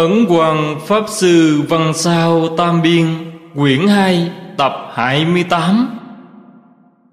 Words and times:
Ấn 0.00 0.26
Hoàng 0.28 0.80
Pháp 0.86 1.04
Sư 1.08 1.62
Văn 1.68 1.92
Sao 1.94 2.48
Tam 2.56 2.82
Biên, 2.82 3.06
Quyển 3.54 3.88
2 3.88 4.30
Tập 4.56 4.72
28 4.94 5.88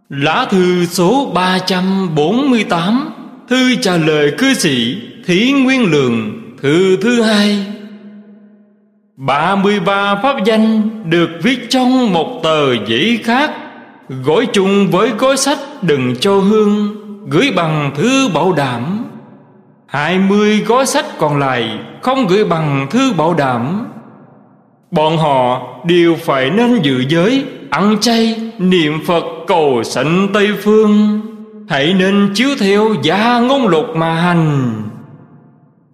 Lá 0.09 0.47
thư 0.49 0.85
số 0.85 1.31
348 1.33 3.09
Thư 3.49 3.75
trả 3.75 3.97
lời 3.97 4.31
cư 4.37 4.53
sĩ 4.53 4.97
Thí 5.25 5.51
Nguyên 5.51 5.91
Lượng, 5.91 6.41
Thư 6.61 6.97
thứ 7.01 7.21
hai. 7.21 7.65
33 9.17 10.15
pháp 10.15 10.45
danh 10.45 10.89
được 11.09 11.29
viết 11.43 11.69
trong 11.69 12.13
một 12.13 12.39
tờ 12.43 12.73
giấy 12.73 13.19
khác 13.23 13.51
Gói 14.09 14.47
chung 14.53 14.87
với 14.91 15.09
gói 15.09 15.37
sách 15.37 15.59
đừng 15.81 16.15
cho 16.19 16.33
hương, 16.39 16.95
Gửi 17.29 17.51
bằng 17.55 17.91
thư 17.95 18.29
bảo 18.33 18.53
đảm 18.53 19.06
hai 19.87 20.19
mươi 20.19 20.63
gói 20.67 20.85
sách 20.85 21.05
còn 21.17 21.39
lại 21.39 21.79
Không 22.01 22.27
gửi 22.27 22.45
bằng 22.45 22.87
thư 22.89 23.13
bảo 23.13 23.33
đảm. 23.33 23.87
Bọn 24.91 25.17
họ 25.17 25.67
đều 25.85 26.15
phải 26.15 26.49
nên 26.49 26.81
dự 26.81 27.03
giới 27.09 27.45
Ăn 27.69 27.97
chay, 28.01 28.51
niệm 28.59 28.93
Phật 29.05 29.23
cầu 29.47 29.83
sanh 29.83 30.27
Tây 30.33 30.47
Phương. 30.63 31.21
Hãy 31.69 31.93
nên 31.93 32.31
chiếu 32.33 32.49
theo 32.59 32.89
gia 33.03 33.39
ngôn 33.39 33.67
luật 33.67 33.85
mà 33.95 34.13
hành. 34.15 34.73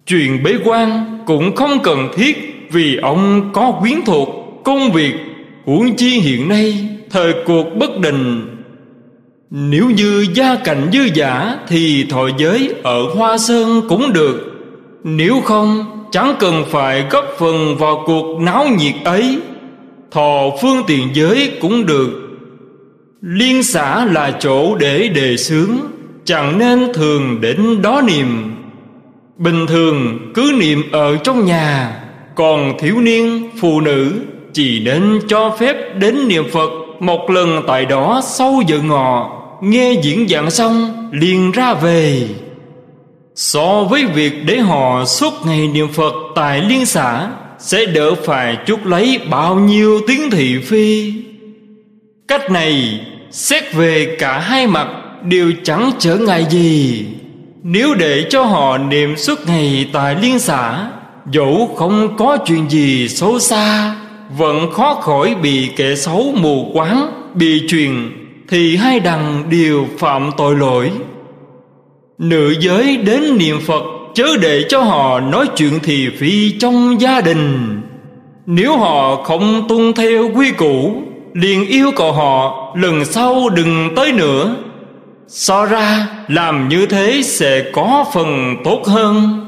Truyền 0.06 0.42
bế 0.42 0.54
quan 0.64 1.18
cũng 1.26 1.56
không 1.56 1.78
cần 1.82 2.08
thiết 2.16 2.66
Vì 2.72 2.96
ông 2.96 3.50
có 3.52 3.72
quyến 3.80 4.04
thuộc 4.06 4.28
công 4.64 4.92
việc 4.92 5.14
Huống 5.66 5.96
chi 5.96 6.20
hiện 6.20 6.48
nay 6.48 6.88
thời 7.10 7.34
cuộc 7.46 7.64
bất 7.76 8.00
định 8.00 8.53
nếu 9.56 9.90
như 9.90 10.26
gia 10.34 10.56
cảnh 10.56 10.90
dư 10.92 11.00
giả 11.14 11.58
Thì 11.68 12.06
thọ 12.10 12.28
giới 12.38 12.74
ở 12.82 13.02
Hoa 13.14 13.38
Sơn 13.38 13.82
cũng 13.88 14.12
được. 14.12 14.52
Nếu 15.04 15.40
không 15.40 15.84
chẳng 16.10 16.34
cần 16.38 16.64
phải 16.70 17.04
góp 17.10 17.24
phần 17.38 17.76
vào 17.76 18.02
cuộc 18.06 18.40
náo 18.40 18.66
nhiệt 18.78 18.94
ấy. 19.04 19.38
Thọ 20.10 20.50
phương 20.62 20.82
tiện 20.86 21.08
giới 21.14 21.52
cũng 21.60 21.86
được. 21.86 22.10
Liên 23.20 23.62
xã 23.62 24.04
là 24.04 24.30
chỗ 24.40 24.76
để 24.76 25.08
đề 25.08 25.36
xướng 25.36 25.70
Chẳng 26.24 26.58
nên 26.58 26.92
thường 26.94 27.40
đến 27.40 27.82
đó 27.82 28.02
niệm. 28.06 28.54
Bình 29.36 29.66
thường 29.66 30.18
cứ 30.34 30.52
niệm 30.60 30.82
ở 30.92 31.16
trong 31.16 31.44
nhà 31.44 32.00
Còn 32.34 32.78
thiếu 32.78 33.00
niên, 33.00 33.50
phụ 33.60 33.80
nữ 33.80 34.12
Chỉ 34.52 34.80
nên 34.84 35.20
cho 35.28 35.56
phép 35.58 35.76
đến 35.98 36.28
niệm 36.28 36.44
Phật 36.52 36.70
Một 37.00 37.30
lần 37.30 37.62
tại 37.66 37.84
đó 37.86 38.20
sau 38.24 38.60
giờ 38.66 38.78
ngọ. 38.84 39.33
Nghe 39.60 39.92
diễn 40.02 40.28
giảng 40.28 40.50
xong, 40.50 41.08
liền 41.12 41.52
ra 41.52 41.74
về. 41.74 42.28
So 43.34 43.84
với 43.84 44.04
việc 44.04 44.32
để 44.46 44.58
họ 44.58 45.04
suốt 45.04 45.32
ngày 45.46 45.68
niệm 45.68 45.88
Phật 45.92 46.14
tại 46.34 46.60
liên 46.60 46.86
xã 46.86 47.28
Sẽ 47.58 47.86
đỡ 47.86 48.14
phải 48.14 48.56
chút 48.66 48.86
lấy 48.86 49.20
bao 49.30 49.54
nhiêu 49.54 50.00
tiếng 50.06 50.30
thị 50.30 50.58
phi? 50.64 51.12
Cách 52.28 52.50
này, 52.50 53.00
xét 53.30 53.74
về 53.74 54.16
cả 54.18 54.38
hai 54.38 54.66
mặt, 54.66 54.88
đều 55.22 55.52
chẳng 55.62 55.90
trở 55.98 56.16
ngại 56.16 56.46
gì. 56.50 57.06
Nếu 57.62 57.94
để 57.94 58.26
cho 58.30 58.42
họ 58.42 58.78
niệm 58.78 59.16
suốt 59.16 59.38
ngày 59.46 59.88
tại 59.92 60.16
liên 60.22 60.38
xã 60.38 60.90
Dẫu 61.32 61.74
không 61.76 62.16
có 62.16 62.36
chuyện 62.46 62.70
gì 62.70 63.08
xấu 63.08 63.38
xa, 63.38 63.96
Vẫn 64.38 64.72
khó 64.72 64.94
khỏi 64.94 65.34
bị 65.42 65.70
kẻ 65.76 65.94
xấu 65.94 66.34
mù 66.36 66.70
quáng, 66.74 67.10
Bị 67.34 67.62
truyền 67.68 68.23
thì 68.48 68.76
hai 68.76 69.00
đằng 69.00 69.42
đều 69.50 69.86
phạm 69.98 70.30
tội 70.36 70.56
lỗi. 70.56 70.90
Nữ 72.18 72.54
giới 72.60 72.96
đến 72.96 73.38
niệm 73.38 73.60
phật, 73.60 73.82
chớ 74.14 74.36
để 74.40 74.64
cho 74.68 74.82
họ 74.82 75.20
nói 75.20 75.46
chuyện 75.56 75.78
thì 75.82 76.08
phi 76.18 76.58
trong 76.58 77.00
gia 77.00 77.20
đình. 77.20 77.80
Nếu 78.46 78.76
họ 78.76 79.16
không 79.16 79.68
tuân 79.68 79.92
theo 79.92 80.30
quy 80.34 80.50
củ, 80.50 81.02
liền 81.34 81.66
yêu 81.66 81.90
cầu 81.96 82.12
họ, 82.12 82.74
lần 82.76 83.04
sau 83.04 83.48
đừng 83.48 83.94
tới 83.96 84.12
nữa. 84.12 84.56
So 85.28 85.64
ra, 85.64 86.08
làm 86.28 86.68
như 86.68 86.86
thế 86.86 87.22
sẽ 87.24 87.70
có 87.72 88.04
phần 88.14 88.56
tốt 88.64 88.82
hơn. 88.86 89.40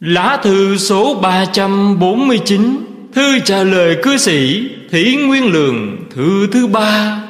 Lá 0.00 0.38
thư 0.42 0.76
số 0.76 1.14
349 1.14 2.91
Thư 3.14 3.38
trả 3.38 3.62
lời 3.62 3.96
cư 4.02 4.16
sĩ 4.16 4.68
Thủy 4.90 5.16
Nguyên 5.16 5.52
Lượng 5.52 5.96
Thư 6.14 6.46
thứ 6.52 6.66
ba. 6.66 7.22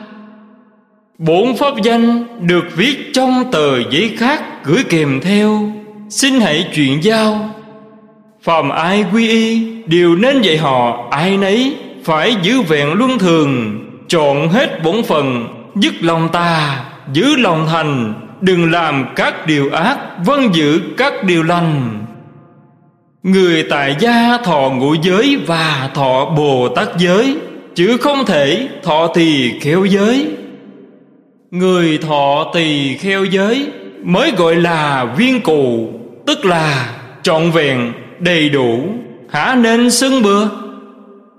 Bốn 1.18 1.56
pháp 1.56 1.74
danh 1.82 2.24
được 2.46 2.64
viết 2.76 3.10
trong 3.14 3.44
tờ 3.52 3.90
giấy 3.90 4.14
khác 4.18 4.64
gửi 4.64 4.84
kèm 4.90 5.20
theo. 5.20 5.72
Xin 6.08 6.40
hãy 6.40 6.70
chuyển 6.74 7.04
giao. 7.04 7.54
Phàm 8.42 8.68
ai 8.68 9.04
quy 9.12 9.28
y, 9.28 9.66
Đều 9.86 10.16
nên 10.16 10.42
dạy 10.42 10.56
họ 10.56 11.08
ai 11.10 11.36
nấy 11.36 11.76
Phải 12.04 12.36
giữ 12.42 12.60
vẹn 12.62 12.92
luân 12.92 13.18
thường, 13.18 13.80
Chọn 14.08 14.48
hết 14.48 14.82
bổn 14.82 15.02
phần 15.02 15.48
Dứt 15.74 15.94
lòng 16.00 16.28
ta 16.32 16.84
Giữ 17.12 17.36
lòng 17.36 17.66
thành, 17.70 18.14
Đừng 18.40 18.70
làm 18.70 19.06
các 19.16 19.46
điều 19.46 19.70
ác 19.70 19.98
Vân 20.24 20.52
giữ 20.52 20.80
các 20.96 21.24
điều 21.24 21.42
lành. 21.42 21.98
Người 23.22 23.62
tại 23.62 23.96
gia 24.00 24.38
thọ 24.44 24.70
ngũ 24.70 24.94
giới 25.02 25.36
và 25.46 25.90
thọ 25.94 26.24
Bồ 26.36 26.68
Tát 26.68 26.88
giới, 26.98 27.36
Chứ 27.74 27.96
không 28.00 28.24
thể 28.26 28.68
thọ 28.82 29.06
tỳ 29.06 29.58
kheo 29.60 29.84
giới. 29.84 30.26
Người 31.50 31.98
thọ 31.98 32.50
tỳ 32.54 32.96
kheo 32.96 33.24
giới 33.24 33.66
Mới 34.02 34.32
gọi 34.36 34.56
là 34.56 35.04
viên 35.16 35.40
cụ, 35.40 35.88
Tức 36.26 36.44
là 36.44 36.88
trọn 37.22 37.50
vẹn, 37.50 37.92
đầy 38.20 38.48
đủ. 38.48 38.78
Hả 39.30 39.56
nên 39.60 39.90
xưng 39.90 40.22
bừa? 40.22 40.48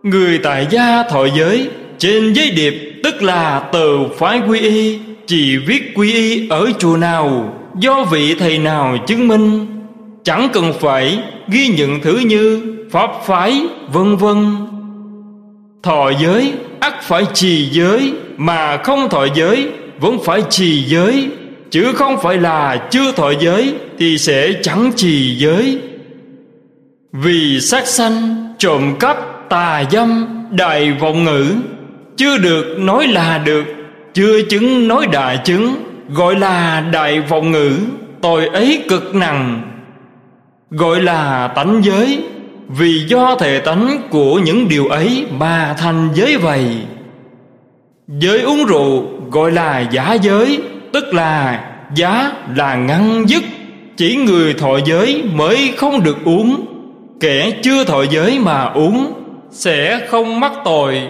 Người 0.03 0.37
tại 0.37 0.67
gia 0.69 1.03
thọ 1.03 1.25
giới 1.25 1.69
Trên 1.97 2.33
giấy 2.33 2.51
điệp, 2.51 2.73
tức 3.03 3.23
là 3.23 3.69
từ 3.73 3.99
phái 4.17 4.41
quy 4.47 4.59
y, 4.59 4.99
Chỉ 5.27 5.57
viết 5.57 5.91
quy 5.95 6.13
y 6.13 6.47
ở 6.49 6.71
chùa 6.79 6.97
nào, 6.97 7.53
Do 7.79 8.03
vị 8.03 8.35
thầy 8.39 8.57
nào 8.57 8.97
chứng 9.07 9.27
minh? 9.27 9.65
Chẳng 10.23 10.49
cần 10.53 10.73
phải 10.79 11.19
ghi 11.47 11.67
nhận 11.67 12.01
thứ 12.01 12.17
như 12.17 12.61
Pháp 12.91 13.11
phái, 13.25 13.65
vân 13.91 14.15
vân. 14.15 14.55
Thọ 15.83 16.11
giới, 16.21 16.53
ắt 16.79 17.03
phải 17.03 17.25
trì 17.33 17.69
giới, 17.71 18.13
Mà 18.37 18.77
không 18.77 19.09
thọ 19.09 19.25
giới, 19.35 19.67
vẫn 19.99 20.17
phải 20.25 20.43
trì 20.49 20.83
giới. 20.83 21.29
Chứ 21.71 21.91
không 21.95 22.17
phải 22.21 22.37
là 22.37 22.87
chưa 22.91 23.11
thọ 23.11 23.31
giới, 23.39 23.73
Thì 23.97 24.17
sẽ 24.17 24.53
chẳng 24.61 24.91
trì 24.95 25.35
giới. 25.35 25.79
Vì 27.11 27.59
sát 27.61 27.87
sanh, 27.87 28.47
trộm 28.57 28.95
cắp, 28.99 29.17
tà 29.49 29.83
dâm, 29.91 30.27
đại 30.51 30.91
vọng 30.91 31.23
ngữ, 31.23 31.45
Chưa 32.17 32.37
được 32.37 32.75
nói 32.79 33.07
là 33.07 33.37
được, 33.37 33.63
Chưa 34.13 34.41
chứng 34.49 34.87
nói 34.87 35.07
đại 35.11 35.39
chứng, 35.43 35.75
Gọi 36.09 36.35
là 36.35 36.89
đại 36.91 37.19
vọng 37.19 37.51
ngữ, 37.51 37.77
Tội 38.21 38.47
ấy 38.47 38.83
cực 38.89 39.15
nặng. 39.15 39.72
Gọi 40.73 41.01
là 41.01 41.47
tánh 41.47 41.81
giới. 41.83 42.23
Vì 42.67 43.05
do 43.07 43.35
thể 43.39 43.59
tánh 43.59 44.01
của 44.09 44.39
những 44.39 44.67
điều 44.69 44.87
ấy 44.87 45.25
Mà 45.39 45.75
thành 45.77 46.09
giới 46.13 46.37
vậy. 46.37 46.65
Giới 48.07 48.41
uống 48.41 48.65
rượu 48.65 49.03
gọi 49.31 49.51
là 49.51 49.79
giả 49.79 50.13
giới, 50.13 50.61
Tức 50.93 51.13
là 51.13 51.63
giá 51.95 52.31
là 52.55 52.75
ngăn 52.75 53.25
dứt. 53.27 53.43
Chỉ 53.97 54.15
người 54.15 54.53
thọ 54.53 54.79
giới 54.85 55.23
mới 55.33 55.73
không 55.77 56.03
được 56.03 56.17
uống. 56.25 56.65
Kẻ 57.19 57.51
chưa 57.63 57.83
thọ 57.83 58.03
giới 58.03 58.39
mà 58.39 58.63
uống, 58.63 59.13
Sẽ 59.51 60.07
không 60.09 60.39
mắc 60.39 60.51
tội. 60.65 61.01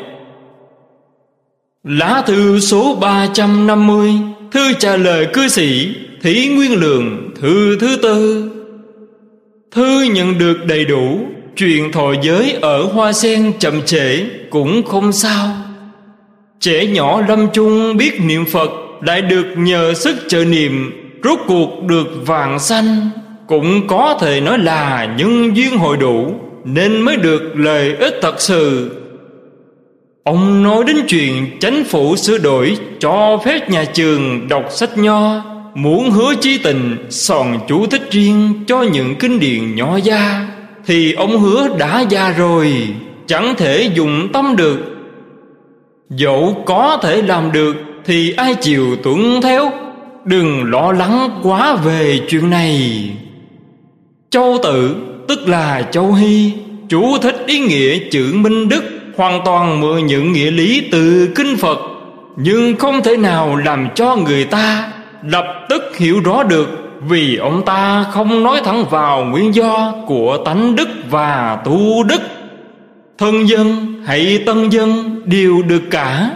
Lá 1.84 2.24
thư 2.26 2.60
số 2.60 2.96
350 3.02 4.12
Thư 4.52 4.74
trả 4.74 4.98
lời 4.98 5.28
cư 5.34 5.48
sĩ 5.48 5.96
Thí 6.22 6.48
Nguyên 6.48 6.74
Lượng, 6.74 7.30
Thư 7.42 7.78
thứ 7.80 7.98
tư. 8.02 8.50
Thư 9.74 10.02
nhận 10.02 10.38
được 10.38 10.66
đầy 10.66 10.86
đủ, 10.86 11.20
Chuyện 11.56 11.92
thọ 11.92 12.14
giới 12.22 12.58
ở 12.62 12.84
Hoa 12.84 13.14
Sen 13.14 13.54
chậm 13.60 13.82
trễ 13.86 14.20
Cũng 14.50 14.84
không 14.84 15.12
sao. 15.12 15.48
Trẻ 16.60 16.86
nhỏ 16.86 17.22
lâm 17.28 17.48
chung 17.54 17.98
biết 17.98 18.22
niệm 18.22 18.46
Phật 18.46 18.70
Lại 19.02 19.22
được 19.22 19.46
nhờ 19.58 19.94
sức 19.94 20.16
trợ 20.28 20.46
niệm, 20.46 20.92
Rốt 21.24 21.40
cuộc 21.48 21.84
được 21.84 22.08
vàng 22.26 22.60
sanh. 22.60 23.10
Cũng 23.48 23.88
có 23.88 24.18
thể 24.22 24.42
nói 24.42 24.58
là 24.58 25.16
nhân 25.18 25.56
duyên 25.56 25.78
hội 25.78 25.98
đủ, 25.98 26.34
Nên 26.64 27.02
mới 27.02 27.18
được 27.18 27.42
lợi 27.56 27.96
ích 27.96 28.16
thật 28.22 28.42
sự. 28.42 28.92
Ông 30.24 30.64
nói 30.64 30.84
đến 30.88 30.98
chuyện 31.08 31.60
chánh 31.60 31.84
phủ 31.84 32.16
sửa 32.16 32.38
đổi 32.38 32.78
Cho 33.00 33.40
phép 33.46 33.70
nhà 33.70 33.86
trường 33.86 34.48
đọc 34.48 34.66
sách 34.70 34.98
nho. 34.98 35.53
Muốn 35.76 36.12
hứa 36.12 36.34
chí 36.42 36.58
tình, 36.58 36.98
Sòn 37.10 37.60
chủ 37.68 37.86
thích 37.86 38.12
riêng 38.12 38.64
cho 38.68 38.82
những 38.82 39.16
kinh 39.16 39.40
điển 39.40 39.76
nhỏ 39.76 39.98
gia 40.04 40.48
Thì 40.86 41.14
ông 41.14 41.40
hứa 41.40 41.68
đã 41.80 42.02
gia 42.10 42.32
rồi, 42.32 42.88
Chẳng 43.28 43.56
thể 43.58 43.90
dùng 43.94 44.28
tâm 44.34 44.56
được. 44.56 44.80
Dẫu 46.10 46.64
có 46.66 47.00
thể 47.04 47.22
làm 47.22 47.52
được, 47.52 47.76
Thì 48.06 48.34
ai 48.34 48.56
chịu 48.56 48.96
tuân 49.04 49.42
theo? 49.42 49.72
Đừng 50.26 50.64
lo 50.72 50.92
lắng 50.92 51.40
quá 51.44 51.76
về 51.76 52.20
chuyện 52.30 52.50
này. 52.50 53.04
Châu 54.30 54.58
tự, 54.64 54.96
Tức 55.28 55.48
là 55.48 55.82
Châu 55.92 56.14
Hy 56.14 56.52
Chú 56.90 57.18
thích 57.18 57.44
ý 57.48 57.60
nghĩa 57.60 57.98
chữ 58.12 58.34
Minh 58.34 58.70
Đức, 58.70 58.84
Hoàn 59.18 59.42
toàn 59.46 59.82
mượn 59.82 60.06
những 60.06 60.32
nghĩa 60.32 60.52
lý 60.52 60.84
từ 60.92 61.30
Kinh 61.36 61.58
Phật, 61.58 61.80
Nhưng 62.38 62.76
không 62.76 63.04
thể 63.04 63.18
nào 63.18 63.56
làm 63.56 63.88
cho 63.96 64.16
người 64.16 64.46
ta 64.46 64.93
Lập 65.28 65.66
tức 65.70 65.98
hiểu 65.98 66.20
rõ 66.24 66.44
được 66.44 66.70
Vì 67.08 67.38
ông 67.38 67.62
ta 67.66 68.06
không 68.12 68.44
nói 68.44 68.62
thẳng 68.66 68.86
vào 68.90 69.26
nguyên 69.26 69.56
do 69.56 69.94
Của 70.08 70.38
tánh 70.46 70.76
đức 70.76 70.90
và 71.10 71.62
tu 71.66 72.04
đức. 72.04 72.22
Thân 73.18 73.50
dân 73.50 73.94
hay 74.06 74.44
tân 74.46 74.70
dân 74.70 75.22
đều 75.26 75.64
được 75.68 75.84
cả. 75.92 76.30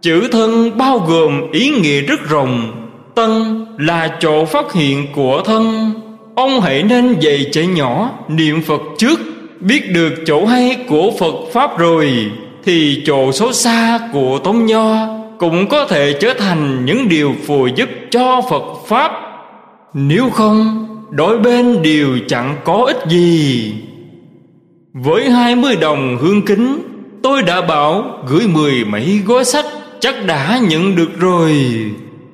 Chữ 0.00 0.28
thân 0.32 0.78
bao 0.78 0.98
gồm 0.98 1.50
ý 1.52 1.70
nghĩa 1.70 2.00
rất 2.00 2.28
rộng. 2.28 2.72
Tân 3.14 3.30
là 3.78 4.16
chỗ 4.20 4.44
phát 4.44 4.72
hiện 4.72 5.06
của 5.14 5.42
thân. 5.44 5.92
Ông 6.34 6.60
hãy 6.60 6.82
nên 6.82 7.16
dạy 7.20 7.46
trẻ 7.52 7.66
nhỏ 7.66 8.10
niệm 8.28 8.62
Phật 8.62 8.80
trước, 8.98 9.20
Biết 9.60 9.92
được 9.94 10.14
chỗ 10.26 10.46
hay 10.46 10.76
của 10.88 11.10
Phật 11.18 11.34
Pháp 11.52 11.78
rồi, 11.78 12.30
Thì 12.64 13.02
chỗ 13.06 13.32
xấu 13.32 13.52
xa 13.52 13.98
của 14.12 14.38
Tông 14.38 14.66
Nho 14.66 15.21
cũng 15.42 15.68
có 15.68 15.86
thể 15.86 16.12
trở 16.20 16.34
thành 16.34 16.84
những 16.84 17.08
điều 17.08 17.34
phù 17.46 17.66
giúp 17.66 17.88
cho 18.10 18.42
Phật 18.50 18.62
Pháp. 18.86 19.12
Nếu 19.94 20.30
không, 20.30 20.86
đổi 21.10 21.38
bên 21.38 21.82
đều 21.82 22.08
chẳng 22.28 22.56
có 22.64 22.84
ích 22.86 22.96
gì. 23.08 23.74
Với 24.92 25.30
hai 25.30 25.56
mươi 25.56 25.76
đồng 25.80 26.18
hương 26.20 26.42
kính, 26.42 26.78
Tôi 27.22 27.42
đã 27.42 27.60
bảo 27.60 28.04
gửi 28.28 28.46
mười 28.46 28.84
mấy 28.84 29.20
gói 29.26 29.44
sách, 29.44 29.64
Chắc 30.00 30.26
đã 30.26 30.60
nhận 30.68 30.96
được 30.96 31.18
rồi. 31.18 31.54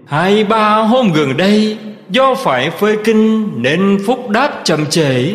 Hai 0.06 0.44
ba 0.44 0.75
hôm 0.75 1.12
gần 1.12 1.37
đây, 1.37 1.78
Do 2.11 2.34
phải 2.34 2.70
phơi 2.70 2.96
kinh 3.04 3.50
Nên 3.62 3.99
phúc 4.06 4.28
đáp 4.31 4.61
chậm 4.64 4.87
trễ. 4.87 5.32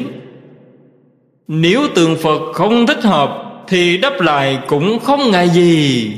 Nếu 1.48 1.82
tượng 1.96 2.16
Phật 2.16 2.40
không 2.54 2.88
thích 2.88 3.04
hợp, 3.04 3.44
Thì 3.68 3.98
đáp 3.98 4.22
lại 4.22 4.60
cũng 4.68 5.00
không 5.00 5.32
ngại 5.32 5.50
gì. 5.50 6.12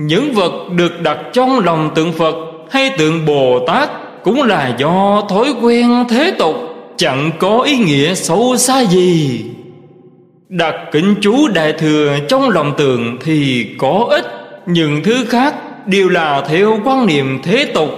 Những 0.00 0.32
vật 0.34 0.52
được 0.76 1.02
đặt 1.02 1.18
trong 1.32 1.60
lòng 1.60 1.90
tượng 1.94 2.12
Phật 2.12 2.34
Hay 2.70 2.90
tượng 2.98 3.26
Bồ 3.26 3.64
Tát 3.66 3.90
Cũng 4.22 4.42
là 4.42 4.76
do 4.78 5.22
thói 5.28 5.54
quen 5.62 6.04
thế 6.08 6.34
tục, 6.38 6.56
Chẳng 6.96 7.30
có 7.38 7.60
ý 7.60 7.78
nghĩa 7.78 8.14
sâu 8.14 8.56
xa 8.56 8.84
gì. 8.84 9.44
Đặt 10.48 10.74
kính 10.92 11.14
chú 11.20 11.48
đại 11.48 11.72
thừa 11.72 12.16
trong 12.28 12.50
lòng 12.50 12.72
tượng 12.78 13.16
Thì 13.24 13.66
có 13.78 14.06
ích 14.10 14.24
Những 14.66 15.02
thứ 15.04 15.24
khác 15.28 15.54
đều 15.86 16.08
là 16.08 16.44
theo 16.48 16.78
quan 16.84 17.06
niệm 17.06 17.38
thế 17.42 17.64
tục. 17.64 17.90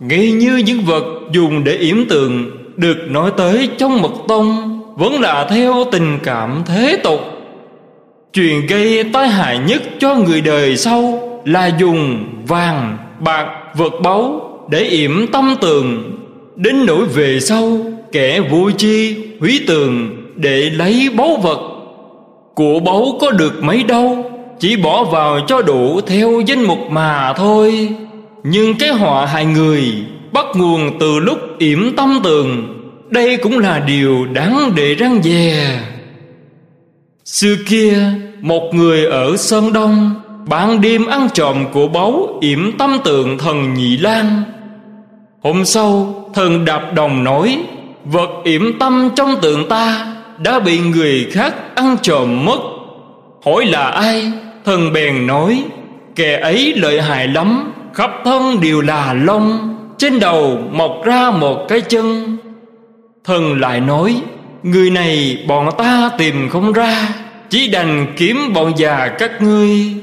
Ngay 0.00 0.32
như 0.32 0.56
những 0.56 0.80
vật 0.80 1.04
dùng 1.32 1.64
để 1.64 1.72
yểm 1.72 2.08
tượng 2.08 2.50
Được 2.76 2.98
nói 3.08 3.30
tới 3.36 3.68
trong 3.78 4.02
mật 4.02 4.12
tông 4.28 4.80
Vẫn 4.96 5.20
là 5.20 5.46
theo 5.50 5.84
tình 5.92 6.18
cảm 6.22 6.62
thế 6.66 7.00
tục. 7.04 7.20
Chuyện 8.32 8.66
gây 8.66 9.04
tai 9.12 9.28
hại 9.28 9.58
nhất 9.58 9.82
cho 9.98 10.14
người 10.14 10.40
đời 10.40 10.76
sau 10.76 11.17
là 11.48 11.66
dùng 11.66 12.24
vàng, 12.46 12.98
bạc, 13.20 13.46
vật 13.74 13.92
báu 14.02 14.40
Để 14.70 14.82
yểm 14.84 15.26
tâm 15.32 15.54
tường 15.60 16.12
Đến 16.56 16.86
nỗi 16.86 17.04
về 17.04 17.40
sau 17.40 17.78
Kẻ 18.12 18.40
vui 18.40 18.72
chi, 18.72 19.16
hủy 19.40 19.60
tường 19.66 20.16
Để 20.36 20.70
lấy 20.70 21.08
báu 21.16 21.36
vật. 21.36 21.60
Của 22.54 22.80
báu 22.80 23.18
có 23.20 23.30
được 23.30 23.62
mấy 23.62 23.82
đâu 23.82 24.30
Chỉ 24.58 24.76
bỏ 24.76 25.04
vào 25.04 25.40
cho 25.46 25.62
đủ 25.62 26.00
theo 26.00 26.40
danh 26.46 26.62
mục 26.62 26.78
mà 26.90 27.32
thôi. 27.36 27.88
Nhưng 28.42 28.74
cái 28.78 28.88
họa 28.88 29.26
hại 29.26 29.44
người 29.44 29.82
Bắt 30.32 30.46
nguồn 30.54 30.98
từ 31.00 31.18
lúc 31.18 31.38
yểm 31.58 31.96
tâm 31.96 32.20
tường 32.24 32.74
Đây 33.10 33.36
cũng 33.36 33.58
là 33.58 33.78
điều 33.78 34.26
đáng 34.32 34.72
để 34.76 34.94
răng 34.94 35.22
dè. 35.22 35.80
Xưa 37.24 37.56
kia 37.68 37.98
Một 38.40 38.74
người 38.74 39.06
ở 39.06 39.36
Sơn 39.36 39.72
Đông 39.72 40.14
Ban 40.48 40.80
đêm 40.80 41.06
ăn 41.06 41.28
trộm 41.34 41.64
của 41.72 41.88
báu 41.88 42.38
yểm 42.40 42.78
tâm 42.78 42.98
tượng 43.04 43.38
thần 43.38 43.74
Nhị 43.74 43.96
Lan. 43.96 44.42
Hôm 45.42 45.64
sau, 45.64 46.14
thần 46.34 46.64
đạp 46.64 46.92
đồng 46.94 47.24
nói, 47.24 47.58
Vật 48.04 48.30
yểm 48.44 48.78
tâm 48.78 49.10
trong 49.16 49.40
tượng 49.42 49.68
ta 49.68 50.06
Đã 50.38 50.58
bị 50.58 50.78
người 50.78 51.26
khác 51.30 51.54
ăn 51.74 51.96
trộm 52.02 52.44
mất. 52.44 52.58
Hỏi 53.44 53.66
là 53.66 53.82
ai? 53.82 54.32
Thần 54.64 54.92
bèn 54.92 55.26
nói, 55.26 55.64
Kẻ 56.14 56.40
ấy 56.40 56.74
lợi 56.76 57.02
hại 57.02 57.28
lắm, 57.28 57.72
Khắp 57.94 58.10
thân 58.24 58.60
đều 58.60 58.80
là 58.80 59.14
lông 59.14 59.76
Trên 59.98 60.20
đầu 60.20 60.58
mọc 60.72 60.92
ra 61.04 61.30
một 61.30 61.66
cái 61.68 61.80
chân. 61.80 62.36
Thần 63.24 63.60
lại 63.60 63.80
nói, 63.80 64.22
Người 64.62 64.90
này 64.90 65.38
bọn 65.48 65.68
ta 65.78 66.10
tìm 66.18 66.48
không 66.48 66.72
ra, 66.72 67.08
Chỉ 67.50 67.68
đành 67.68 68.06
kiếm 68.16 68.52
bọn 68.54 68.72
già 68.76 69.08
các 69.18 69.42
ngươi. 69.42 69.94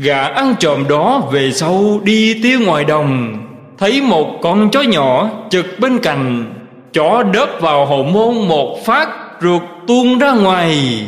Gã 0.00 0.22
ăn 0.22 0.54
trộm 0.58 0.84
đó 0.88 1.22
về 1.32 1.52
sau 1.52 2.00
đi 2.02 2.42
tiêu 2.42 2.60
ngoài 2.60 2.84
đồng, 2.84 3.38
Thấy 3.78 4.02
một 4.02 4.38
con 4.42 4.70
chó 4.70 4.82
nhỏ 4.82 5.30
chực 5.50 5.66
bên 5.78 5.98
cạnh. 5.98 6.54
Chó 6.92 7.22
đớp 7.22 7.48
vào 7.60 7.86
hậu 7.86 8.02
môn 8.02 8.48
một 8.48 8.78
phát, 8.86 9.08
Ruột 9.40 9.62
tuôn 9.86 10.18
ra 10.18 10.32
ngoài. 10.32 11.02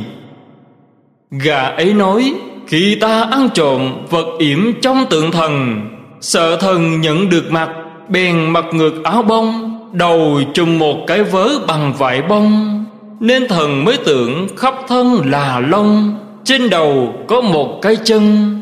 Gà 1.31 1.63
ấy 1.63 1.93
nói, 1.93 2.35
khi 2.67 2.95
ta 3.01 3.23
ăn 3.23 3.49
trộm 3.55 3.93
vật 4.11 4.27
yểm 4.39 4.81
trong 4.83 5.07
tượng 5.11 5.31
thần, 5.31 5.81
Sợ 6.21 6.57
thần 6.57 7.01
nhận 7.01 7.29
được 7.29 7.53
mặt, 7.53 7.71
Bèn 8.09 8.51
mặc 8.51 8.65
ngược 8.73 9.05
áo 9.05 9.23
bông, 9.23 9.79
Đầu 9.93 10.41
trùm 10.55 10.79
một 10.79 10.97
cái 11.07 11.23
vớ 11.23 11.49
bằng 11.67 11.93
vải 11.99 12.23
bông. 12.23 12.85
Nên 13.21 13.49
thần 13.49 13.85
mới 13.85 13.97
tưởng 13.97 14.47
khắp 14.57 14.75
thân 14.89 15.23
là 15.31 15.61
lông, 15.61 16.15
Trên 16.45 16.71
đầu 16.71 17.15
có 17.29 17.41
một 17.41 17.79
cái 17.83 17.97
chân. 18.05 18.55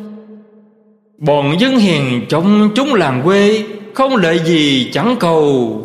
Bọn 1.18 1.60
dân 1.60 1.76
hiền 1.76 2.26
trong 2.28 2.70
chúng 2.74 2.94
làng 2.94 3.22
quê 3.24 3.64
Không 3.94 4.16
lợi 4.16 4.40
gì 4.44 4.90
chẳng 4.92 5.16
cầu. 5.20 5.82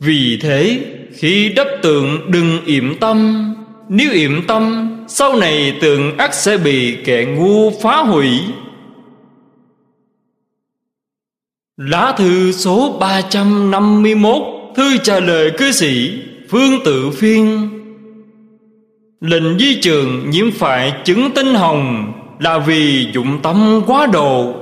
Vì 0.00 0.38
thế, 0.42 0.80
khi 1.14 1.48
đắp 1.56 1.66
tượng 1.82 2.30
đừng 2.30 2.64
yểm 2.64 2.98
tâm, 3.00 3.48
nếu 3.88 4.12
yểm 4.12 4.46
tâm, 4.46 4.88
Sau 5.08 5.36
này 5.36 5.78
tượng 5.80 6.16
ắt 6.16 6.34
sẽ 6.34 6.56
bị 6.56 6.96
kẻ 7.04 7.24
ngu 7.24 7.70
phá 7.70 7.96
hủy. 7.96 8.40
Lá 11.76 12.14
thư 12.18 12.52
số 12.52 12.96
351 13.00 14.42
Thư 14.76 14.98
trả 14.98 15.20
lời 15.20 15.52
cư 15.58 15.72
sĩ 15.72 16.10
Phương 16.50 16.80
Tự 16.84 17.10
Phiên. 17.10 17.68
Lệnh 19.20 19.58
di 19.58 19.80
trường 19.80 20.30
nhiễm 20.30 20.50
phải 20.50 20.92
chứng 21.04 21.30
tinh 21.34 21.54
hồng. 21.54 22.12
Là 22.42 22.58
vì 22.58 23.06
dụng 23.14 23.38
tâm 23.42 23.82
quá 23.86 24.06
độ. 24.06 24.54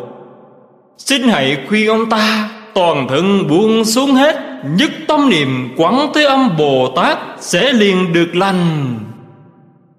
Xin 0.98 1.22
hãy 1.22 1.58
khuyên 1.68 1.88
ông 1.88 2.10
ta, 2.10 2.50
Toàn 2.74 3.08
thân 3.08 3.48
buông 3.48 3.84
xuống 3.84 4.14
hết, 4.14 4.36
Nhất 4.76 4.90
tâm 5.08 5.28
niệm 5.28 5.68
quán 5.76 6.06
thế 6.14 6.24
âm 6.24 6.56
Bồ 6.58 6.92
Tát 6.96 7.18
Sẽ 7.40 7.72
liền 7.72 8.12
được 8.12 8.36
lành. 8.36 8.98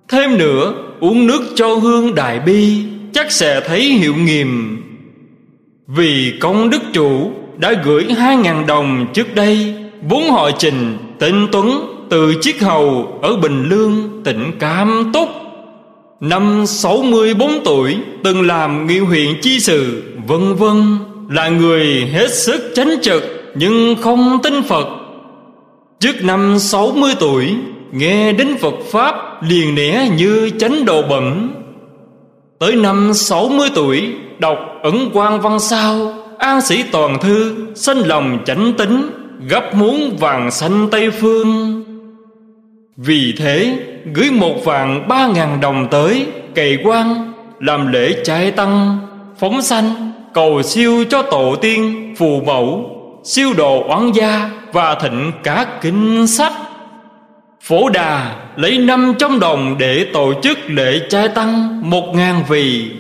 Thêm 0.10 0.38
nữa, 0.38 0.74
uống 1.00 1.28
nước 1.28 1.42
cho 1.56 1.76
hương 1.76 2.16
đại 2.16 2.40
bi, 2.40 2.86
Chắc 3.14 3.32
sẽ 3.32 3.62
thấy 3.68 3.82
hiệu 3.82 4.16
nghiệm. 4.16 4.82
Vì 5.88 6.34
công 6.40 6.70
đức 6.70 6.82
chủ 6.94 7.32
đã 7.58 7.74
gửi 7.84 8.04
hai 8.18 8.38
ngàn 8.38 8.68
đồng 8.68 9.06
trước 9.14 9.36
đây, 9.36 9.76
Vốn 10.10 10.30
họ 10.30 10.52
trình, 10.52 10.98
tên 11.20 11.48
Tuấn, 11.52 11.82
Từ 12.10 12.34
chiếc 12.42 12.62
hầu 12.62 13.18
ở 13.22 13.36
Bình 13.36 13.64
Lương, 13.70 14.24
tỉnh 14.24 14.52
Cam 14.60 15.12
Túc. 15.14 15.41
Năm 16.22 16.66
64 16.66 17.52
tuổi, 17.66 17.98
Từng 18.24 18.48
làm 18.48 18.88
nghị 18.88 19.00
huyện 19.00 19.42
chi 19.42 19.60
sự, 19.60 20.04
Vân 20.28 20.56
vân, 20.56 20.98
Là 21.30 21.50
người 21.50 21.86
hết 22.14 22.34
sức 22.34 22.72
chánh 22.76 22.90
trực 23.02 23.24
Nhưng 23.56 23.96
không 24.02 24.40
tin 24.44 24.64
Phật. 24.64 24.88
Trước 26.00 26.24
năm 26.24 26.60
60 26.60 27.12
tuổi, 27.20 27.56
Nghe 27.92 28.34
đến 28.34 28.58
Phật 28.60 28.74
Pháp 28.92 29.16
liền 29.44 29.76
nẻ 29.76 30.10
như 30.18 30.50
chánh 30.60 30.86
đồ 30.86 31.02
bẩm. 31.02 31.52
Tới 32.60 32.76
năm 32.76 33.14
60 33.14 33.70
tuổi, 33.76 34.14
Đọc 34.40 34.58
ẩn 34.84 35.10
quan 35.14 35.42
văn 35.42 35.60
sao 35.60 36.14
An 36.38 36.62
sĩ 36.62 36.84
toàn 36.92 37.20
thư, 37.20 37.56
Sinh 37.76 37.98
lòng 37.98 38.40
chánh 38.46 38.74
tính, 38.78 39.10
Gấp 39.50 39.76
muốn 39.76 40.18
vàng 40.20 40.52
xanh 40.52 40.88
Tây 40.92 41.12
Phương. 41.12 41.84
Vì 43.06 43.34
thế 43.38 43.78
Gửi 44.14 44.32
một 44.32 44.66
vạn 44.66 45.08
ba 45.08 45.28
ngàn 45.28 45.62
đồng 45.62 45.88
tới 45.92 46.26
cầy 46.56 46.78
quan 46.84 47.34
Làm 47.60 47.92
lễ 47.92 48.14
trai 48.24 48.52
tăng 48.52 49.00
Phóng 49.40 49.62
sanh 49.62 50.12
Cầu 50.34 50.62
siêu 50.62 51.06
cho 51.10 51.22
tổ 51.22 51.56
tiên 51.62 52.14
Phù 52.18 52.42
mẫu 52.46 52.90
Siêu 53.24 53.54
đồ 53.58 53.84
oán 53.88 54.12
gia 54.12 54.50
Và 54.74 54.96
thịnh 54.96 55.32
cả 55.44 55.66
kinh 55.82 56.28
sách. 56.28 56.54
Phổ 57.62 57.90
Đà 57.90 58.36
lấy 58.56 58.78
năm 58.78 59.14
trăm 59.20 59.40
đồng 59.40 59.76
để 59.80 60.06
tổ 60.14 60.34
chức 60.44 60.58
lễ 60.68 61.00
trai 61.10 61.28
tăng 61.28 61.82
một 61.90 62.16
ngàn 62.16 62.44
vị. 62.50 62.92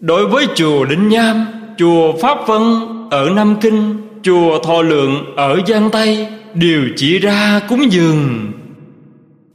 Đối 0.00 0.26
với 0.26 0.46
chùa 0.54 0.84
Đinh 0.84 1.08
Nham, 1.08 1.46
chùa 1.78 2.12
Pháp 2.22 2.46
Vân 2.46 2.62
ở 3.10 3.30
Nam 3.30 3.56
Kinh, 3.60 3.96
chùa 4.22 4.58
Thọ 4.58 4.82
Lượng 4.82 5.36
ở 5.36 5.60
Giang 5.66 5.90
Tây 5.90 6.26
Đều 6.54 6.82
chỉ 6.96 7.18
ra 7.18 7.60
cúng 7.68 7.92
dường. 7.92 8.52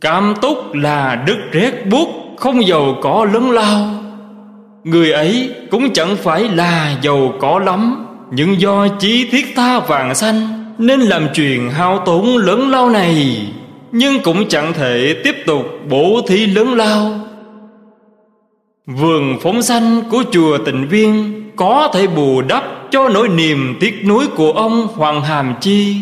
Cam 0.01 0.33
túc 0.41 0.73
là 0.73 1.23
đức 1.27 1.37
rét 1.51 1.85
buốt, 1.89 2.09
Không 2.37 2.67
giàu 2.67 2.95
có 3.01 3.25
lớn 3.33 3.51
lao. 3.51 3.87
Người 4.83 5.11
ấy 5.11 5.49
cũng 5.71 5.93
chẳng 5.93 6.15
phải 6.17 6.43
là 6.43 6.95
giàu 7.01 7.33
có 7.39 7.59
lắm, 7.59 8.05
Nhưng 8.31 8.61
do 8.61 8.87
chí 8.87 9.27
thiết 9.31 9.45
tha 9.55 9.79
vàng 9.79 10.15
xanh, 10.15 10.65
Nên 10.77 10.99
làm 10.99 11.27
chuyện 11.33 11.69
hao 11.69 11.99
tốn 12.05 12.37
lớn 12.37 12.69
lao 12.69 12.89
này, 12.89 13.47
Nhưng 13.91 14.19
cũng 14.23 14.47
chẳng 14.47 14.73
thể 14.73 15.15
tiếp 15.23 15.35
tục 15.45 15.65
bổ 15.89 16.21
thí 16.27 16.45
lớn 16.45 16.73
lao. 16.73 17.19
Vườn 18.85 19.37
phóng 19.41 19.61
xanh 19.61 20.01
của 20.11 20.23
chùa 20.31 20.57
tịnh 20.57 20.87
viên 20.87 21.43
Có 21.55 21.89
thể 21.93 22.07
bù 22.07 22.41
đắp 22.41 22.63
cho 22.91 23.09
nỗi 23.09 23.29
niềm 23.29 23.77
tiếc 23.79 24.05
nuối 24.05 24.27
của 24.27 24.51
ông 24.51 24.87
Hoàng 24.95 25.21
Hàm 25.21 25.53
Chi 25.61 25.95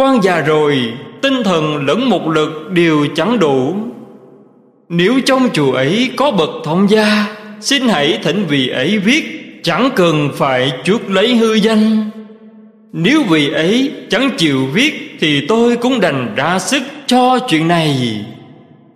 quan 0.00 0.22
già 0.22 0.40
rồi, 0.40 0.92
Tinh 1.22 1.42
thần 1.44 1.86
lẫn 1.86 2.10
một 2.10 2.28
lực 2.28 2.70
đều 2.70 3.06
chẳng 3.16 3.38
đủ. 3.38 3.74
Nếu 4.88 5.20
trong 5.26 5.48
chùa 5.52 5.72
ấy 5.72 6.10
có 6.16 6.30
bậc 6.30 6.50
thông 6.64 6.90
gia, 6.90 7.36
Xin 7.60 7.88
hãy 7.88 8.18
thỉnh 8.22 8.46
vị 8.48 8.68
ấy 8.68 8.98
viết, 8.98 9.24
Chẳng 9.62 9.90
cần 9.96 10.30
phải 10.34 10.72
chuốc 10.84 11.10
lấy 11.10 11.36
hư 11.36 11.54
danh. 11.54 12.10
Nếu 12.92 13.22
vị 13.28 13.50
ấy 13.52 13.92
chẳng 14.10 14.30
chịu 14.36 14.66
viết 14.72 15.16
Thì 15.20 15.46
tôi 15.48 15.76
cũng 15.76 16.00
đành 16.00 16.34
ra 16.36 16.58
sức 16.58 16.82
cho 17.06 17.38
chuyện 17.48 17.68
này. 17.68 18.24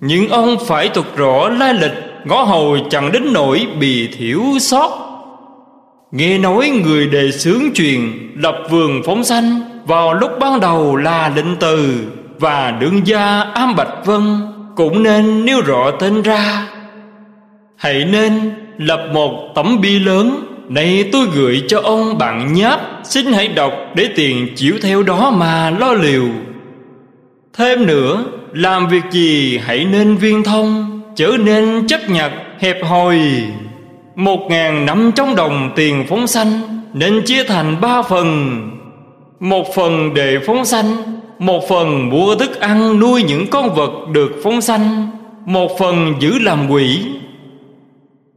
Nhưng 0.00 0.28
ông 0.28 0.56
phải 0.66 0.88
thuật 0.88 1.06
rõ 1.16 1.48
lai 1.48 1.74
lịch, 1.74 1.94
Ngõ 2.24 2.42
hầu 2.42 2.76
chẳng 2.90 3.12
đến 3.12 3.32
nỗi 3.32 3.66
bị 3.80 4.08
thiểu 4.18 4.40
sót. 4.60 5.00
Nghe 6.12 6.38
nói 6.38 6.70
người 6.84 7.06
đề 7.06 7.30
xướng 7.32 7.62
truyền 7.74 8.00
Lập 8.36 8.56
vườn 8.70 9.02
phóng 9.04 9.24
sanh 9.24 9.73
vào 9.86 10.14
lúc 10.14 10.30
ban 10.40 10.60
đầu 10.60 10.96
là 10.96 11.32
định 11.36 11.56
từ 11.60 12.02
Và 12.38 12.70
đương 12.80 13.06
gia 13.06 13.40
Am 13.40 13.76
Bạch 13.76 14.04
Vân 14.04 14.38
Cũng 14.76 15.02
nên 15.02 15.44
nêu 15.44 15.60
rõ 15.60 15.90
tên 15.90 16.22
ra. 16.22 16.66
Hãy 17.76 18.04
nên 18.04 18.52
lập 18.78 19.08
một 19.12 19.52
tấm 19.54 19.80
bi 19.80 19.98
lớn, 19.98 20.44
Này 20.68 21.08
tôi 21.12 21.26
gửi 21.34 21.62
cho 21.68 21.80
ông 21.80 22.18
bạn 22.18 22.52
nháp, 22.52 22.80
Xin 23.04 23.32
hãy 23.32 23.48
đọc 23.48 23.72
để 23.94 24.08
tiền 24.16 24.48
chịu 24.56 24.74
theo 24.82 25.02
đó 25.02 25.30
mà 25.30 25.70
lo 25.70 25.92
liều 25.92 26.24
Thêm 27.52 27.86
nữa, 27.86 28.24
Làm 28.52 28.88
việc 28.88 29.04
gì 29.10 29.60
hãy 29.64 29.84
nên 29.84 30.16
viên 30.16 30.44
thông, 30.44 31.00
Chớ 31.16 31.32
nên 31.40 31.86
chấp 31.86 32.00
nhặt, 32.08 32.32
hẹp 32.58 32.84
hòi. 32.84 33.18
Một 34.16 34.46
ngàn 34.50 34.86
năm 34.86 35.10
trong 35.14 35.36
đồng 35.36 35.72
tiền 35.76 36.06
phóng 36.08 36.26
sanh 36.26 36.60
Nên 36.92 37.22
chia 37.22 37.44
thành 37.44 37.80
ba 37.80 38.02
phần. 38.02 38.60
Một 39.44 39.74
phần 39.74 40.14
để 40.14 40.38
phóng 40.46 40.64
sanh, 40.64 40.96
Một 41.38 41.68
phần 41.68 42.10
mua 42.10 42.34
thức 42.34 42.60
ăn 42.60 43.00
nuôi 43.00 43.22
những 43.22 43.46
con 43.46 43.74
vật 43.74 43.90
được 44.12 44.32
phóng 44.42 44.60
sanh, 44.60 45.10
Một 45.46 45.78
phần 45.78 46.14
giữ 46.20 46.38
làm 46.38 46.70
quỷ. 46.70 46.98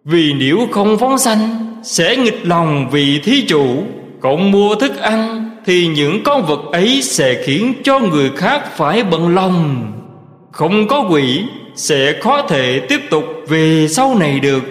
Vì 0.06 0.34
nếu 0.34 0.68
không 0.72 0.98
phóng 0.98 1.18
sanh, 1.18 1.40
Sẽ 1.84 2.16
nghịch 2.16 2.40
lòng 2.44 2.90
vì 2.92 3.20
thí 3.20 3.46
chủ. 3.48 3.84
Cộng 4.22 4.52
mua 4.52 4.76
thức 4.76 4.98
ăn 4.98 5.50
Thì 5.66 5.88
những 5.88 6.24
con 6.24 6.46
vật 6.46 6.60
ấy 6.72 7.02
sẽ 7.02 7.44
khiến 7.44 7.74
cho 7.84 8.00
người 8.00 8.30
khác 8.36 8.78
phải 8.78 9.04
bận 9.04 9.36
lòng. 9.36 9.92
Không 10.52 10.88
có 10.88 11.06
quỷ, 11.10 11.44
Sẽ 11.76 12.14
khó 12.22 12.42
thể 12.42 12.80
tiếp 12.90 13.02
tục 13.10 13.26
về 13.48 13.88
sau 13.90 14.16
này 14.20 14.40
được. 14.40 14.64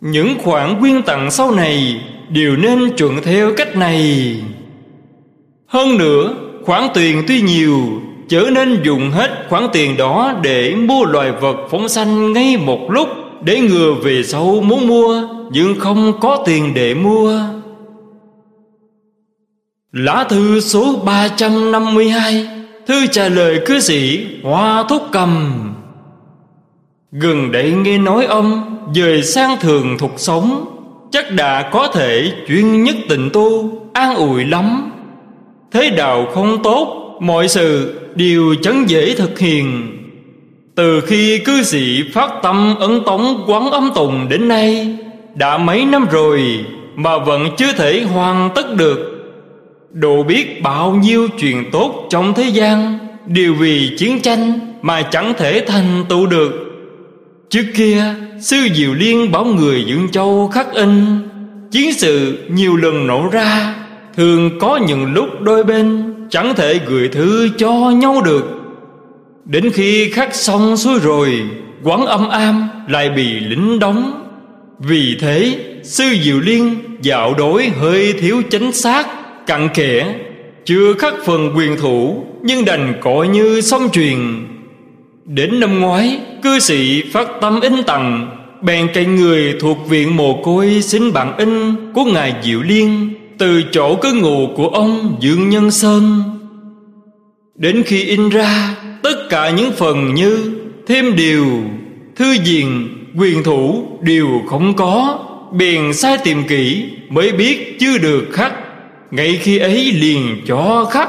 Những 0.00 0.34
khoản 0.42 0.80
quyên 0.80 1.02
tặng 1.02 1.30
sau 1.30 1.50
này, 1.50 2.00
Đều 2.28 2.56
nên 2.56 2.96
chuẩn 2.96 3.22
theo 3.22 3.52
cách 3.56 3.76
này. 3.76 4.34
Hơn 5.68 5.98
nữa, 5.98 6.34
Khoản 6.64 6.88
tiền 6.94 7.22
tuy 7.28 7.40
nhiều, 7.40 7.80
Chớ 8.28 8.50
nên 8.52 8.82
dùng 8.82 9.10
hết 9.10 9.46
khoản 9.48 9.66
tiền 9.72 9.96
đó 9.96 10.32
Để 10.42 10.74
mua 10.74 11.04
loài 11.04 11.32
vật 11.32 11.56
phóng 11.70 11.88
sanh 11.88 12.32
ngay 12.32 12.56
một 12.56 12.90
lúc 12.90 13.08
Để 13.42 13.60
ngừa 13.60 13.94
về 14.02 14.22
sau 14.22 14.44
muốn 14.44 14.86
mua, 14.86 15.22
Nhưng 15.52 15.80
không 15.80 16.20
có 16.20 16.42
tiền 16.46 16.74
để 16.74 16.94
mua. 16.94 17.40
Lá 19.92 20.24
thư 20.28 20.60
số 20.60 20.96
352 21.04 22.48
Thư 22.86 23.06
trả 23.06 23.28
lời 23.28 23.60
cư 23.66 23.80
sĩ 23.80 24.26
Hoa 24.42 24.84
Thúc 24.88 25.02
Cầm. 25.12 25.54
Gần 27.12 27.52
đây 27.52 27.72
nghe 27.72 27.98
nói 27.98 28.24
ông 28.24 28.78
Dời 28.94 29.22
sang 29.22 29.56
thường 29.60 29.96
thuộc 29.98 30.12
sống, 30.16 30.64
Chắc 31.10 31.32
đã 31.32 31.70
có 31.72 31.88
thể 31.88 32.32
chuyên 32.48 32.84
nhất 32.84 32.96
tình 33.08 33.30
tu, 33.32 33.70
An 33.92 34.14
ủi 34.14 34.44
lắm. 34.44 34.90
Thế 35.72 35.90
đạo 35.90 36.26
không 36.26 36.62
tốt, 36.62 36.94
Mọi 37.20 37.48
sự 37.48 38.00
đều 38.14 38.54
chẳng 38.62 38.84
dễ 38.88 39.14
thực 39.14 39.38
hiện. 39.38 39.94
Từ 40.74 41.00
khi 41.00 41.38
cư 41.38 41.62
sĩ 41.62 42.02
phát 42.12 42.30
tâm 42.42 42.74
ấn 42.80 43.00
tống 43.06 43.44
quán 43.46 43.70
âm 43.70 43.90
tùng 43.94 44.28
đến 44.28 44.48
nay, 44.48 44.96
Đã 45.34 45.58
mấy 45.58 45.84
năm 45.84 46.06
rồi 46.10 46.64
Mà 46.94 47.18
vẫn 47.18 47.48
chưa 47.56 47.72
thể 47.72 48.02
hoàn 48.02 48.50
tất 48.54 48.74
được. 48.76 48.98
Độ 49.92 50.22
biết 50.22 50.62
bao 50.62 50.92
nhiêu 50.92 51.28
chuyện 51.40 51.70
tốt 51.70 52.06
trong 52.10 52.34
thế 52.34 52.48
gian 52.48 52.98
Đều 53.26 53.54
vì 53.54 53.90
chiến 53.98 54.20
tranh 54.20 54.60
mà 54.82 55.02
chẳng 55.02 55.32
thể 55.38 55.64
thành 55.66 56.04
tựu 56.08 56.26
được. 56.26 56.52
Trước 57.50 57.64
kia, 57.76 58.14
Sư 58.40 58.56
Diệu 58.74 58.94
Liên 58.94 59.32
bảo 59.32 59.44
người 59.44 59.84
Dương 59.86 60.08
Châu 60.12 60.48
khắc 60.48 60.72
in, 60.72 61.18
Chiến 61.70 61.92
sự 61.94 62.38
nhiều 62.48 62.76
lần 62.76 63.06
nổ 63.06 63.28
ra 63.32 63.74
Thường 64.18 64.58
có 64.58 64.76
những 64.76 65.14
lúc 65.14 65.40
đôi 65.40 65.64
bên 65.64 66.14
Chẳng 66.30 66.54
thể 66.56 66.80
gửi 66.86 67.08
thư 67.08 67.48
cho 67.58 67.90
nhau 67.90 68.22
được. 68.24 68.44
Đến 69.44 69.70
khi 69.70 70.10
khắc 70.10 70.34
xong 70.34 70.76
xuôi 70.76 70.98
rồi, 70.98 71.42
Quán 71.82 72.06
âm 72.06 72.28
am 72.28 72.68
lại 72.88 73.10
bị 73.10 73.40
lính 73.40 73.78
đóng. 73.78 74.28
Vì 74.78 75.16
thế, 75.20 75.58
Sư 75.82 76.04
Diệu 76.22 76.40
Liên 76.40 76.74
dạo 77.02 77.34
đối 77.34 77.68
hơi 77.68 78.12
thiếu 78.12 78.42
chính 78.50 78.72
xác, 78.72 79.06
Cặn 79.46 79.68
kẽ, 79.74 80.14
Chưa 80.64 80.92
khắc 80.98 81.14
phần 81.24 81.52
quyền 81.56 81.76
thủ, 81.76 82.24
Nhưng 82.42 82.64
đành 82.64 82.94
coi 83.00 83.28
như 83.28 83.60
xong 83.60 83.88
truyền 83.92 84.18
Đến 85.24 85.60
năm 85.60 85.80
ngoái, 85.80 86.18
Cư 86.42 86.58
sĩ 86.58 87.02
phát 87.12 87.28
tâm 87.40 87.60
in 87.60 87.82
tặng 87.86 88.36
Bèn 88.62 88.88
cậy 88.94 89.06
người 89.06 89.54
thuộc 89.60 89.88
viện 89.88 90.16
mồ 90.16 90.42
côi 90.42 90.82
Xin 90.82 91.12
bản 91.12 91.36
in 91.36 91.76
của 91.94 92.04
Ngài 92.04 92.34
Diệu 92.42 92.62
Liên. 92.62 93.17
Từ 93.38 93.62
chỗ 93.72 93.96
cư 93.96 94.12
ngụ 94.12 94.48
của 94.56 94.68
ông 94.68 95.16
Dương 95.20 95.48
Nhân 95.48 95.70
Sơn. 95.70 96.22
Đến 97.54 97.82
khi 97.86 98.04
in 98.04 98.28
ra, 98.28 98.76
Tất 99.02 99.28
cả 99.30 99.50
những 99.50 99.72
phần 99.72 100.14
như 100.14 100.58
Thêm 100.86 101.16
điều, 101.16 101.46
Thư 102.16 102.32
diện, 102.44 102.88
Quyền 103.18 103.42
thủ 103.42 103.86
đều 104.00 104.28
không 104.46 104.74
có, 104.76 105.18
Bèn 105.52 105.94
sai 105.94 106.18
tìm 106.24 106.44
kỹ 106.48 106.84
Mới 107.08 107.32
biết 107.32 107.76
chưa 107.80 107.98
được 107.98 108.26
khắc. 108.32 108.52
Ngay 109.10 109.38
khi 109.42 109.58
ấy 109.58 109.92
liền 109.92 110.40
cho 110.46 110.88
khắc, 110.90 111.08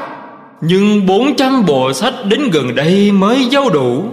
Nhưng 0.60 1.06
bốn 1.06 1.36
trăm 1.36 1.66
bộ 1.66 1.92
sách 1.92 2.14
đến 2.28 2.50
gần 2.52 2.74
đây 2.74 3.12
mới 3.12 3.44
giao 3.50 3.70
đủ. 3.70 4.04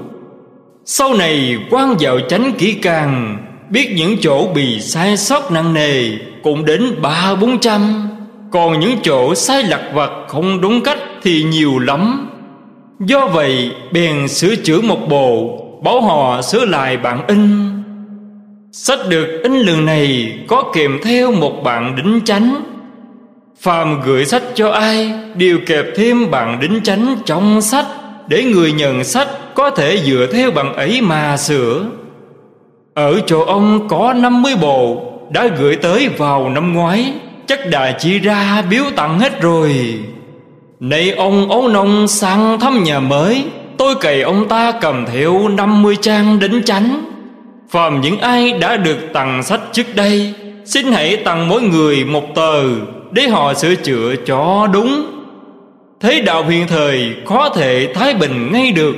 Sau 0.85 1.13
này 1.13 1.57
quan 1.69 1.95
vào 1.99 2.19
chánh 2.19 2.51
kỹ 2.57 2.73
càng 2.73 3.37
Biết 3.69 3.93
những 3.95 4.17
chỗ 4.21 4.47
bị 4.55 4.81
sai 4.81 5.17
sót 5.17 5.51
nặng 5.51 5.73
nề 5.73 6.09
Cũng 6.43 6.65
đến 6.65 7.01
ba 7.01 7.35
bốn 7.35 7.59
trăm. 7.59 8.09
Còn 8.51 8.79
những 8.79 8.95
chỗ 9.03 9.35
sai 9.35 9.63
lặt 9.63 9.81
vặt 9.93 10.09
không 10.27 10.61
đúng 10.61 10.83
cách 10.83 10.99
thì 11.23 11.43
nhiều 11.43 11.79
lắm. 11.79 12.29
Do 12.99 13.27
vậy, 13.27 13.71
bèn 13.91 14.27
sửa 14.27 14.55
chữa 14.55 14.81
một 14.81 15.09
bộ, 15.09 15.63
Bảo 15.83 16.01
họ 16.01 16.41
sửa 16.41 16.65
lại 16.65 16.97
bản 16.97 17.27
in. 17.27 17.69
Sách 18.71 18.99
được 19.09 19.39
in 19.43 19.53
lần 19.53 19.85
này 19.85 20.33
có 20.47 20.63
kèm 20.73 20.99
theo 21.03 21.31
một 21.31 21.53
bản 21.63 21.95
đính 21.95 22.21
chánh. 22.25 22.63
Phàm 23.61 24.01
gửi 24.05 24.25
sách 24.25 24.43
cho 24.55 24.69
ai 24.71 25.13
Đều 25.35 25.59
kẹp 25.65 25.85
thêm 25.95 26.31
bản 26.31 26.59
đính 26.59 26.79
chánh 26.83 27.15
trong 27.25 27.61
sách 27.61 27.85
Để 28.27 28.43
người 28.43 28.71
nhận 28.71 29.03
sách 29.03 29.27
Có 29.55 29.69
thể 29.69 30.01
dựa 30.05 30.27
theo 30.33 30.51
bằng 30.51 30.73
ấy 30.73 31.01
mà 31.01 31.37
sửa. 31.37 31.85
Ở 32.97 33.19
chỗ 33.27 33.41
ông 33.41 33.87
có 33.87 34.13
50 34.13 34.55
bộ, 34.61 35.01
Đã 35.29 35.47
gửi 35.59 35.75
tới 35.75 36.09
vào 36.17 36.49
năm 36.49 36.73
ngoái. 36.73 37.13
Chắc 37.47 37.69
đã 37.69 37.91
chỉ 37.99 38.19
ra 38.19 38.61
biếu 38.69 38.83
tặng 38.95 39.19
hết 39.19 39.41
rồi. 39.41 39.99
Này 40.79 41.11
ông 41.11 41.49
ấu 41.49 41.67
nông 41.67 42.07
sang 42.07 42.59
thăm 42.59 42.83
nhà 42.83 42.99
mới. 42.99 43.43
Tôi 43.77 43.95
cày 43.95 44.21
ông 44.21 44.47
ta 44.47 44.71
cầm 44.81 45.05
theo 45.05 45.47
50 45.47 45.97
trang 46.01 46.39
đính 46.39 46.61
chánh. 46.65 47.05
Phàm 47.69 48.01
những 48.01 48.19
ai 48.19 48.51
đã 48.51 48.77
được 48.77 48.97
tặng 49.13 49.43
sách 49.43 49.61
trước 49.71 49.95
đây, 49.95 50.33
Xin 50.65 50.91
hãy 50.91 51.17
tặng 51.17 51.49
mỗi 51.49 51.61
người 51.61 52.05
một 52.05 52.35
tờ 52.35 52.63
để 53.11 53.27
họ 53.27 53.53
sửa 53.53 53.75
chữa 53.75 54.15
cho 54.25 54.67
đúng. 54.73 55.05
Thế 55.99 56.21
đạo 56.21 56.43
hiện 56.43 56.67
thời 56.67 57.15
khó 57.25 57.49
thể 57.49 57.93
thái 57.93 58.13
bình 58.13 58.51
ngay 58.51 58.71
được. 58.71 58.95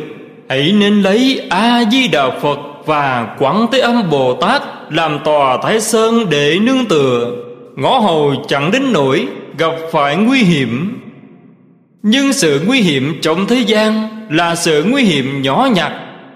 Hãy 0.50 0.72
nên 0.72 1.02
lấy 1.02 1.42
a 1.50 1.84
di 1.92 2.08
đà 2.08 2.30
phật 2.30 2.69
và 2.86 3.36
quảng 3.40 3.68
thế 3.72 3.80
âm 3.80 4.10
bồ 4.10 4.34
tát 4.34 4.62
làm 4.90 5.20
tòa 5.24 5.58
thái 5.64 5.82
sơn 5.82 6.26
để 6.30 6.60
nương 6.62 6.86
tựa. 6.86 7.32
Ngõ 7.76 8.00
hầu 8.00 8.36
chẳng 8.48 8.72
đến 8.72 8.94
nỗi 8.94 9.28
gặp 9.58 9.74
phải 9.92 10.16
nguy 10.16 10.40
hiểm. 10.40 11.02
Nhưng 12.04 12.34
sự 12.34 12.62
nguy 12.68 12.82
hiểm 12.82 13.20
trong 13.22 13.46
thế 13.48 13.64
gian 13.68 14.10
là 14.30 14.56
sự 14.56 14.84
nguy 14.84 15.04
hiểm 15.04 15.42
nhỏ 15.42 15.68
nhặt. 15.74 15.92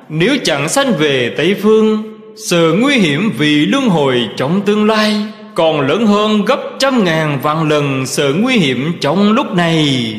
Nếu 0.10 0.38
chẳng 0.44 0.70
sanh 0.70 0.94
về 1.00 1.34
Tây 1.38 1.56
Phương, 1.62 2.14
Sự 2.36 2.74
nguy 2.80 2.98
hiểm 2.98 3.32
vì 3.38 3.66
luân 3.66 3.90
hồi 3.90 4.30
trong 4.38 4.62
tương 4.62 4.88
lai 4.88 5.26
Còn 5.56 5.82
lớn 5.82 6.08
hơn 6.08 6.46
gấp 6.46 6.60
trăm 6.80 7.04
ngàn 7.04 7.40
vạn 7.42 7.70
lần 7.70 8.06
sự 8.06 8.34
nguy 8.34 8.58
hiểm 8.58 8.94
trong 9.02 9.32
lúc 9.32 9.54
này. 9.56 10.16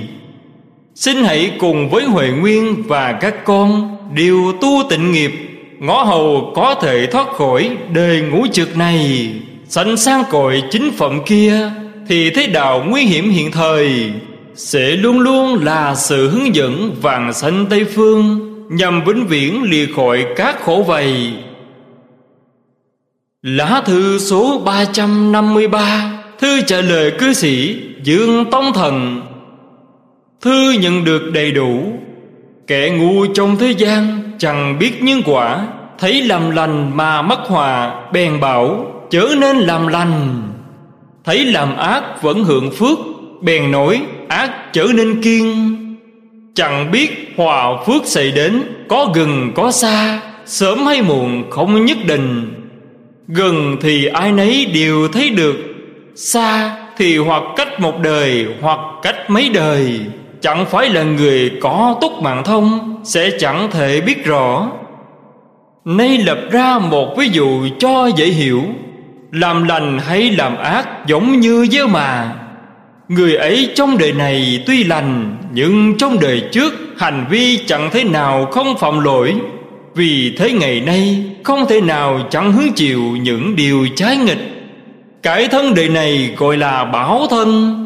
Xin 0.94 1.16
hãy 1.24 1.52
cùng 1.58 1.90
với 1.90 2.04
Huệ 2.04 2.28
Nguyên 2.28 2.82
và 2.82 3.12
các 3.12 3.44
con 3.44 3.96
Đều 4.14 4.52
tu 4.60 4.82
tịnh 4.90 5.12
nghiệp 5.12 5.32
Ngõ 5.78 6.02
hầu 6.02 6.52
có 6.54 6.74
thể 6.74 7.06
thoát 7.06 7.28
khỏi 7.28 7.76
đời 7.92 8.20
ngũ 8.20 8.46
trực 8.52 8.76
này. 8.76 9.32
Sanh 9.68 9.96
sang 9.96 10.24
cội 10.30 10.62
chính 10.70 10.90
phẩm 10.90 11.20
kia, 11.26 11.70
Thì 12.08 12.30
thế 12.30 12.46
đạo 12.46 12.84
nguy 12.86 13.02
hiểm 13.02 13.30
hiện 13.30 13.52
thời. 13.52 14.12
Sẽ 14.54 14.90
luôn 14.90 15.20
luôn 15.20 15.64
là 15.64 15.94
sự 15.94 16.28
hướng 16.28 16.54
dẫn 16.54 16.96
vàng 17.02 17.32
sanh 17.32 17.66
Tây 17.70 17.84
Phương, 17.84 18.50
Nhằm 18.70 19.04
vĩnh 19.04 19.26
viễn 19.26 19.62
lìa 19.62 19.86
khỏi 19.96 20.24
các 20.36 20.62
khổ 20.62 20.84
vầy. 20.86 21.32
Lá 23.42 23.82
thư 23.86 24.18
số 24.18 24.62
353 24.64 26.14
Thư 26.38 26.60
trả 26.60 26.80
lời 26.80 27.12
cư 27.18 27.32
sĩ 27.32 27.76
Dương 28.02 28.50
Tông 28.50 28.72
Thần. 28.72 29.22
Thư 30.40 30.70
nhận 30.70 31.04
được 31.04 31.30
đầy 31.32 31.52
đủ. 31.52 31.92
Kẻ 32.66 32.90
ngu 32.90 33.26
trong 33.26 33.56
thế 33.56 33.70
gian 33.70 34.23
Chẳng 34.38 34.78
biết 34.78 35.02
nhân 35.02 35.22
quả, 35.24 35.66
Thấy 35.98 36.22
làm 36.22 36.50
lành 36.50 36.96
mà 36.96 37.22
mất 37.22 37.40
hòa, 37.46 38.02
Bèn 38.12 38.40
bảo, 38.40 38.86
chớ 39.10 39.28
nên 39.38 39.56
làm 39.56 39.86
lành. 39.86 40.42
Thấy 41.24 41.44
làm 41.44 41.76
ác 41.76 42.22
vẫn 42.22 42.44
hưởng 42.44 42.70
phước, 42.70 42.98
Bèn 43.40 43.70
nổi 43.70 44.00
ác 44.28 44.72
trở 44.72 44.86
nên 44.94 45.22
kiên 45.22 45.76
Chẳng 46.54 46.90
biết 46.90 47.34
hòa 47.36 47.84
phước 47.86 48.06
xảy 48.06 48.30
đến, 48.30 48.62
Có 48.88 49.12
gần 49.14 49.52
có 49.54 49.70
xa, 49.70 50.20
Sớm 50.46 50.86
hay 50.86 51.02
muộn 51.02 51.50
không 51.50 51.84
nhất 51.84 51.98
định. 52.06 52.54
Gần 53.28 53.76
thì 53.80 54.06
ai 54.06 54.32
nấy 54.32 54.70
đều 54.74 55.08
thấy 55.08 55.30
được, 55.30 55.56
Xa 56.14 56.76
thì 56.96 57.18
hoặc 57.18 57.42
cách 57.56 57.80
một 57.80 58.00
đời 58.02 58.46
Hoặc 58.60 58.78
cách 59.02 59.30
mấy 59.30 59.48
đời. 59.48 60.00
Chẳng 60.44 60.66
phải 60.66 60.90
là 60.90 61.02
người 61.02 61.50
có 61.60 61.96
túc 62.00 62.22
mạng 62.22 62.42
thông, 62.44 63.00
Sẽ 63.04 63.30
chẳng 63.38 63.70
thể 63.70 64.00
biết 64.00 64.24
rõ. 64.24 64.68
Nay 65.84 66.18
lập 66.18 66.38
ra 66.50 66.78
một 66.78 67.14
ví 67.18 67.28
dụ 67.32 67.68
cho 67.78 68.06
dễ 68.16 68.26
hiểu. 68.26 68.62
Làm 69.32 69.64
lành 69.64 69.98
hay 69.98 70.30
làm 70.30 70.56
ác 70.56 71.06
giống 71.06 71.40
như 71.40 71.66
dơ 71.70 71.86
mà. 71.86 72.32
Người 73.08 73.34
ấy 73.36 73.70
trong 73.74 73.98
đời 73.98 74.12
này 74.12 74.62
tuy 74.66 74.84
lành, 74.84 75.36
Nhưng 75.52 75.98
trong 75.98 76.20
đời 76.20 76.42
trước 76.52 76.74
hành 76.98 77.26
vi 77.30 77.58
chẳng 77.66 77.90
thế 77.92 78.04
nào 78.04 78.46
không 78.46 78.78
phạm 78.78 79.00
lỗi. 79.00 79.34
Vì 79.94 80.34
thế 80.38 80.52
ngày 80.52 80.80
nay 80.80 81.24
không 81.42 81.66
thể 81.68 81.80
nào 81.80 82.20
chẳng 82.30 82.52
hứng 82.52 82.72
chịu 82.72 83.02
những 83.02 83.56
điều 83.56 83.86
trái 83.96 84.16
nghịch. 84.16 84.72
Cái 85.22 85.48
thân 85.48 85.74
đời 85.74 85.88
này 85.88 86.34
gọi 86.36 86.56
là 86.56 86.84
bảo 86.84 87.26
thân. 87.30 87.80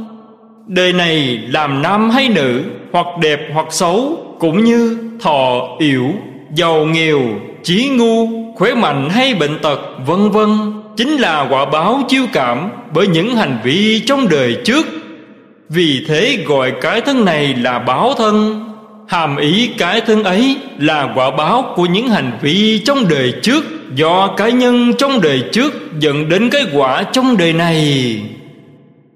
Đời 0.68 0.92
này 0.92 1.40
làm 1.48 1.82
nam 1.82 2.10
hay 2.10 2.28
nữ, 2.28 2.62
Hoặc 2.92 3.06
đẹp 3.20 3.40
hoặc 3.54 3.66
xấu, 3.70 4.18
Cũng 4.38 4.64
như 4.64 4.98
thọ 5.20 5.76
yểu 5.78 6.04
Giàu, 6.54 6.84
nghèo 6.84 7.20
Chí 7.62 7.88
ngu, 7.88 8.28
Khỏe 8.56 8.74
mạnh 8.74 9.08
hay 9.10 9.34
bệnh 9.34 9.58
tật, 9.58 9.80
Vân 10.06 10.30
vân, 10.30 10.48
Chính 10.96 11.16
là 11.16 11.46
quả 11.50 11.64
báo 11.64 12.02
chiêu 12.08 12.24
cảm 12.32 12.70
Bởi 12.94 13.06
những 13.06 13.36
hành 13.36 13.58
vi 13.64 14.00
trong 14.06 14.28
đời 14.28 14.56
trước. 14.64 14.86
Vì 15.68 16.04
thế 16.08 16.44
gọi 16.46 16.72
cái 16.80 17.00
thân 17.00 17.24
này 17.24 17.54
là 17.54 17.78
báo 17.78 18.14
thân. 18.18 18.64
Hàm 19.08 19.36
ý 19.36 19.70
cái 19.78 20.00
thân 20.00 20.24
ấy 20.24 20.56
là 20.78 21.12
quả 21.14 21.30
báo 21.30 21.72
của 21.76 21.86
những 21.86 22.08
hành 22.08 22.38
vi 22.42 22.78
trong 22.78 23.08
đời 23.08 23.32
trước, 23.42 23.64
Do 23.94 24.26
cá 24.36 24.48
nhân 24.48 24.92
trong 24.98 25.20
đời 25.20 25.42
trước 25.52 26.00
dẫn 26.00 26.28
đến 26.28 26.50
cái 26.50 26.62
quả 26.72 27.02
trong 27.02 27.36
đời 27.36 27.52
này. 27.52 28.20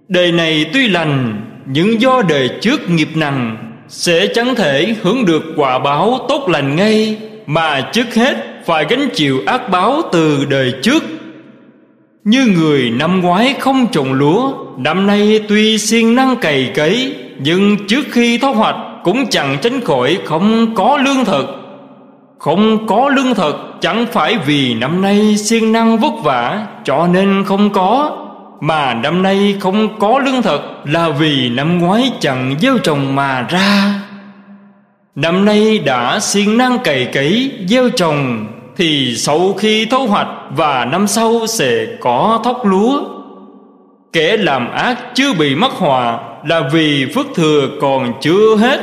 Đời 0.08 0.32
này 0.32 0.70
tuy 0.72 0.88
lành, 0.88 1.40
Nhưng 1.66 2.00
do 2.00 2.22
đời 2.28 2.50
trước 2.60 2.90
nghiệp 2.90 3.08
nặng, 3.14 3.56
Sẽ 3.88 4.26
chẳng 4.26 4.54
thể 4.54 4.94
hưởng 5.02 5.24
được 5.24 5.42
quả 5.56 5.78
báo 5.78 6.18
tốt 6.28 6.48
lành 6.48 6.76
ngay, 6.76 7.16
Mà 7.46 7.80
trước 7.92 8.14
hết 8.14 8.36
phải 8.66 8.86
gánh 8.88 9.08
chịu 9.14 9.42
ác 9.46 9.70
báo 9.70 10.02
từ 10.12 10.44
đời 10.50 10.74
trước. 10.82 11.04
Như 12.24 12.46
người 12.46 12.90
năm 12.90 13.20
ngoái 13.20 13.54
không 13.60 13.86
trồng 13.92 14.12
lúa, 14.12 14.52
Năm 14.76 15.06
nay 15.06 15.40
tuy 15.48 15.78
siêng 15.78 16.14
năng 16.14 16.36
cày 16.36 16.70
cấy, 16.74 17.16
Nhưng 17.38 17.86
trước 17.86 18.06
khi 18.10 18.38
thu 18.38 18.52
hoạch 18.52 18.76
cũng 19.04 19.26
chẳng 19.30 19.56
tránh 19.62 19.80
khỏi 19.80 20.18
không 20.24 20.74
có 20.74 20.98
lương 21.04 21.24
thực. 21.24 21.46
Không 22.38 22.86
có 22.86 23.08
lương 23.08 23.34
thực 23.34 23.56
chẳng 23.80 24.06
phải 24.12 24.38
vì 24.46 24.74
năm 24.74 25.02
nay 25.02 25.36
siêng 25.36 25.72
năng 25.72 25.98
vất 25.98 26.12
vả, 26.22 26.66
Cho 26.84 27.06
nên 27.06 27.44
không 27.46 27.70
có 27.70 28.18
mà 28.62 28.94
năm 28.94 29.22
nay 29.22 29.56
không 29.60 29.98
có 29.98 30.18
lương 30.18 30.42
thực 30.42 30.60
Là 30.84 31.08
vì 31.08 31.48
năm 31.48 31.78
ngoái 31.78 32.12
chẳng 32.20 32.54
gieo 32.60 32.78
trồng 32.78 33.14
mà 33.14 33.46
ra. 33.50 33.94
Năm 35.14 35.44
nay 35.44 35.78
đã 35.78 36.20
siêng 36.20 36.58
năng 36.58 36.78
cày 36.78 37.04
cấy, 37.04 37.50
gieo 37.66 37.90
trồng, 37.90 38.46
Thì 38.76 39.14
sau 39.16 39.52
khi 39.52 39.84
thu 39.84 40.06
hoạch 40.06 40.28
Và 40.50 40.84
năm 40.84 41.06
sau 41.06 41.46
sẽ 41.46 41.86
có 42.00 42.40
thóc 42.44 42.66
lúa. 42.66 43.02
Kẻ 44.12 44.36
làm 44.36 44.70
ác 44.70 44.98
chưa 45.14 45.32
bị 45.32 45.54
mắc 45.54 45.72
hòa 45.72 46.18
Là 46.46 46.62
vì 46.72 47.06
phước 47.14 47.26
thừa 47.34 47.68
còn 47.80 48.12
chưa 48.20 48.56
hết. 48.56 48.80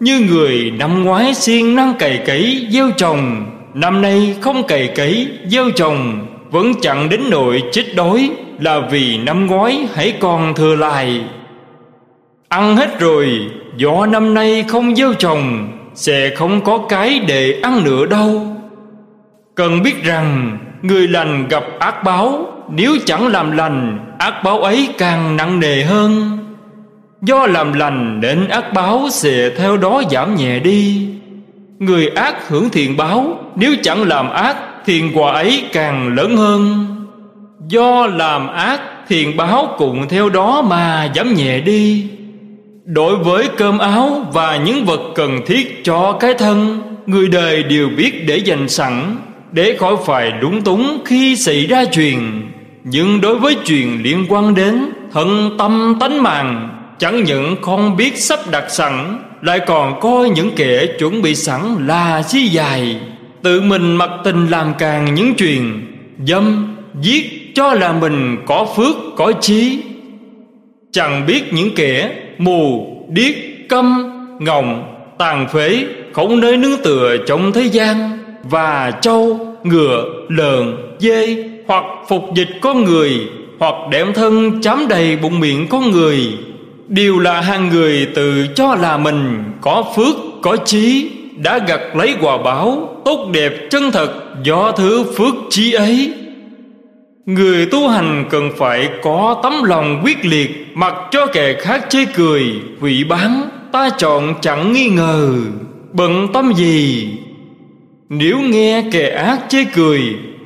Như 0.00 0.20
người 0.30 0.72
năm 0.78 1.04
ngoái 1.04 1.34
siêng 1.34 1.74
năng 1.74 1.94
cày 1.94 2.22
cấy, 2.26 2.66
gieo 2.70 2.90
trồng, 2.96 3.46
Năm 3.74 4.02
nay 4.02 4.36
không 4.40 4.66
cày 4.66 4.88
cấy, 4.88 5.28
gieo 5.46 5.70
trồng, 5.70 6.26
Vẫn 6.50 6.72
chẳng 6.80 7.08
đến 7.08 7.20
nỗi 7.30 7.62
chết 7.72 7.84
đói 7.96 8.30
là 8.60 8.80
vì 8.80 9.18
năm 9.18 9.46
ngoái 9.46 9.86
hãy 9.94 10.16
còn 10.20 10.54
thừa 10.54 10.76
lại. 10.76 11.24
Ăn 12.48 12.76
hết 12.76 13.00
rồi 13.00 13.50
Gió 13.76 14.06
năm 14.06 14.34
nay 14.34 14.64
không 14.68 14.96
gieo 14.96 15.14
trồng, 15.14 15.72
Sẽ 15.94 16.34
không 16.36 16.60
có 16.60 16.78
cái 16.88 17.18
để 17.18 17.60
ăn 17.62 17.84
nữa 17.84 18.06
đâu. 18.06 18.56
Cần 19.54 19.82
biết 19.82 20.04
rằng, 20.04 20.58
Người 20.82 21.08
lành 21.08 21.48
gặp 21.48 21.64
ác 21.78 22.04
báo, 22.04 22.46
Nếu 22.68 22.96
chẳng 23.04 23.26
làm 23.26 23.50
lành, 23.56 23.98
Ác 24.18 24.34
báo 24.44 24.58
ấy 24.58 24.88
càng 24.98 25.36
nặng 25.36 25.60
nề 25.60 25.82
hơn. 25.82 26.38
Do 27.22 27.46
làm 27.46 27.72
lành 27.72 28.20
nên 28.20 28.48
ác 28.48 28.72
báo 28.72 29.08
sẽ 29.10 29.50
theo 29.50 29.76
đó 29.76 30.02
giảm 30.10 30.36
nhẹ 30.36 30.58
đi. 30.58 31.08
Người 31.78 32.08
ác 32.08 32.48
hưởng 32.48 32.70
thiện 32.70 32.96
báo, 32.96 33.38
Nếu 33.56 33.74
chẳng 33.82 34.02
làm 34.02 34.30
ác, 34.30 34.56
Thiện 34.86 35.10
quả 35.14 35.32
ấy 35.32 35.64
càng 35.72 36.14
lớn 36.14 36.36
hơn. 36.36 36.86
Do 37.68 38.06
làm 38.06 38.48
ác 38.48 38.80
thiền 39.08 39.36
báo 39.36 39.74
cùng 39.78 40.08
theo 40.08 40.28
đó 40.28 40.62
mà 40.62 41.12
giảm 41.14 41.34
nhẹ 41.34 41.60
đi. 41.60 42.06
Đối 42.84 43.16
với 43.16 43.48
cơm 43.56 43.78
áo 43.78 44.26
và 44.32 44.56
những 44.56 44.84
vật 44.84 45.00
cần 45.14 45.40
thiết 45.46 45.84
cho 45.84 46.16
cái 46.20 46.34
thân 46.34 46.82
Người 47.06 47.28
đời 47.28 47.62
đều 47.62 47.88
biết 47.96 48.26
để 48.26 48.36
dành 48.36 48.68
sẵn 48.68 49.16
Để 49.52 49.76
khỏi 49.78 49.96
phải 50.06 50.32
đúng 50.40 50.62
túng 50.62 51.02
khi 51.04 51.36
xảy 51.36 51.66
ra 51.66 51.84
chuyện. 51.84 52.42
Nhưng 52.84 53.20
đối 53.20 53.38
với 53.38 53.56
chuyện 53.64 54.02
liên 54.02 54.26
quan 54.28 54.54
đến 54.54 54.84
thân 55.12 55.56
tâm 55.58 55.96
tánh 56.00 56.22
mạng 56.22 56.68
Chẳng 56.98 57.24
những 57.24 57.56
không 57.62 57.96
biết 57.96 58.18
sắp 58.18 58.38
đặt 58.50 58.64
sẵn 58.68 59.18
Lại 59.42 59.60
còn 59.66 60.00
coi 60.00 60.28
những 60.28 60.50
kẻ 60.56 60.86
chuẩn 60.98 61.22
bị 61.22 61.34
sẵn 61.34 61.86
là 61.86 62.22
chi 62.28 62.48
dài. 62.48 62.96
Tự 63.42 63.60
mình 63.60 63.96
mặc 63.96 64.10
tình 64.24 64.46
làm 64.46 64.72
càng 64.78 65.14
những 65.14 65.34
chuyện 65.34 65.82
Dâm, 66.26 66.76
giết, 67.00 67.43
cho 67.54 67.74
là 67.74 67.92
mình 67.92 68.36
có 68.46 68.66
phước, 68.76 68.96
có 69.16 69.32
trí 69.40 69.82
chẳng 70.92 71.26
biết 71.26 71.52
những 71.52 71.70
kẻ 71.76 72.10
mù, 72.38 72.86
điếc, 73.08 73.34
câm, 73.68 74.10
ngọng, 74.38 74.94
tàn 75.18 75.48
phế 75.48 75.84
không 76.12 76.40
nơi 76.40 76.56
nương 76.56 76.82
tựa 76.82 77.16
trong 77.26 77.52
thế 77.52 77.62
gian, 77.62 78.18
và 78.50 78.90
trâu, 79.00 79.40
ngựa, 79.64 80.04
lợn, 80.28 80.76
dê, 80.98 81.44
hoặc 81.66 81.84
phục 82.08 82.34
dịch 82.34 82.50
con 82.60 82.84
người, 82.84 83.10
hoặc 83.58 83.74
đem 83.90 84.14
thân 84.14 84.60
chám 84.62 84.88
đầy 84.88 85.16
bụng 85.16 85.40
miệng 85.40 85.66
con 85.68 85.90
người, 85.90 86.18
đều 86.88 87.18
là 87.18 87.40
hàng 87.40 87.68
người 87.68 88.08
tự 88.14 88.46
cho 88.54 88.74
là 88.74 88.96
mình 88.96 89.44
có 89.60 89.84
phước, 89.96 90.14
có 90.42 90.56
trí 90.56 91.10
đã 91.36 91.58
gặt 91.58 91.80
lấy 91.94 92.14
quả 92.20 92.38
báo 92.38 92.98
tốt 93.04 93.28
đẹp 93.32 93.52
chân 93.70 93.90
thật 93.90 94.10
do 94.42 94.72
thứ 94.72 95.04
phước 95.16 95.34
trí 95.50 95.72
ấy. 95.72 96.12
Người 97.26 97.66
tu 97.66 97.88
hành 97.88 98.24
cần 98.30 98.50
phải 98.58 98.88
có 99.02 99.40
tấm 99.42 99.62
lòng 99.62 100.00
quyết 100.04 100.24
liệt, 100.24 100.66
Mặc 100.74 100.94
cho 101.10 101.26
kẻ 101.26 101.54
khác 101.60 101.86
chê 101.88 102.04
cười 102.04 102.42
Hủy 102.80 103.04
bán, 103.04 103.48
Ta 103.72 103.90
chọn 103.98 104.34
chẳng 104.40 104.72
nghi 104.72 104.88
ngờ. 104.88 105.34
Bận 105.92 106.28
tâm 106.32 106.52
gì? 106.54 107.08
Nếu 108.08 108.40
nghe 108.40 108.84
kẻ 108.92 109.10
ác 109.10 109.40
chê 109.48 109.64
cười, 109.64 110.00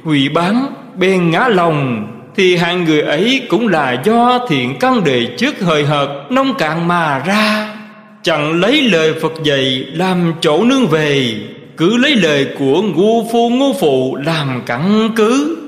Hủy 0.05 0.29
bán, 0.29 0.67
Bèn 0.99 1.31
ngã 1.31 1.49
lòng, 1.49 2.07
Thì 2.37 2.57
hạng 2.57 2.85
người 2.85 3.01
ấy 3.01 3.43
cũng 3.49 3.69
là 3.69 4.03
do 4.05 4.47
thiện 4.49 4.79
căn 4.79 5.05
đề 5.05 5.27
trước 5.38 5.61
hời 5.61 5.85
hợt, 5.85 6.09
Nông 6.31 6.55
cạn 6.59 6.88
mà 6.88 7.23
ra. 7.27 7.75
Chẳng 8.23 8.61
lấy 8.61 8.83
lời 8.83 9.14
Phật 9.23 9.33
dạy 9.45 9.87
làm 9.93 10.33
chỗ 10.41 10.64
nương 10.64 10.87
về, 10.87 11.35
Cứ 11.77 11.97
lấy 11.97 12.17
lời 12.17 12.47
của 12.59 12.83
ngu 12.83 13.29
phu 13.33 13.51
ngu 13.51 13.73
phụ 13.81 14.17
làm 14.17 14.62
căn 14.67 15.11
cứ. 15.17 15.59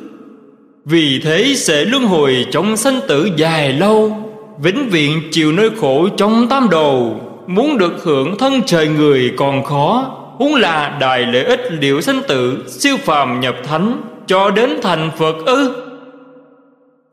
Vì 0.91 1.21
thế 1.25 1.55
sẽ 1.57 1.85
luân 1.85 2.05
hồi 2.05 2.47
trong 2.51 2.77
sanh 2.77 3.01
tử 3.09 3.31
dài 3.37 3.73
lâu, 3.73 4.17
Vĩnh 4.63 4.89
viễn 4.89 5.23
chịu 5.31 5.53
nơi 5.53 5.71
khổ 5.81 6.09
trong 6.17 6.47
tam 6.49 6.69
đồ 6.71 7.13
Muốn 7.47 7.79
được 7.79 8.05
hưởng 8.05 8.39
thân 8.39 8.63
trời 8.67 8.89
người 8.89 9.33
còn 9.37 9.65
khó, 9.65 10.17
Huống 10.39 10.55
là 10.55 10.97
đại 11.01 11.27
lợi 11.27 11.45
ích 11.45 11.61
liệu 11.81 12.01
sanh 12.01 12.23
tử, 12.29 12.65
Siêu 12.67 12.97
phàm 12.97 13.41
nhập 13.41 13.57
thánh, 13.65 14.01
Cho 14.27 14.51
đến 14.51 14.71
thành 14.83 15.11
Phật 15.19 15.37
ư. 15.47 15.73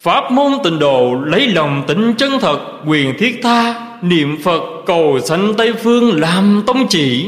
Pháp 0.01 0.31
môn 0.31 0.51
tịnh 0.63 0.79
độ 0.79 1.13
lấy 1.25 1.47
lòng 1.47 1.83
tính 1.87 2.13
chân 2.17 2.31
thật, 2.41 2.59
Quyền 2.87 3.17
thiết 3.17 3.39
tha, 3.43 3.87
Niệm 4.01 4.37
Phật 4.43 4.63
cầu 4.85 5.19
sanh 5.19 5.53
Tây 5.57 5.73
Phương 5.73 6.19
làm 6.21 6.63
tông 6.67 6.87
chỉ. 6.87 7.25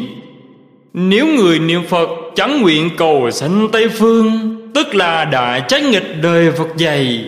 Nếu 0.93 1.27
người 1.27 1.59
niệm 1.59 1.81
Phật 1.89 2.09
chẳng 2.35 2.61
nguyện 2.61 2.89
cầu 2.97 3.31
sanh 3.31 3.67
Tây 3.71 3.89
Phương 3.89 4.58
Tức 4.73 4.95
là 4.95 5.25
đã 5.25 5.59
trái 5.59 5.81
nghịch 5.81 6.21
đời 6.21 6.51
Phật 6.51 6.77
dạy. 6.77 7.25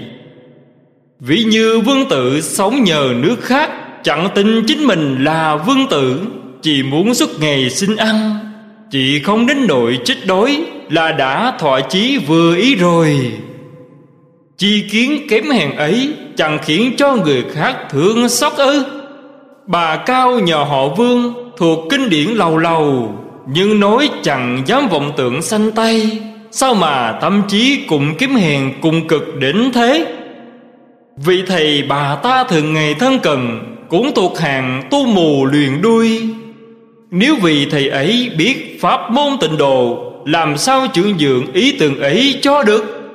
Ví 1.19 1.43
như 1.43 1.79
vương 1.79 2.09
tử 2.09 2.41
sống 2.41 2.83
nhờ 2.83 3.13
nước 3.15 3.37
khác, 3.41 3.71
Chẳng 4.03 4.29
tin 4.35 4.65
chính 4.67 4.87
mình 4.87 5.23
là 5.23 5.55
vương 5.55 5.87
tử, 5.89 6.21
Chỉ 6.61 6.83
muốn 6.83 7.13
suốt 7.13 7.29
ngày 7.39 7.69
xin 7.69 7.95
ăn, 7.95 8.39
Chỉ 8.91 9.19
không 9.19 9.47
đến 9.47 9.67
nội 9.67 9.99
chết 10.05 10.15
đói 10.25 10.63
Là 10.89 11.11
đã 11.11 11.53
thọ 11.59 11.79
chí 11.79 12.17
vừa 12.17 12.55
ý 12.55 12.75
rồi. 12.75 13.31
Chi 14.57 14.83
kiến 14.91 15.27
kém 15.29 15.49
hèn 15.49 15.75
ấy 15.75 16.13
Chẳng 16.37 16.59
khiến 16.65 16.93
cho 16.97 17.15
người 17.15 17.43
khác 17.53 17.75
thương 17.89 18.29
xót 18.29 18.53
ư. 18.53 18.83
Bà 19.67 19.95
cao 19.95 20.39
nhờ 20.39 20.57
họ 20.57 20.87
vương 20.87 21.33
Thuộc 21.57 21.79
kinh 21.89 22.09
điển 22.09 22.29
lầu 22.29 22.57
lầu, 22.57 23.15
Nhưng 23.47 23.79
nói 23.79 24.09
chẳng 24.23 24.63
dám 24.65 24.87
vọng 24.89 25.11
tưởng 25.17 25.41
sanh 25.41 25.71
tay. 25.71 26.19
Sao 26.53 26.73
mà 26.73 27.17
tâm 27.21 27.43
trí 27.47 27.83
cùng 27.87 28.15
kiếm 28.17 28.35
hèn 28.35 28.73
cùng 28.81 29.07
cực 29.07 29.35
đến 29.39 29.71
thế? 29.73 30.05
Vì 31.17 31.43
thầy 31.47 31.83
bà 31.83 32.15
ta 32.15 32.43
thường 32.43 32.73
ngày 32.73 32.93
thân 32.93 33.19
cần, 33.19 33.59
Cũng 33.89 34.11
thuộc 34.15 34.39
hàng 34.39 34.83
tu 34.91 35.05
mù 35.05 35.45
luyền 35.45 35.81
đuôi. 35.81 36.21
Nếu 37.11 37.35
vì 37.35 37.65
thầy 37.65 37.87
ấy 37.87 38.31
biết 38.37 38.77
pháp 38.81 39.11
môn 39.11 39.37
tịnh 39.41 39.57
độ, 39.57 40.07
Làm 40.25 40.57
sao 40.57 40.87
trưởng 40.93 41.17
dưỡng 41.19 41.53
ý 41.53 41.77
tưởng 41.79 41.99
ấy 41.99 42.39
cho 42.41 42.63
được? 42.63 43.13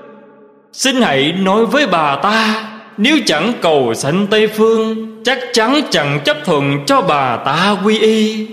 Xin 0.72 1.02
hãy 1.02 1.32
nói 1.32 1.66
với 1.66 1.86
bà 1.86 2.16
ta, 2.16 2.68
Nếu 2.96 3.18
chẳng 3.26 3.52
cầu 3.60 3.94
sanh 3.94 4.26
Tây 4.26 4.46
Phương, 4.46 4.96
Chắc 5.24 5.38
chắn 5.52 5.80
chẳng 5.90 6.20
chấp 6.24 6.36
thuận 6.44 6.84
cho 6.86 7.00
bà 7.00 7.36
ta 7.36 7.76
quy 7.84 7.98
y. 7.98 8.46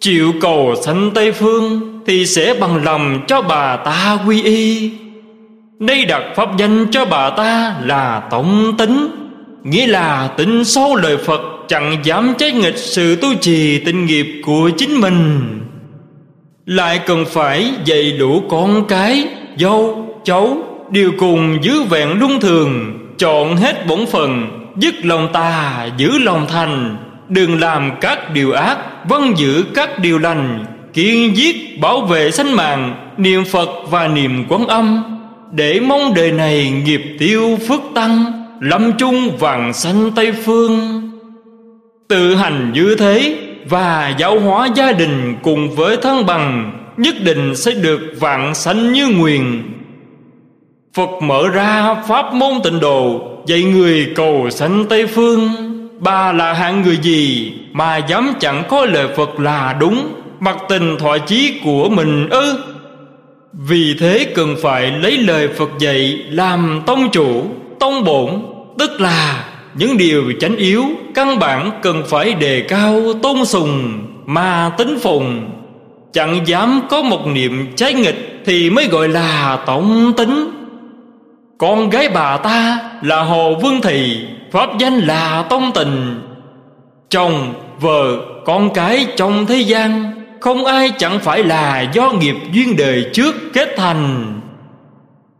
Chịu 0.00 0.32
cầu 0.40 0.74
sanh 0.84 1.10
Tây 1.14 1.32
Phương 1.32 1.80
Thì 2.06 2.26
sẽ 2.26 2.54
bằng 2.60 2.84
lòng 2.84 3.20
cho 3.26 3.42
bà 3.42 3.76
ta 3.76 4.18
quy 4.26 4.42
y. 4.42 4.90
Đây 5.80 6.04
đặt 6.04 6.22
pháp 6.36 6.56
danh 6.56 6.86
cho 6.90 7.04
bà 7.04 7.30
ta 7.30 7.74
là 7.82 8.22
tổng 8.30 8.74
tính 8.78 9.08
Nghĩa 9.64 9.86
là 9.86 10.28
tính 10.36 10.64
sâu 10.64 10.96
lời 10.96 11.16
Phật 11.16 11.40
Chẳng 11.68 11.96
dám 12.02 12.34
trái 12.38 12.52
nghịch 12.52 12.78
sự 12.78 13.16
tu 13.16 13.34
trì 13.40 13.78
tinh 13.78 14.06
nghiệp 14.06 14.26
của 14.44 14.70
chính 14.76 15.00
mình. 15.00 15.40
Lại 16.66 17.00
cần 17.06 17.24
phải 17.24 17.70
dạy 17.84 18.12
đủ 18.18 18.42
con 18.48 18.84
cái 18.86 19.28
Dâu, 19.58 20.08
cháu 20.24 20.56
Đều 20.90 21.12
cùng 21.18 21.58
giữ 21.62 21.82
vẹn 21.82 22.18
luân 22.18 22.40
thường 22.40 22.98
Chọn 23.18 23.56
hết 23.56 23.86
bổn 23.86 24.06
phần 24.06 24.60
Dứt 24.76 24.94
lòng 25.02 25.28
tà 25.32 25.88
giữ 25.96 26.18
lòng 26.18 26.46
thành 26.48 26.96
Đừng 27.28 27.60
làm 27.60 27.92
các 28.00 28.32
điều 28.32 28.52
ác 28.52 28.78
vâng 29.08 29.34
giữ 29.36 29.64
các 29.74 29.98
điều 29.98 30.18
lành, 30.18 30.64
Kiên 30.92 31.36
giết 31.36 31.80
bảo 31.80 32.00
vệ 32.00 32.30
sanh 32.30 32.56
mạng, 32.56 32.94
Niệm 33.16 33.44
Phật 33.44 33.68
và 33.90 34.08
niệm 34.08 34.44
quán 34.48 34.66
âm, 34.66 35.02
Để 35.52 35.80
mong 35.80 36.14
đời 36.14 36.32
này 36.32 36.72
nghiệp 36.84 37.16
tiêu 37.18 37.58
phước 37.68 37.80
tăng, 37.94 38.24
Lâm 38.60 38.92
chung 38.98 39.36
vàng 39.38 39.72
sanh 39.72 40.10
Tây 40.16 40.32
Phương. 40.32 41.00
Tự 42.08 42.34
hành 42.34 42.72
như 42.72 42.96
thế 42.98 43.36
Và 43.68 44.14
giáo 44.18 44.40
hóa 44.40 44.68
gia 44.74 44.92
đình 44.92 45.36
cùng 45.42 45.74
với 45.74 45.96
thân 45.96 46.26
bằng, 46.26 46.72
Nhất 46.96 47.14
định 47.24 47.56
sẽ 47.56 47.72
được 47.72 48.00
vạn 48.20 48.54
sanh 48.54 48.92
như 48.92 49.08
nguyền 49.08 49.62
Phật 50.94 51.10
mở 51.22 51.48
ra 51.48 51.94
pháp 52.08 52.34
môn 52.34 52.52
tịnh 52.64 52.80
độ, 52.80 53.20
Dạy 53.46 53.62
người 53.62 54.12
cầu 54.16 54.50
sanh 54.50 54.84
Tây 54.88 55.06
Phương. 55.06 55.48
Bà 55.98 56.32
là 56.32 56.52
hạng 56.52 56.82
người 56.82 56.96
gì 56.96 57.52
Mà 57.72 57.96
dám 57.96 58.32
chẳng 58.40 58.62
có 58.68 58.86
lời 58.86 59.08
Phật 59.16 59.40
là 59.40 59.76
đúng 59.80 60.14
Mặc 60.40 60.56
tình 60.68 60.96
thọ 60.98 61.18
chí 61.18 61.60
của 61.64 61.88
mình 61.88 62.28
ư? 62.30 62.58
Vì 63.52 63.96
thế 64.00 64.32
cần 64.34 64.56
phải 64.62 64.90
lấy 64.90 65.18
lời 65.18 65.48
Phật 65.48 65.70
dạy 65.78 66.24
Làm 66.30 66.82
tông 66.86 67.10
chủ, 67.10 67.44
tông 67.80 68.04
bổn 68.04 68.30
Tức 68.78 69.00
là 69.00 69.44
những 69.74 69.96
điều 69.96 70.32
chánh 70.40 70.56
yếu 70.56 70.84
Căn 71.14 71.38
bản 71.38 71.70
cần 71.82 72.02
phải 72.06 72.34
đề 72.34 72.60
cao 72.60 73.02
tôn 73.22 73.44
sùng 73.44 74.02
Mà 74.26 74.70
tính 74.78 74.98
phùng 75.02 75.50
Chẳng 76.12 76.40
dám 76.46 76.80
có 76.90 77.02
một 77.02 77.26
niệm 77.26 77.66
trái 77.76 77.94
nghịch 77.94 78.42
Thì 78.46 78.70
mới 78.70 78.88
gọi 78.88 79.08
là 79.08 79.58
tổng 79.66 80.12
tính 80.16 80.63
con 81.58 81.90
gái 81.90 82.08
bà 82.08 82.36
ta 82.36 82.78
là 83.02 83.22
Hồ 83.22 83.54
Vương 83.62 83.80
Thị 83.80 84.26
Pháp 84.52 84.78
danh 84.78 84.98
là 84.98 85.44
Tông 85.50 85.70
Tình. 85.74 86.22
Chồng, 87.08 87.54
vợ, 87.80 88.16
con 88.44 88.70
cái 88.74 89.06
trong 89.16 89.46
thế 89.46 89.56
gian 89.56 90.12
Không 90.40 90.64
ai 90.64 90.92
chẳng 90.98 91.18
phải 91.18 91.44
là 91.44 91.80
do 91.80 92.10
nghiệp 92.10 92.36
duyên 92.52 92.76
đời 92.76 93.10
trước 93.12 93.34
kết 93.52 93.74
thành. 93.76 94.40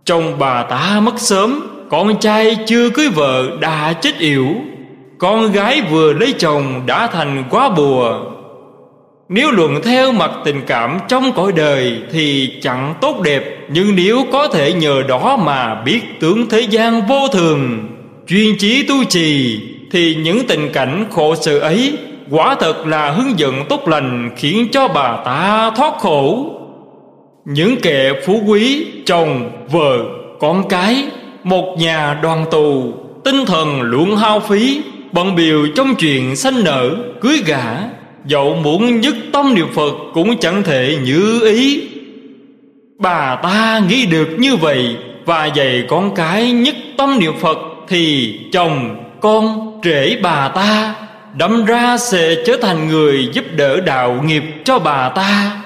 Chồng 0.05 0.39
bà 0.39 0.63
ta 0.63 1.01
mất 1.01 1.19
sớm 1.19 1.61
Con 1.91 2.21
trai 2.21 2.57
chưa 2.67 2.91
cưới 2.91 3.09
vợ 3.09 3.49
đã 3.61 3.93
chết 3.93 4.19
yểu. 4.19 4.47
Con 5.19 5.53
gái 5.53 5.83
vừa 5.91 6.13
lấy 6.13 6.35
chồng 6.39 6.83
đã 6.87 7.07
thành 7.07 7.45
quá 7.51 7.69
bùa 7.69 8.34
nếu 9.29 9.51
luận 9.51 9.83
theo 9.83 10.13
mặt 10.13 10.31
tình 10.45 10.61
cảm 10.67 10.99
trong 11.09 11.33
cõi 11.33 11.53
đời 11.57 12.03
Thì 12.13 12.53
chẳng 12.63 12.95
tốt 13.01 13.21
đẹp 13.21 13.45
Nhưng 13.69 13.97
nếu 13.97 14.25
có 14.33 14.49
thể 14.49 14.73
nhờ 14.73 15.03
đó 15.09 15.37
mà 15.37 15.83
biết 15.83 16.01
tướng 16.21 16.49
thế 16.49 16.61
gian 16.61 17.07
vô 17.07 17.29
thường 17.33 17.89
Chuyên 18.27 18.57
chí 18.59 18.87
tu 18.87 19.05
trì 19.05 19.61
Thì 19.91 20.15
những 20.15 20.47
tình 20.47 20.73
cảnh 20.73 21.05
khổ 21.11 21.35
sự 21.35 21.59
ấy 21.59 21.99
Quả 22.31 22.57
thật 22.61 22.87
là 22.87 23.11
hướng 23.11 23.39
dẫn 23.39 23.55
tốt 23.69 23.89
lành 23.89 24.31
Khiến 24.37 24.69
cho 24.73 24.89
bà 24.89 25.17
ta 25.25 25.71
thoát 25.77 25.95
khổ. 25.99 26.51
Những 27.45 27.77
kẻ 27.83 28.13
phú 28.27 28.43
quý 28.47 28.87
Chồng, 29.07 29.51
vợ, 29.71 29.99
con 30.41 30.69
cái 30.69 31.05
Một 31.45 31.77
nhà 31.79 32.19
đoàn 32.23 32.45
tù 32.51 32.93
Tinh 33.25 33.47
thần 33.47 33.83
luôn 33.83 34.17
hao 34.17 34.41
phí 34.41 34.83
Bận 35.13 35.35
biểu 35.35 35.67
trong 35.77 35.95
chuyện 35.95 36.37
sanh 36.37 36.65
nở 36.65 36.91
Cưới 37.21 37.43
gả 37.47 37.65
Dẫu 38.25 38.55
muốn 38.55 39.01
nhất 39.01 39.15
tâm 39.33 39.55
niệm 39.55 39.67
Phật 39.75 39.95
Cũng 40.15 40.39
chẳng 40.39 40.63
thể 40.63 40.99
như 41.05 41.41
ý. 41.41 41.89
Bà 42.99 43.37
ta 43.43 43.81
nghĩ 43.89 44.07
được 44.07 44.29
như 44.39 44.57
vậy 44.57 44.97
Và 45.25 45.47
dạy 45.47 45.85
con 45.89 46.15
cái 46.15 46.53
nhất 46.53 46.75
tâm 46.97 47.19
niệm 47.19 47.33
Phật 47.41 47.59
Thì 47.89 48.35
chồng, 48.53 48.97
con, 49.21 49.73
trễ 49.85 50.17
bà 50.23 50.49
ta 50.49 50.95
Đâm 51.39 51.65
ra 51.65 51.97
sẽ 51.99 52.35
trở 52.47 52.57
thành 52.63 52.89
người 52.89 53.29
giúp 53.33 53.45
đỡ 53.57 53.81
đạo 53.81 54.23
nghiệp 54.25 54.43
cho 54.65 54.79
bà 54.79 55.09
ta. 55.09 55.63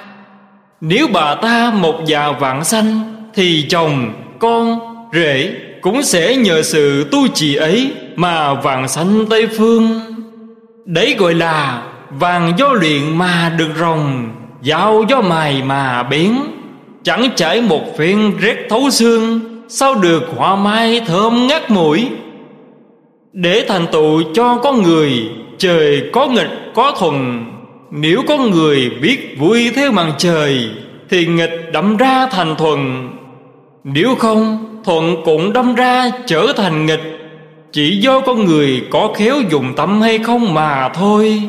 Nếu 0.81 1.09
bà 1.13 1.35
ta 1.35 1.73
một 1.75 2.01
già 2.07 2.33
vạn 2.33 2.65
sanh 2.65 3.01
Thì 3.35 3.67
chồng, 3.69 4.13
con, 4.39 4.79
rể 5.13 5.53
cũng 5.81 6.03
sẽ 6.03 6.37
nhờ 6.37 6.63
sự 6.63 7.07
tu 7.11 7.29
trì 7.29 7.55
ấy 7.55 7.93
Mà 8.17 8.55
vạn 8.55 8.89
sanh 8.89 9.27
Tây 9.31 9.47
Phương. 9.47 10.01
Đấy 10.85 11.15
gọi 11.19 11.35
là 11.35 11.83
Vàng 12.11 12.53
do 12.59 12.73
luyện 12.73 13.19
mà 13.19 13.55
được 13.59 13.69
rồng, 13.79 14.31
Dao 14.63 15.05
do 15.09 15.21
mài 15.21 15.63
mà 15.63 16.03
biến. 16.03 16.41
Chẳng 17.03 17.29
chảy 17.37 17.63
một 17.63 17.83
phiên 17.99 18.33
rét 18.41 18.57
thấu 18.69 18.91
xương, 18.91 19.41
Sao 19.69 19.95
được 19.95 20.23
hoa 20.37 20.57
mai 20.57 21.01
thơm 21.07 21.47
ngát 21.47 21.71
mũi? 21.71 22.09
Để 23.33 23.65
thành 23.69 23.87
tựu 23.93 24.23
cho 24.35 24.59
con 24.63 24.83
người, 24.83 25.13
Trời 25.59 26.11
có 26.13 26.27
nghịch, 26.27 26.73
có 26.75 26.95
thuần. 26.99 27.45
Nếu 27.91 28.23
có 28.29 28.39
người 28.39 28.91
biết 29.03 29.37
vui 29.39 29.71
theo 29.77 29.93
màn 29.93 30.13
trời, 30.19 30.71
Thì 31.11 31.27
nghịch 31.27 31.73
đâm 31.73 31.97
ra 31.97 32.27
thành 32.27 32.57
thuần. 32.57 33.09
Nếu 33.85 34.15
không, 34.15 34.65
thuận 34.85 35.17
cũng 35.25 35.53
đâm 35.53 35.75
ra 35.75 36.11
trở 36.27 36.53
thành 36.57 36.87
nghịch. 36.87 37.03
Chỉ 37.73 37.97
do 37.97 38.21
con 38.21 38.45
người 38.45 38.83
có 38.91 39.13
khéo 39.17 39.37
dùng 39.51 39.75
tâm 39.77 40.01
hay 40.01 40.19
không 40.19 40.55
mà 40.55 40.89
thôi 40.89 41.43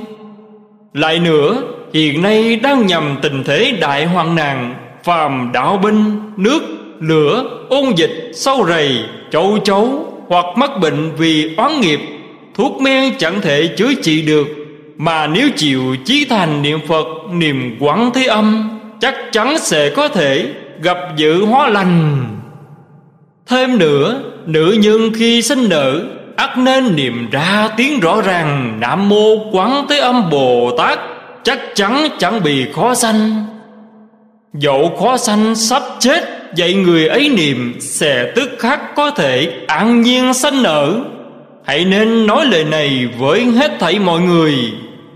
lại 0.93 1.19
nữa 1.19 1.61
Hiện 1.93 2.21
nay 2.21 2.55
đang 2.55 2.87
nhằm 2.87 3.17
tình 3.21 3.43
thế 3.43 3.77
đại 3.81 4.05
hoạn 4.05 4.35
nạn 4.35 4.75
Phàm 5.03 5.49
đạo 5.53 5.79
binh 5.83 6.31
Nước, 6.37 6.59
lửa, 6.99 7.43
ôn 7.69 7.85
dịch, 7.95 8.31
sâu 8.33 8.65
rầy, 8.67 8.99
châu 9.31 9.57
chấu 9.63 10.13
Hoặc 10.27 10.45
mắc 10.57 10.71
bệnh 10.81 11.11
vì 11.17 11.55
oán 11.57 11.81
nghiệp 11.81 11.99
Thuốc 12.53 12.81
men 12.81 13.13
chẳng 13.17 13.41
thể 13.41 13.67
chữa 13.77 13.93
trị 14.03 14.21
được. 14.21 14.47
Mà 14.97 15.27
nếu 15.27 15.49
chịu 15.55 15.95
chí 16.05 16.25
thành 16.29 16.61
niệm 16.61 16.79
Phật 16.87 17.07
Niềm 17.31 17.77
quán 17.79 18.11
thế 18.13 18.25
âm 18.25 18.79
Chắc 18.99 19.15
chắn 19.31 19.57
sẽ 19.59 19.89
có 19.89 20.07
thể 20.07 20.53
gặp 20.81 20.97
dự 21.17 21.45
hóa 21.45 21.69
lành. 21.69 22.25
Thêm 23.47 23.77
nữa 23.77 24.21
Nữ 24.45 24.77
nhân 24.79 25.11
khi 25.15 25.41
sinh 25.41 25.69
nở 25.69 26.01
ắt 26.39 26.57
nên 26.57 26.95
niệm 26.95 27.29
ra 27.31 27.69
tiếng 27.77 27.99
rõ 27.99 28.21
ràng, 28.21 28.77
Nam 28.79 29.09
mô 29.09 29.51
quán 29.51 29.85
thế 29.89 29.97
âm 29.97 30.29
Bồ 30.29 30.71
Tát. 30.77 30.99
Chắc 31.43 31.59
chắn 31.75 32.07
chẳng 32.19 32.43
bị 32.43 32.65
khó 32.73 32.93
sanh. 32.95 33.45
Dẫu 34.53 34.95
khó 34.99 35.17
sanh 35.17 35.55
sắp 35.55 35.83
chết, 35.99 36.23
Vậy 36.57 36.73
người 36.73 37.07
ấy 37.07 37.29
niệm 37.29 37.73
Sẽ 37.79 38.31
tức 38.35 38.49
khắc 38.59 38.95
có 38.95 39.11
thể 39.11 39.53
an 39.67 40.01
nhiên 40.01 40.33
sanh 40.33 40.63
nở. 40.63 40.93
Hãy 41.65 41.85
nên 41.85 42.27
nói 42.27 42.45
lời 42.45 42.63
này 42.63 43.07
với 43.17 43.43
hết 43.43 43.71
thảy 43.79 43.99
mọi 43.99 44.19
người, 44.21 44.55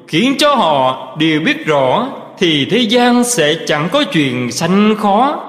Khiến 0.07 0.35
cho 0.39 0.55
họ 0.55 1.15
đều 1.19 1.41
biết 1.41 1.65
rõ 1.65 2.07
Thì 2.39 2.67
thế 2.71 2.77
gian 2.77 3.23
sẽ 3.23 3.55
chẳng 3.67 3.89
có 3.91 4.03
chuyện 4.03 4.51
sanh 4.51 4.95
khó. 4.95 5.39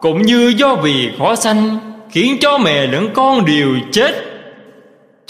Cũng 0.00 0.22
như 0.22 0.54
do 0.56 0.74
vì 0.74 1.10
khó 1.18 1.34
sanh, 1.34 1.78
Khiến 2.10 2.36
cho 2.40 2.58
mẹ 2.58 2.86
lẫn 2.86 3.08
con 3.14 3.44
đều 3.44 3.68
chết 3.92 4.29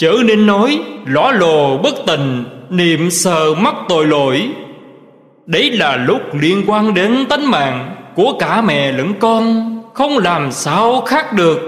Chớ 0.01 0.17
nên 0.25 0.45
nói 0.45 0.79
lõ 1.05 1.31
lồ 1.31 1.77
bất 1.77 1.95
tình 2.07 2.43
Niệm 2.69 3.11
sờ 3.11 3.53
mắc 3.53 3.75
tội 3.89 4.07
lỗi. 4.07 4.49
Đấy 5.45 5.71
là 5.71 5.95
lúc 5.95 6.21
liên 6.33 6.63
quan 6.67 6.93
đến 6.93 7.25
tánh 7.29 7.51
mạng 7.51 7.95
Của 8.15 8.33
cả 8.39 8.61
mẹ 8.61 8.91
lẫn 8.91 9.13
con, 9.19 9.75
Không 9.93 10.17
làm 10.17 10.51
sao 10.51 11.01
khác 11.01 11.33
được. 11.33 11.59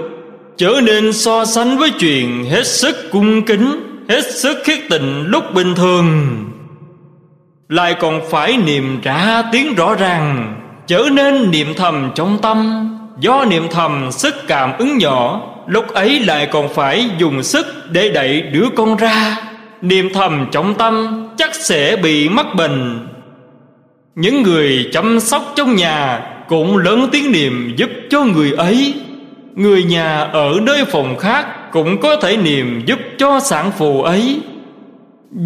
Chớ 0.56 0.80
nên 0.82 1.12
so 1.12 1.44
sánh 1.44 1.78
với 1.78 1.90
chuyện 1.90 2.44
Hết 2.50 2.66
sức 2.66 2.96
cung 3.12 3.42
kính, 3.42 3.80
Hết 4.08 4.34
sức 4.34 4.58
khiết 4.64 4.78
tình 4.90 5.24
lúc 5.26 5.44
bình 5.54 5.74
thường. 5.74 6.36
Lại 7.68 7.94
còn 8.00 8.20
phải 8.30 8.56
niệm 8.56 8.98
trả 9.02 9.42
tiếng 9.52 9.74
rõ 9.74 9.94
ràng. 9.94 10.54
Chớ 10.86 11.08
nên 11.12 11.50
niệm 11.50 11.74
thầm 11.76 12.10
trong 12.14 12.38
tâm, 12.42 12.90
Do 13.20 13.44
niệm 13.44 13.66
thầm 13.70 14.12
sức 14.12 14.34
cảm 14.46 14.72
ứng 14.78 14.98
nhỏ. 14.98 15.53
Lúc 15.66 15.88
ấy 15.88 16.20
lại 16.20 16.48
còn 16.52 16.68
phải 16.68 17.10
dùng 17.18 17.42
sức 17.42 17.66
để 17.90 18.08
đẩy 18.08 18.42
đứa 18.42 18.66
con 18.76 18.96
ra. 18.96 19.36
Niềm 19.82 20.08
thầm 20.14 20.46
trong 20.52 20.74
tâm 20.74 21.26
chắc 21.36 21.54
sẽ 21.54 21.96
bị 21.96 22.28
mắc 22.28 22.46
bệnh. 22.56 23.08
Những 24.14 24.42
người 24.42 24.88
chăm 24.92 25.20
sóc 25.20 25.52
trong 25.56 25.76
nhà 25.76 26.20
Cũng 26.48 26.76
lớn 26.76 27.08
tiếng 27.12 27.32
niệm 27.32 27.74
giúp 27.76 27.90
cho 28.10 28.24
người 28.24 28.52
ấy. 28.52 28.94
Người 29.54 29.84
nhà 29.84 30.20
ở 30.20 30.54
nơi 30.62 30.84
phòng 30.84 31.18
khác 31.18 31.46
Cũng 31.72 32.00
có 32.00 32.16
thể 32.16 32.36
niệm 32.36 32.82
giúp 32.86 32.98
cho 33.18 33.40
sản 33.40 33.70
phụ 33.78 34.02
ấy. 34.02 34.40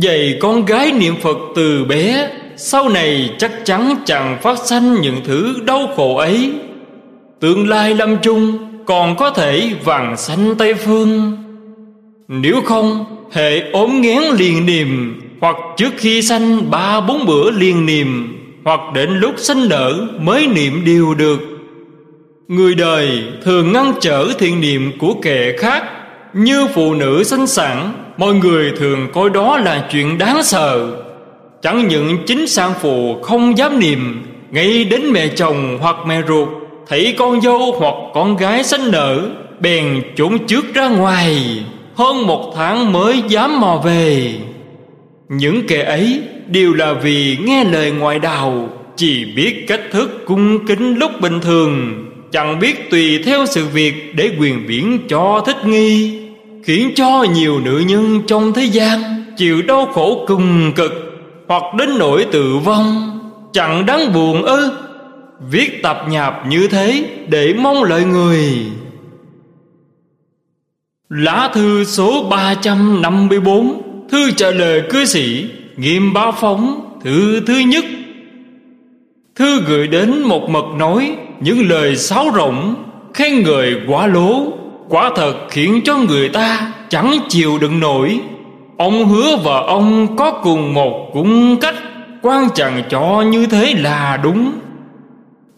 Vậy 0.02 0.38
con 0.40 0.64
gái 0.64 0.92
niệm 0.92 1.14
Phật 1.22 1.38
từ 1.57 1.85
bé, 1.85 2.31
Sau 2.57 2.88
này 2.88 3.31
chắc 3.38 3.52
chắn 3.64 3.94
chẳng 4.04 4.38
phát 4.42 4.59
sanh 4.59 5.00
những 5.00 5.16
thứ 5.24 5.54
đau 5.66 5.88
khổ 5.96 6.16
ấy. 6.16 6.52
Tương 7.40 7.68
lai 7.68 7.94
lâm 7.94 8.16
chung 8.22 8.67
còn 8.88 9.16
có 9.16 9.31
thể 9.31 9.70
vàng 9.85 10.16
sanh 10.16 10.55
Tây 10.59 10.74
Phương. 10.74 11.38
Nếu 12.29 12.61
không 12.64 13.05
hệ 13.33 13.70
ốm 13.72 14.01
nghén 14.01 14.22
liền 14.38 14.66
niềm, 14.66 15.20
Hoặc 15.40 15.57
trước 15.77 15.90
khi 15.96 16.22
sanh 16.22 16.70
ba 16.70 17.01
bốn 17.01 17.27
bữa 17.27 17.51
liền 17.51 17.87
niềm, 17.87 18.38
Hoặc 18.64 18.81
đến 18.94 19.11
lúc 19.11 19.35
sanh 19.37 19.68
nở 19.68 20.07
mới 20.20 20.46
niệm 20.46 20.85
điều 20.85 21.14
được. 21.14 21.40
Người 22.48 22.74
đời 22.74 23.22
thường 23.44 23.72
ngăn 23.72 23.92
trở 24.01 24.29
thiện 24.38 24.61
niệm 24.61 24.92
của 24.98 25.14
kẻ 25.22 25.57
khác, 25.59 25.85
Như 26.35 26.66
phụ 26.74 26.94
nữ 26.94 27.24
sanh 27.24 27.46
sản, 27.46 27.92
Mọi 28.16 28.35
người 28.35 28.72
thường 28.77 29.09
coi 29.12 29.31
đó 29.31 29.59
là 29.59 29.88
chuyện 29.90 30.18
đáng 30.18 30.42
sợ. 30.42 31.03
Chẳng 31.62 31.88
những 31.88 32.18
chính 32.27 32.46
sang 32.46 32.72
phụ 32.81 33.22
không 33.22 33.59
dám 33.59 33.81
niệm, 33.81 34.22
Ngay 34.51 34.85
đến 34.85 35.12
mẹ 35.12 35.29
chồng 35.29 35.79
hoặc 35.81 35.96
mẹ 36.07 36.22
ruột 36.29 36.48
Thấy 36.88 37.14
con 37.18 37.40
dâu 37.40 37.74
hoặc 37.79 37.94
con 38.14 38.37
gái 38.37 38.64
sanh 38.64 38.90
nở 38.90 39.29
Bèn 39.61 40.03
trốn 40.16 40.38
trước 40.46 40.74
ra 40.74 40.88
ngoài. 40.88 41.64
Hơn 41.94 42.27
một 42.27 42.53
tháng 42.57 42.92
mới 42.92 43.22
dám 43.29 43.61
mò 43.61 43.81
về. 43.85 44.35
Những 45.29 45.66
kẻ 45.68 45.83
ấy 45.83 46.22
đều 46.46 46.74
là 46.74 46.92
vì 46.92 47.38
nghe 47.44 47.64
lời 47.64 47.90
ngoại 47.90 48.18
đạo, 48.18 48.68
Chỉ 48.96 49.24
biết 49.37 49.64
cách 49.68 49.81
thức 49.90 50.24
cung 50.27 50.66
kính 50.66 50.98
lúc 50.98 51.20
bình 51.20 51.40
thường, 51.40 52.05
Chẳng 52.33 52.59
biết 52.59 52.90
tùy 52.90 53.22
theo 53.24 53.46
sự 53.46 53.66
việc 53.72 54.14
để 54.14 54.31
quyền 54.40 54.66
biển 54.66 54.98
cho 55.09 55.42
thích 55.46 55.66
nghi, 55.66 56.20
Khiến 56.64 56.90
cho 56.94 57.27
nhiều 57.35 57.61
nữ 57.61 57.83
nhân 57.87 58.22
trong 58.27 58.53
thế 58.53 58.64
gian 58.64 59.01
Chịu 59.37 59.62
đau 59.62 59.87
khổ 59.87 60.24
cùng 60.27 60.72
cực 60.72 60.92
Hoặc 61.48 61.62
đến 61.79 61.98
nỗi 61.98 62.27
tự 62.33 62.57
vong. 62.57 63.18
Chẳng 63.53 63.87
đáng 63.87 64.12
buồn 64.12 64.42
ư 64.42 64.88
Viết 65.40 65.83
tập 65.83 66.05
nhạp 66.09 66.46
như 66.46 66.68
thế 66.68 67.05
để 67.29 67.55
mong 67.55 67.83
lợi 67.83 68.05
người. 68.05 68.66
Lá 71.09 71.51
thư 71.55 71.85
số 71.85 72.22
354 72.31 73.83
Thư 74.11 74.31
trả 74.31 74.51
lời 74.51 74.83
cư 74.90 75.05
sĩ 75.05 75.46
Nghiêm 75.77 76.12
bá 76.12 76.31
phóng, 76.31 76.81
Thư 77.05 77.40
thứ 77.46 77.59
nhất. 77.59 77.85
Thư 79.37 79.61
gửi 79.61 79.88
đến 79.88 80.22
một 80.22 80.51
mật 80.51 80.64
nói 80.79 81.16
Những 81.40 81.68
lời 81.68 81.96
sáo 81.96 82.31
rộng 82.35 82.85
Khen 83.14 83.42
người 83.42 83.81
quá 83.88 84.07
lố, 84.07 84.53
Quả 84.88 85.11
thật 85.16 85.35
khiến 85.51 85.81
cho 85.85 85.98
người 85.98 86.29
ta 86.29 86.72
Chẳng 86.88 87.18
chịu 87.29 87.59
đựng 87.59 87.81
nổi. 87.81 88.20
Ông 88.77 89.09
hứa 89.09 89.37
vợ 89.37 89.64
ông 89.66 90.16
có 90.16 90.31
cùng 90.31 90.74
một 90.74 91.11
cung 91.12 91.57
cách, 91.61 91.74
Quan 92.22 92.48
chẳng 92.55 92.83
cho 92.90 93.24
như 93.31 93.46
thế 93.46 93.74
là 93.74 94.20
đúng. 94.22 94.53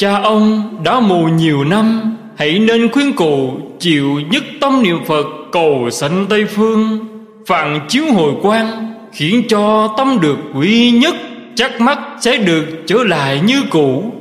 Cha 0.00 0.20
ông 0.22 0.62
đã 0.84 1.00
mù 1.00 1.28
nhiều 1.28 1.64
năm, 1.64 2.16
Hãy 2.36 2.58
nên 2.58 2.92
khuyên 2.92 3.12
cụ 3.12 3.52
chịu 3.78 4.20
nhất 4.30 4.44
tâm 4.60 4.82
niệm 4.82 4.96
Phật 5.06 5.26
cầu 5.52 5.90
sanh 5.90 6.26
Tây 6.28 6.44
Phương. 6.44 6.98
Phạn 7.46 7.80
chiếu 7.88 8.04
hồi 8.14 8.32
quang 8.42 8.94
Khiến 9.12 9.42
cho 9.48 9.94
tâm 9.98 10.18
được 10.20 10.36
quý 10.54 10.90
nhất, 10.90 11.14
Chắc 11.54 11.80
mắt 11.80 11.98
sẽ 12.20 12.36
được 12.36 12.66
trở 12.86 12.96
lại 13.04 13.40
như 13.46 13.62
cũ. 13.70 14.12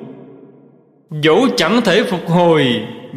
Dẫu 1.21 1.47
chẳng 1.57 1.81
thể 1.81 2.03
phục 2.03 2.29
hồi, 2.29 2.65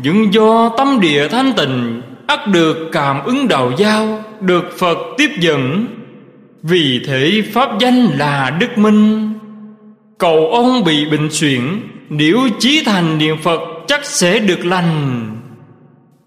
Nhưng 0.02 0.34
do 0.34 0.68
tâm 0.68 1.00
địa 1.00 1.28
thanh 1.28 1.52
tịnh, 1.56 2.02
ắt 2.26 2.48
được 2.48 2.88
cảm 2.92 3.24
ứng 3.24 3.48
đạo 3.48 3.72
giao, 3.76 4.24
Được 4.40 4.78
Phật 4.78 4.98
tiếp 5.18 5.30
dẫn. 5.40 5.86
Vì 6.62 7.00
thể 7.06 7.42
Pháp 7.52 7.70
danh 7.80 8.06
là 8.18 8.56
Đức 8.60 8.78
Minh. 8.78 9.32
Cầu 10.18 10.48
ông 10.52 10.84
bị 10.84 11.04
bệnh 11.10 11.28
chuyển. 11.28 11.80
Nếu 12.14 12.48
chí 12.58 12.82
thành 12.84 13.18
niệm 13.18 13.36
Phật, 13.42 13.60
chắc 13.86 14.04
sẽ 14.04 14.38
được 14.38 14.64
lành. 14.64 15.26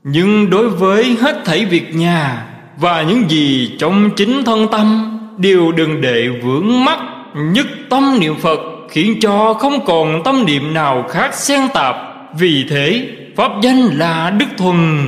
Nhưng 0.04 0.50
đối 0.50 0.69
với 0.69 1.17
hết 1.21 1.41
thảy 1.45 1.65
việc 1.65 1.95
nhà 1.95 2.48
Và 2.78 3.02
những 3.02 3.30
gì 3.30 3.76
trong 3.80 4.10
chính 4.15 4.43
thân 4.45 4.67
tâm, 4.71 5.17
Đều 5.38 5.71
đừng 5.71 6.02
để 6.02 6.28
vướng 6.43 6.86
mắc 6.86 7.00
Nhất 7.36 7.67
tâm 7.89 8.17
niệm 8.19 8.36
Phật, 8.41 8.60
Khiến 8.89 9.19
cho 9.21 9.54
không 9.54 9.86
còn 9.86 10.24
tâm 10.24 10.45
niệm 10.45 10.74
nào 10.74 11.06
khác 11.10 11.34
xen 11.34 11.62
tạp. 11.74 11.95
Vì 12.38 12.65
thế, 12.69 13.08
Pháp 13.36 13.52
danh 13.62 13.80
là 13.80 14.30
Đức 14.30 14.48
Thuần. 14.58 15.08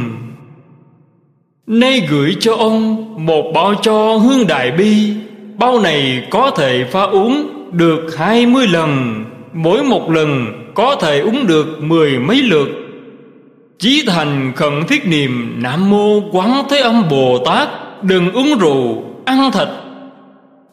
Nay 1.68 2.08
gửi 2.10 2.36
cho 2.40 2.56
ông 2.56 3.06
Một 3.26 3.52
bao 3.56 3.76
cho 3.82 4.18
hương 4.18 4.48
đại 4.48 4.72
bi. 4.72 5.13
Bao 5.60 5.80
này 5.80 6.28
có 6.30 6.52
thể 6.58 6.86
pha 6.92 7.02
uống 7.02 7.48
được 7.72 8.18
hai 8.18 8.46
mươi 8.46 8.68
lần, 8.68 9.24
Mỗi 9.54 9.84
một 9.84 10.12
lần 10.12 10.63
có 10.78 10.96
thể 11.02 11.20
uống 11.20 11.48
được 11.48 11.84
mười 11.84 12.20
mấy 12.20 12.42
lượt. 12.42 12.68
Chí 13.80 14.04
thành 14.08 14.52
khẩn 14.56 14.88
thiết 14.88 15.08
niệm 15.08 15.56
Nam 15.63 15.90
Mô 15.90 16.22
Quán 16.32 16.63
Thế 16.70 16.80
Âm 16.80 17.10
Bồ 17.10 17.44
Tát 17.46 17.70
Đừng 18.04 18.32
uống 18.32 18.60
rượu, 18.60 19.04
ăn 19.26 19.52
thịt. 19.52 19.68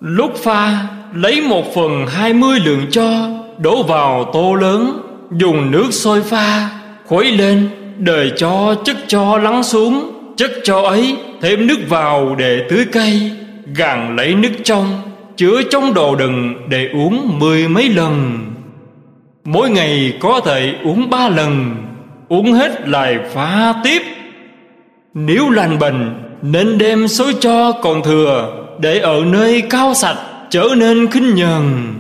Lúc 0.01 0.37
pha 0.37 0.87
lấy 1.14 1.40
một 1.40 1.75
phần 1.75 2.07
hai 2.07 2.33
mươi 2.33 2.59
lượng 2.64 2.87
cho 2.90 3.29
Đổ 3.59 3.83
vào 3.83 4.31
tô 4.33 4.55
lớn 4.55 5.01
Dùng 5.31 5.71
nước 5.71 5.88
sôi 5.90 6.23
pha 6.23 6.69
Khuấy 7.07 7.33
lên 7.33 7.69
Đời 7.99 8.33
cho 8.37 8.75
chất 8.85 8.97
cho 9.07 9.38
lắng 9.38 9.62
xuống 9.62 10.12
Chất 10.37 10.51
cho 10.64 10.83
ấy 10.83 11.17
thêm 11.40 11.67
nước 11.67 11.79
vào 11.88 12.35
để 12.38 12.61
tưới 12.69 12.85
cây 12.93 13.33
Gàn 13.77 14.17
lấy 14.17 14.35
nước 14.35 14.53
trong 14.64 14.87
Chứa 15.37 15.62
trong 15.71 15.95
đồ 15.95 16.17
đựng 16.17 16.55
để 16.69 16.88
uống 16.93 17.38
mười 17.38 17.69
mấy 17.69 17.88
lần. 17.88 18.38
Mỗi 19.45 19.71
ngày 19.71 20.17
có 20.21 20.41
thể 20.45 20.75
uống 20.85 21.11
ba 21.11 21.29
lần, 21.29 21.77
Uống 22.29 22.53
hết 22.53 22.89
lại 22.89 23.19
phá 23.33 23.75
tiếp. 23.85 24.03
Nếu 25.15 25.51
lành 25.51 25.79
bệnh, 25.79 26.23
Nên 26.43 26.79
đem 26.79 27.09
số 27.09 27.33
cho 27.41 27.73
còn 27.73 28.03
thừa 28.03 28.65
Để 28.81 28.99
ở 28.99 29.25
nơi 29.25 29.63
cao 29.71 29.95
sạch 29.95 30.17
Trở 30.51 30.69
nên 30.77 31.11
khinh 31.11 31.35
nhờn. 31.35 31.95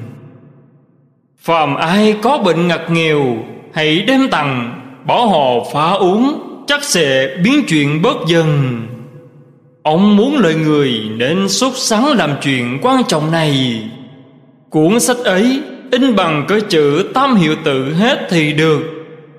Phàm 1.38 1.74
ai 1.74 2.16
có 2.22 2.38
bệnh 2.38 2.68
ngặt 2.68 2.90
nghèo, 2.90 3.36
Hãy 3.74 3.98
đem 4.06 4.28
tặng, 4.30 4.80
Bỏ 5.06 5.24
họ 5.24 5.70
phá 5.72 5.90
uống, 5.90 6.40
Chắc 6.66 6.84
sẽ 6.84 7.36
biến 7.44 7.62
chuyện 7.68 8.02
bớt 8.02 8.16
dần. 8.26 8.80
Ông 9.82 10.16
muốn 10.16 10.38
lời 10.38 10.54
người 10.54 11.00
nên 11.16 11.48
xuất 11.48 11.76
sắng 11.76 12.06
làm 12.06 12.30
chuyện 12.42 12.78
quan 12.82 13.04
trọng 13.08 13.30
này. 13.30 13.82
Cuốn 14.70 15.00
sách 15.00 15.16
ấy 15.24 15.62
in 16.00 16.16
bằng 16.16 16.44
cỡ 16.48 16.60
chữ 16.68 17.04
tam 17.14 17.34
hiệu 17.36 17.54
tự 17.64 17.94
hết 17.94 18.26
thì 18.30 18.52
được, 18.52 18.80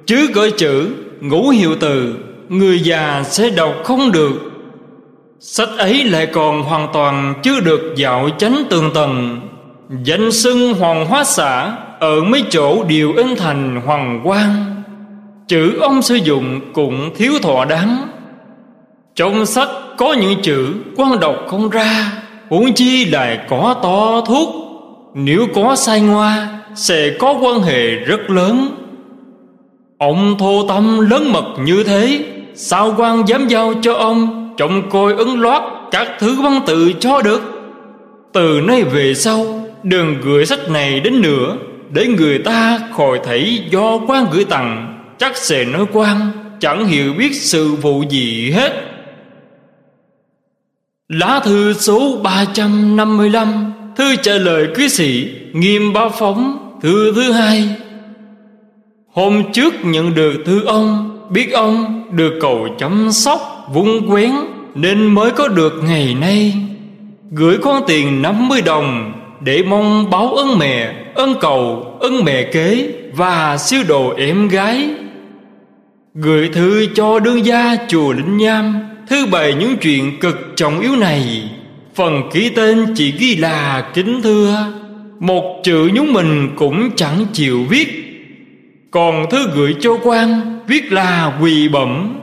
Chứ 0.06 0.28
cỡ 0.34 0.50
chữ 0.58 0.89
ngũ 1.22 1.50
hiệu 1.50 1.76
tự 1.76 2.15
Người 2.50 2.80
già 2.80 3.24
sẽ 3.24 3.50
đọc 3.50 3.76
không 3.84 4.12
được. 4.12 4.52
Sách 5.39 5.70
ấy 5.78 6.04
lại 6.04 6.26
còn 6.26 6.63
hoàn 6.63 6.88
toàn 6.94 7.34
chưa 7.44 7.60
được 7.60 7.94
dạo 7.96 8.30
chánh 8.38 8.63
tường 8.70 8.91
tầng. 8.94 9.39
Danh 10.04 10.32
xưng 10.32 10.74
hoàng 10.74 11.06
hóa 11.06 11.24
xã 11.24 11.78
Ở 12.00 12.22
mấy 12.22 12.44
chỗ 12.50 12.84
đều 12.84 13.13
in 13.13 13.36
thành 13.38 13.82
hoàng 13.86 14.22
quang. 14.24 14.84
Chữ 15.48 15.78
ông 15.82 16.02
sử 16.02 16.15
dụng 16.15 16.60
cũng 16.74 17.10
thiếu 17.15 17.34
thọ 17.41 17.65
đáng. 17.65 18.08
Trong 19.15 19.46
sách 19.46 19.70
có 19.98 20.13
những 20.13 20.41
chữ 20.41 20.74
quan 20.96 21.20
đọc 21.20 21.36
không 21.48 21.70
ra, 21.70 22.12
Huống 22.50 22.74
chi 22.74 23.06
lại 23.06 23.39
có 23.50 23.76
to 23.84 24.22
thuốc. 24.22 24.64
Nếu 25.17 25.47
có 25.54 25.75
sai 25.75 26.01
ngoa, 26.01 26.49
Sẽ 26.75 27.10
có 27.19 27.34
quan 27.41 27.62
hệ 27.62 27.95
rất 27.95 28.30
lớn. 28.30 28.69
Ông 29.97 30.36
thô 30.39 30.67
tâm 30.67 31.10
lớn 31.10 31.32
mật 31.32 31.45
như 31.60 31.84
thế, 31.84 32.25
Sao 32.56 32.93
quan 32.97 33.28
dám 33.28 33.47
giao 33.47 33.73
cho 33.82 33.93
ông 33.93 34.54
Trọng 34.58 34.89
coi 34.89 35.13
ấn 35.13 35.28
loát 35.28 35.62
Các 35.91 36.08
thứ 36.19 36.41
văn 36.41 36.60
tự 36.65 36.93
cho 36.99 37.21
được? 37.21 37.41
Từ 38.34 38.62
nay 38.62 38.84
về 38.84 39.13
sau, 39.13 39.62
Đừng 39.84 40.15
gửi 40.21 40.45
sách 40.45 40.69
này 40.69 40.99
đến 40.99 41.21
nữa, 41.21 41.58
Để 41.89 42.08
người 42.08 42.39
ta 42.39 42.80
khỏi 42.93 43.19
thấy 43.23 43.62
do 43.69 43.97
quan 44.08 44.25
gửi 44.32 44.43
tặng. 44.43 44.99
Chắc 45.17 45.38
sẽ 45.38 45.65
nói 45.65 45.86
quan, 45.93 46.32
Chẳng 46.60 46.86
hiểu 46.86 47.13
biết 47.13 47.36
sự 47.36 47.75
vụ 47.75 48.04
gì 48.10 48.51
hết. 48.51 48.73
Lá 51.10 51.41
thư 51.43 51.73
số 51.73 52.19
355 52.23 53.74
Thư 53.95 54.15
trả 54.15 54.34
lời 54.34 54.67
quý 54.75 54.89
sĩ 54.89 55.29
Nghiêm 55.53 55.93
báo 55.93 56.10
phóng 56.10 56.71
Thư 56.81 57.12
thứ 57.15 57.31
hai. 57.31 57.69
Hôm 59.13 59.43
trước 59.53 59.73
nhận 59.84 60.15
được 60.15 60.34
thư 60.45 60.65
ông 60.65 61.19
Biết 61.29 61.51
ông 61.53 62.03
được 62.12 62.34
cầu 62.41 62.67
chăm 62.79 63.12
sóc 63.12 63.67
Vung 63.73 64.12
quén 64.12 64.31
Nên 64.75 65.13
mới 65.13 65.31
có 65.31 65.47
được 65.47 65.73
ngày 65.84 66.15
nay. 66.21 66.53
Gửi 67.31 67.58
con 67.62 67.84
tiền 67.88 68.21
50 68.21 68.62
đồng 68.62 69.13
Để 69.41 69.63
mong 69.63 70.10
báo 70.10 70.34
ơn 70.34 70.60
mẹ 70.60 70.93
Ơn 71.15 71.36
cầu, 71.41 71.86
ơn 71.99 72.23
mẹ 72.23 72.43
kế 72.43 72.93
Và 73.13 73.58
siêu 73.58 73.81
đồ 73.88 74.13
em 74.17 74.47
gái. 74.47 74.89
Gửi 76.13 76.49
thư 76.53 76.86
cho 76.95 77.19
đương 77.19 77.45
gia 77.45 77.75
chùa 77.88 78.13
Linh 78.13 78.38
Nham 78.38 78.79
Thư 79.10 79.25
bày 79.25 79.53
những 79.53 79.77
chuyện 79.77 80.19
cực 80.19 80.53
trọng 80.55 80.79
yếu 80.79 80.95
này. 80.95 81.49
Phần 81.95 82.29
ký 82.31 82.49
tên 82.49 82.93
chỉ 82.95 83.12
ghi 83.12 83.36
là 83.36 83.91
kính 83.93 84.21
thưa. 84.23 84.73
Một 85.19 85.62
chữ 85.63 85.89
nhúng 85.93 86.13
mình 86.13 86.49
cũng 86.55 86.89
chẳng 86.95 87.25
chịu 87.34 87.63
viết. 87.69 87.88
Còn 88.91 89.29
thư 89.29 89.47
gửi 89.55 89.75
cho 89.79 89.97
quan, 90.03 90.60
Viết 90.67 90.91
là 90.91 91.38
quỳ 91.41 91.67
bẩm. 91.67 92.15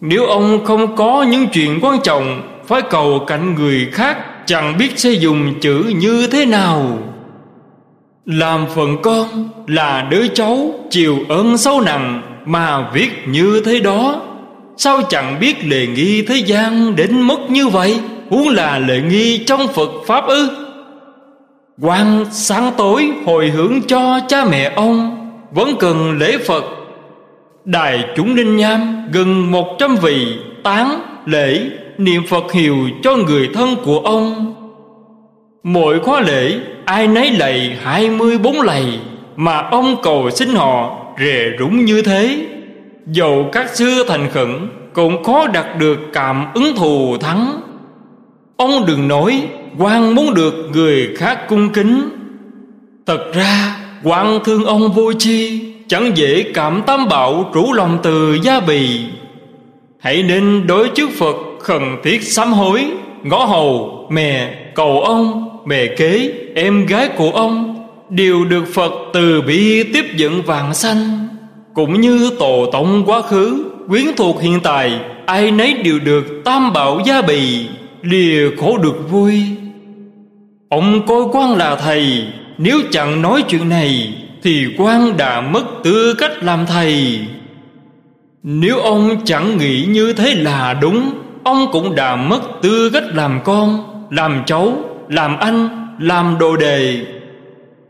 Nếu 0.00 0.26
ông 0.26 0.64
không 0.64 0.96
có 0.96 1.22
những 1.22 1.46
chuyện 1.52 1.78
quan 1.82 1.98
trọng, 2.02 2.42
Phải 2.66 2.82
cầu 2.82 3.24
cạnh 3.26 3.54
người 3.54 3.88
khác, 3.92 4.18
Chẳng 4.46 4.78
biết 4.78 4.98
sẽ 4.98 5.10
dùng 5.10 5.60
chữ 5.60 5.92
như 5.96 6.26
thế 6.26 6.46
nào. 6.46 6.98
Làm 8.24 8.66
phần 8.74 8.96
con 9.02 9.48
là 9.66 10.08
đứa 10.10 10.28
cháu 10.28 10.74
Chịu 10.90 11.18
ơn 11.28 11.58
sâu 11.58 11.80
nặng 11.80 12.22
Mà 12.46 12.90
viết 12.94 13.10
như 13.26 13.62
thế 13.64 13.80
đó. 13.80 14.22
Sao 14.76 15.02
chẳng 15.08 15.36
biết 15.40 15.56
lề 15.64 15.86
nghi 15.86 16.22
thế 16.22 16.36
gian 16.36 16.96
đến 16.96 17.22
mức 17.22 17.38
như 17.48 17.68
vậy? 17.68 18.00
Huống 18.30 18.48
là 18.48 18.78
lệ 18.78 19.00
nghi 19.00 19.44
trong 19.46 19.68
Phật 19.68 19.90
Pháp 20.06 20.26
ư? 20.26 20.48
Quan 21.82 22.24
sáng 22.30 22.72
tối 22.76 23.10
hồi 23.26 23.48
hướng 23.48 23.82
cho 23.86 24.20
cha 24.28 24.44
mẹ 24.44 24.72
ông, 24.76 25.16
Vẫn 25.50 25.74
cần 25.78 26.18
lễ 26.18 26.38
Phật. 26.38 26.64
Đài 27.64 28.04
chúng 28.16 28.34
ninh 28.34 28.56
nham 28.56 29.08
gần 29.12 29.50
một 29.50 29.76
trăm 29.78 29.96
vị 29.96 30.38
tán 30.64 31.00
lễ 31.26 31.70
niệm 31.98 32.22
Phật 32.28 32.52
hiệu 32.52 32.76
cho 33.02 33.16
người 33.16 33.48
thân 33.54 33.76
của 33.84 33.98
ông. 33.98 34.54
Mỗi 35.62 36.00
khóa 36.00 36.20
lễ, 36.20 36.58
ai 36.84 37.06
nấy 37.06 37.30
lạy 37.32 37.76
hai 37.82 38.10
mươi 38.10 38.38
bốn 38.38 38.60
lạy 38.60 39.00
Mà 39.36 39.58
ông 39.58 39.96
cầu 40.02 40.30
xin 40.30 40.48
họ 40.48 40.96
rề 41.18 41.50
rúng 41.58 41.84
như 41.84 42.02
thế. 42.02 42.46
Dầu 43.06 43.48
các 43.52 43.76
xưa 43.76 44.04
thành 44.08 44.30
khẩn, 44.30 44.68
Cũng 44.92 45.24
khó 45.24 45.46
đạt 45.46 45.66
được 45.78 45.98
cảm 46.12 46.46
ứng 46.54 46.76
thù 46.76 47.16
thắng. 47.20 47.60
Ông 48.60 48.86
đừng 48.86 49.08
nói 49.08 49.42
quan 49.78 50.14
muốn 50.14 50.34
được 50.34 50.54
người 50.72 51.08
khác 51.16 51.48
cung 51.48 51.70
kính. 51.72 52.08
Thật 53.06 53.32
ra 53.34 53.76
quan 54.04 54.38
thương 54.44 54.64
ông 54.64 54.92
vô 54.92 55.12
chi 55.12 55.60
Chẳng 55.88 56.16
dễ 56.16 56.44
cảm 56.54 56.82
tam 56.86 57.08
bảo 57.08 57.50
rủ 57.52 57.72
lòng 57.72 57.98
từ 58.02 58.38
gia 58.42 58.60
bì. 58.60 59.00
Hãy 60.00 60.22
nên 60.22 60.66
đối 60.66 60.88
trước 60.88 61.10
Phật 61.18 61.36
khẩn 61.60 61.82
thiết 62.04 62.22
sám 62.22 62.52
hối 62.52 62.86
Ngõ 63.22 63.44
hầu, 63.44 64.06
mẹ, 64.10 64.54
cầu 64.74 65.00
ông, 65.00 65.48
mẹ 65.66 65.86
kế, 65.86 66.32
em 66.54 66.86
gái 66.86 67.08
của 67.08 67.30
ông 67.30 67.84
Đều 68.08 68.44
được 68.44 68.64
Phật 68.74 68.92
từ 69.12 69.42
bi 69.42 69.82
tiếp 69.92 70.04
dẫn 70.16 70.42
vàng 70.42 70.74
sanh. 70.74 71.28
Cũng 71.74 72.00
như 72.00 72.30
tổ 72.38 72.66
tổng 72.72 73.02
quá 73.06 73.22
khứ 73.22 73.64
Quyến 73.88 74.06
thuộc 74.16 74.40
hiện 74.40 74.60
tại 74.62 75.00
Ai 75.26 75.50
nấy 75.50 75.74
đều 75.74 75.98
được 75.98 76.24
tam 76.44 76.72
bảo 76.72 77.00
gia 77.06 77.22
bì. 77.22 77.66
Lìa 78.02 78.50
khổ 78.56 78.78
được 78.78 79.10
vui. 79.10 79.42
Ông 80.68 81.06
coi 81.06 81.22
quan 81.32 81.56
là 81.56 81.76
thầy, 81.76 82.26
Nếu 82.58 82.80
chẳng 82.90 83.22
nói 83.22 83.44
chuyện 83.48 83.68
này, 83.68 84.14
Thì 84.42 84.66
quan 84.78 85.16
đã 85.16 85.40
mất 85.40 85.64
tư 85.84 86.14
cách 86.18 86.42
làm 86.42 86.66
thầy. 86.66 87.20
Nếu 88.42 88.78
ông 88.78 89.16
chẳng 89.24 89.56
nghĩ 89.58 89.84
như 89.88 90.12
thế 90.12 90.34
là 90.34 90.74
đúng, 90.74 91.10
Ông 91.44 91.66
cũng 91.72 91.94
đã 91.94 92.16
mất 92.16 92.40
tư 92.62 92.90
cách 92.92 93.04
làm 93.14 93.40
con, 93.44 93.84
Làm 94.10 94.42
cháu, 94.46 94.72
Làm 95.08 95.36
anh, 95.38 95.68
Làm 96.00 96.36
đồ 96.38 96.56
đề 96.56 97.06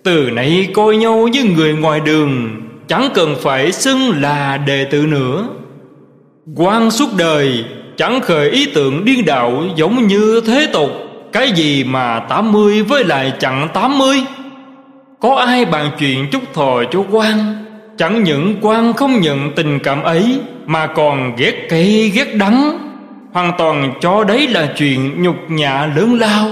Từ 0.02 0.30
nay 0.30 0.68
coi 0.74 0.96
nhau 0.96 1.28
như 1.28 1.44
người 1.44 1.74
ngoài 1.74 2.00
đường, 2.00 2.60
chẳng 2.88 3.08
cần 3.14 3.36
phải 3.40 3.72
xưng 3.72 4.20
là 4.20 4.56
đệ 4.56 4.84
tử 4.84 5.06
nữa. 5.06 5.48
Quan 6.56 6.90
suốt 6.90 7.08
đời 7.18 7.64
chẳng 8.00 8.20
khởi 8.20 8.50
ý 8.50 8.66
tưởng 8.74 9.04
điên 9.04 9.24
đạo 9.24 9.62
giống 9.76 10.06
như 10.06 10.40
thế 10.46 10.68
tục. 10.72 10.90
Cái 11.32 11.52
gì 11.52 11.84
mà 11.84 12.20
tám 12.20 12.52
mươi 12.52 12.82
với 12.82 13.04
lại 13.04 13.32
chẳng 13.38 13.68
tám 13.74 13.98
mươi? 13.98 14.16
Có 15.20 15.34
ai 15.34 15.64
bàn 15.64 15.90
chuyện 15.98 16.28
chúc 16.32 16.42
thò 16.54 16.84
cho 16.90 17.04
quan? 17.10 17.64
Chẳng 17.98 18.24
những 18.24 18.56
quan 18.60 18.92
không 18.92 19.20
nhận 19.20 19.52
tình 19.56 19.78
cảm 19.78 20.02
ấy, 20.02 20.40
mà 20.66 20.86
còn 20.86 21.36
ghét 21.36 21.66
cây 21.68 22.12
ghét 22.14 22.34
đắng. 22.34 22.78
Hoàn 23.32 23.52
toàn 23.58 23.92
cho 24.00 24.24
đấy 24.24 24.48
là 24.48 24.72
chuyện 24.76 25.22
nhục 25.22 25.36
nhã 25.48 25.92
lớn 25.96 26.18
lao. 26.20 26.48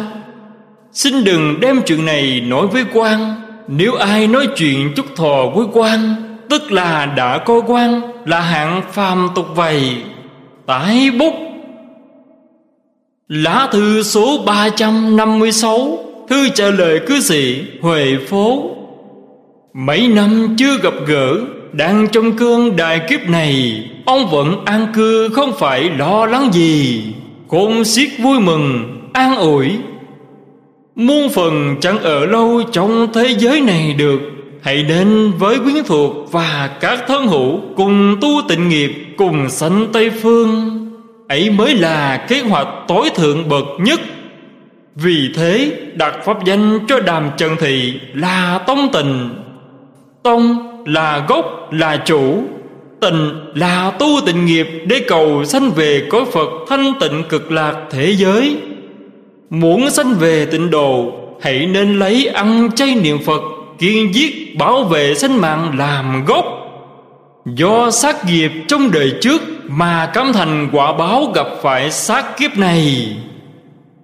Xin 0.92 1.24
đừng 1.24 1.60
đem 1.60 1.82
chuyện 1.86 2.06
này 2.06 2.42
nói 2.46 2.66
với 2.66 2.84
quan. 2.94 3.34
Nếu 3.68 3.94
ai 3.94 4.26
nói 4.26 4.48
chuyện 4.56 4.92
chúc 4.96 5.06
thò 5.16 5.46
với 5.54 5.66
quan, 5.72 6.14
Tức 6.50 6.72
là 6.72 7.06
đã 7.06 7.38
coi 7.38 7.60
quan, 7.66 8.00
Là 8.24 8.40
hạng 8.40 8.82
phàm 8.92 9.28
tục 9.34 9.46
vầy 9.54 9.96
Tái 10.68 11.10
bút. 11.18 11.34
Lá 13.28 13.68
thư 13.72 14.02
số 14.02 14.42
356 14.46 15.98
Thư 16.28 16.48
trả 16.48 16.70
lời 16.70 17.00
cư 17.06 17.20
sĩ 17.20 17.62
Huệ 17.80 18.16
Phố. 18.28 18.70
Mấy 19.74 20.08
năm 20.08 20.54
chưa 20.58 20.78
gặp 20.82 20.94
gỡ, 21.06 21.36
Đang 21.72 22.06
trong 22.12 22.36
cơn 22.36 22.76
đại 22.76 23.00
kiếp 23.08 23.28
này, 23.28 23.84
Ông 24.06 24.30
vẫn 24.30 24.64
an 24.64 24.86
cư, 24.94 25.28
không 25.28 25.52
phải 25.58 25.90
lo 25.98 26.26
lắng 26.26 26.50
gì. 26.52 27.04
Khôn 27.48 27.84
xiết 27.84 28.08
vui 28.18 28.40
mừng, 28.40 28.96
An 29.12 29.36
ủi. 29.36 29.70
Muôn 30.94 31.28
phần 31.28 31.76
chẳng 31.80 31.98
ở 31.98 32.26
lâu 32.26 32.62
trong 32.72 33.12
thế 33.14 33.34
giới 33.38 33.60
này 33.60 33.94
được. 33.98 34.20
Hãy 34.68 34.82
đến 34.82 35.32
với 35.38 35.58
quyến 35.58 35.84
thuộc 35.86 36.32
và 36.32 36.70
các 36.80 37.04
thân 37.06 37.26
hữu 37.26 37.60
Cùng 37.76 38.16
tu 38.20 38.28
tịnh 38.48 38.68
nghiệp, 38.68 38.92
cùng 39.16 39.50
sanh 39.50 39.86
Tây 39.92 40.10
Phương. 40.10 40.78
Ấy 41.28 41.50
mới 41.50 41.74
là 41.74 42.26
kế 42.28 42.40
hoạch 42.40 42.68
tối 42.88 43.10
thượng 43.14 43.48
bậc 43.48 43.64
nhất. 43.78 44.00
Vì 44.94 45.30
thế, 45.36 45.72
đặt 45.94 46.14
pháp 46.24 46.44
danh 46.44 46.78
cho 46.88 47.00
đàm 47.00 47.30
trần 47.36 47.56
thị 47.60 47.92
là 48.14 48.58
tông 48.66 48.88
tình 48.92 49.28
Tông 50.22 50.68
là 50.86 51.26
gốc, 51.28 51.68
là 51.72 51.96
chủ. 51.96 52.42
Tình 53.00 53.30
là 53.54 53.90
tu 53.90 54.06
tịnh 54.26 54.46
nghiệp 54.46 54.68
để 54.86 55.00
cầu 55.08 55.44
sanh 55.44 55.70
về 55.70 56.06
cõi 56.10 56.24
Phật 56.32 56.48
thanh 56.68 56.92
tịnh 57.00 57.22
cực 57.28 57.52
lạc 57.52 57.74
thế 57.90 58.14
giới. 58.16 58.56
Muốn 59.50 59.90
sanh 59.90 60.14
về 60.14 60.46
tịnh 60.46 60.70
độ, 60.70 61.12
Hãy 61.40 61.66
nên 61.66 61.98
lấy 61.98 62.26
ăn 62.26 62.70
chay 62.76 62.94
niệm 62.94 63.18
Phật 63.26 63.42
kiên 63.78 64.14
giết 64.14 64.56
bảo 64.58 64.84
vệ 64.84 65.14
sinh 65.14 65.36
mạng 65.36 65.78
làm 65.78 66.24
gốc. 66.24 66.44
Do 67.46 67.90
sát 67.90 68.24
nghiệp 68.26 68.52
trong 68.68 68.90
đời 68.90 69.12
trước 69.20 69.42
mà 69.68 70.10
cảm 70.14 70.32
thành 70.32 70.68
quả 70.72 70.92
báo 70.92 71.32
gặp 71.34 71.46
phải 71.62 71.90
sát 71.90 72.36
kiếp 72.38 72.58
này. 72.58 73.16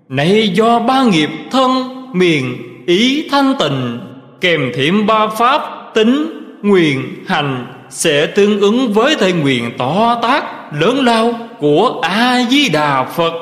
Nay 0.09 0.49
do 0.49 0.79
ba 0.79 1.05
nghiệp 1.05 1.31
thân 1.51 1.71
miền 2.13 2.57
ý 2.87 3.29
thanh 3.31 3.55
tịnh 3.59 4.01
Kèm 4.41 4.73
thiểm 4.75 5.07
ba 5.07 5.27
pháp 5.27 5.61
tính, 5.95 6.43
nguyện, 6.63 7.25
hành 7.27 7.67
Sẽ 7.91 8.27
tương 8.27 8.61
ứng 8.61 8.93
với 8.93 9.15
thể 9.15 9.33
nguyện 9.33 9.71
to 9.79 10.19
tác 10.23 10.45
lớn 10.81 11.05
lao 11.05 11.33
của 11.59 12.01
A-di-đà 12.03 13.05
Phật. 13.05 13.33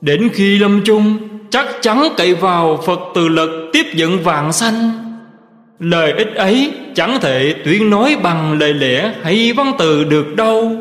Đến 0.00 0.28
khi 0.32 0.58
lâm 0.58 0.80
chung 0.84 1.18
Chắc 1.50 1.66
chắn 1.82 2.08
cậy 2.16 2.34
vào 2.34 2.82
Phật 2.86 3.00
từ 3.14 3.28
lực 3.28 3.70
tiếp 3.72 3.86
dẫn 3.94 4.22
vạn 4.22 4.52
sanh. 4.52 5.03
Lời 5.78 6.12
ích 6.12 6.34
ấy 6.34 6.72
chẳng 6.94 7.18
thể 7.20 7.54
tuyên 7.64 7.90
nói 7.90 8.16
bằng 8.22 8.58
lời 8.58 8.74
lẽ 8.74 9.12
hay 9.22 9.52
văn 9.52 9.72
từ 9.78 10.04
được 10.04 10.36
đâu. 10.36 10.72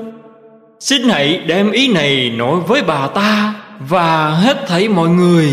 Xin 0.80 1.10
hãy 1.10 1.38
đem 1.48 1.72
ý 1.72 1.94
này 1.94 2.34
nói 2.38 2.60
với 2.68 2.82
bà 2.88 3.08
ta 3.08 3.54
Và 3.90 4.30
hết 4.30 4.68
thảy 4.68 4.88
mọi 4.88 5.10
người. 5.10 5.50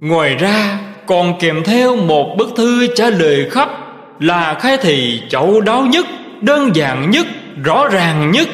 Ngoài 0.00 0.34
ra 0.34 0.78
còn 1.06 1.38
kèm 1.40 1.62
theo 1.64 1.96
một 1.96 2.36
bức 2.38 2.48
thư 2.56 2.86
trả 2.94 3.10
lời 3.10 3.50
khắp 3.50 3.68
Là 4.20 4.54
khai 4.60 4.76
thị 4.82 5.22
chậu 5.28 5.60
đáo 5.60 5.82
nhất, 5.82 6.06
đơn 6.40 6.76
giản 6.76 7.10
nhất, 7.10 7.26
rõ 7.64 7.88
ràng 7.88 8.30
nhất. 8.30 8.48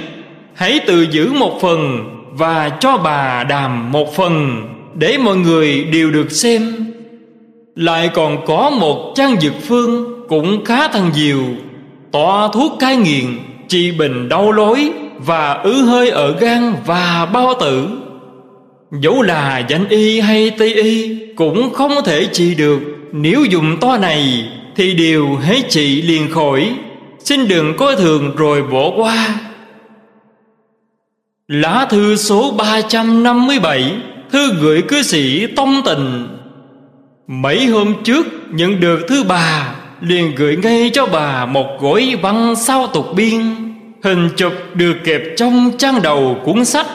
Hãy 0.54 0.80
tự 0.86 1.02
giữ 1.02 1.32
một 1.32 1.58
phần 1.62 2.04
và 2.32 2.68
cho 2.80 2.96
bà 2.96 3.44
đàm 3.44 3.92
một 3.92 4.16
phần 4.16 4.62
Để 4.94 5.18
mọi 5.18 5.36
người 5.36 5.84
đều 5.84 6.10
được 6.10 6.32
xem. 6.32 6.93
Lại 7.74 8.10
còn 8.14 8.46
có 8.46 8.70
một 8.70 9.12
trang 9.16 9.40
dược 9.40 9.52
phương 9.62 10.20
cũng 10.28 10.64
khá 10.64 10.88
thần 10.88 11.12
diệu 11.14 11.40
tỏa 12.12 12.48
thuốc 12.48 12.72
cai 12.78 12.96
nghiện, 12.96 13.38
trị 13.68 13.92
bình 13.92 14.28
đau 14.28 14.52
lối 14.52 14.90
Và 15.18 15.52
ứ 15.52 15.72
hơi 15.72 16.10
ở 16.10 16.36
gan 16.40 16.74
và 16.86 17.28
bao 17.32 17.54
tử. 17.60 17.88
Dẫu 19.00 19.22
là 19.22 19.58
danh 19.68 19.88
y 19.88 20.20
hay 20.20 20.50
tây 20.50 20.74
y 20.74 21.18
Cũng 21.36 21.72
không 21.72 21.92
thể 22.04 22.26
trị 22.32 22.54
được. 22.54 22.80
Nếu 23.12 23.44
dùng 23.44 23.76
to 23.80 23.96
này 23.96 24.48
Thì 24.76 24.94
đều 24.94 25.36
hết 25.36 25.62
trị 25.68 26.02
liền 26.02 26.30
khỏi. 26.30 26.74
Xin 27.18 27.48
đừng 27.48 27.76
coi 27.76 27.96
thường 27.96 28.36
rồi 28.36 28.62
bỏ 28.62 28.90
qua. 28.96 29.28
Lá 31.48 31.86
thư 31.90 32.16
số 32.16 32.50
357 32.58 33.96
Thư 34.30 34.52
gửi 34.60 34.82
cư 34.82 35.02
sĩ 35.02 35.46
Tông 35.46 35.82
Tình 35.84 36.28
Mấy 37.26 37.66
hôm 37.66 37.94
trước 38.04 38.26
nhận 38.50 38.80
được 38.80 39.00
thư 39.08 39.24
bà 39.24 39.74
liền 40.00 40.34
gửi 40.34 40.56
ngay 40.56 40.90
cho 40.94 41.06
bà 41.06 41.46
một 41.46 41.66
gói 41.80 42.16
văn 42.22 42.54
sao 42.56 42.86
tục 42.86 43.06
biên. 43.16 43.40
Hình 44.02 44.28
chụp 44.36 44.52
được 44.74 44.96
kẹp 45.04 45.22
trong 45.36 45.70
trang 45.78 46.02
đầu 46.02 46.36
cuốn 46.44 46.64
sách. 46.64 46.86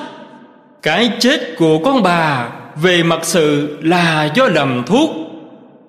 Cái 0.81 1.11
chết 1.19 1.55
của 1.57 1.77
con 1.77 2.03
bà 2.03 2.49
về 2.81 3.03
mặt 3.03 3.19
sự 3.23 3.77
là 3.81 4.31
do 4.35 4.47
lầm 4.47 4.83
thuốc. 4.85 5.09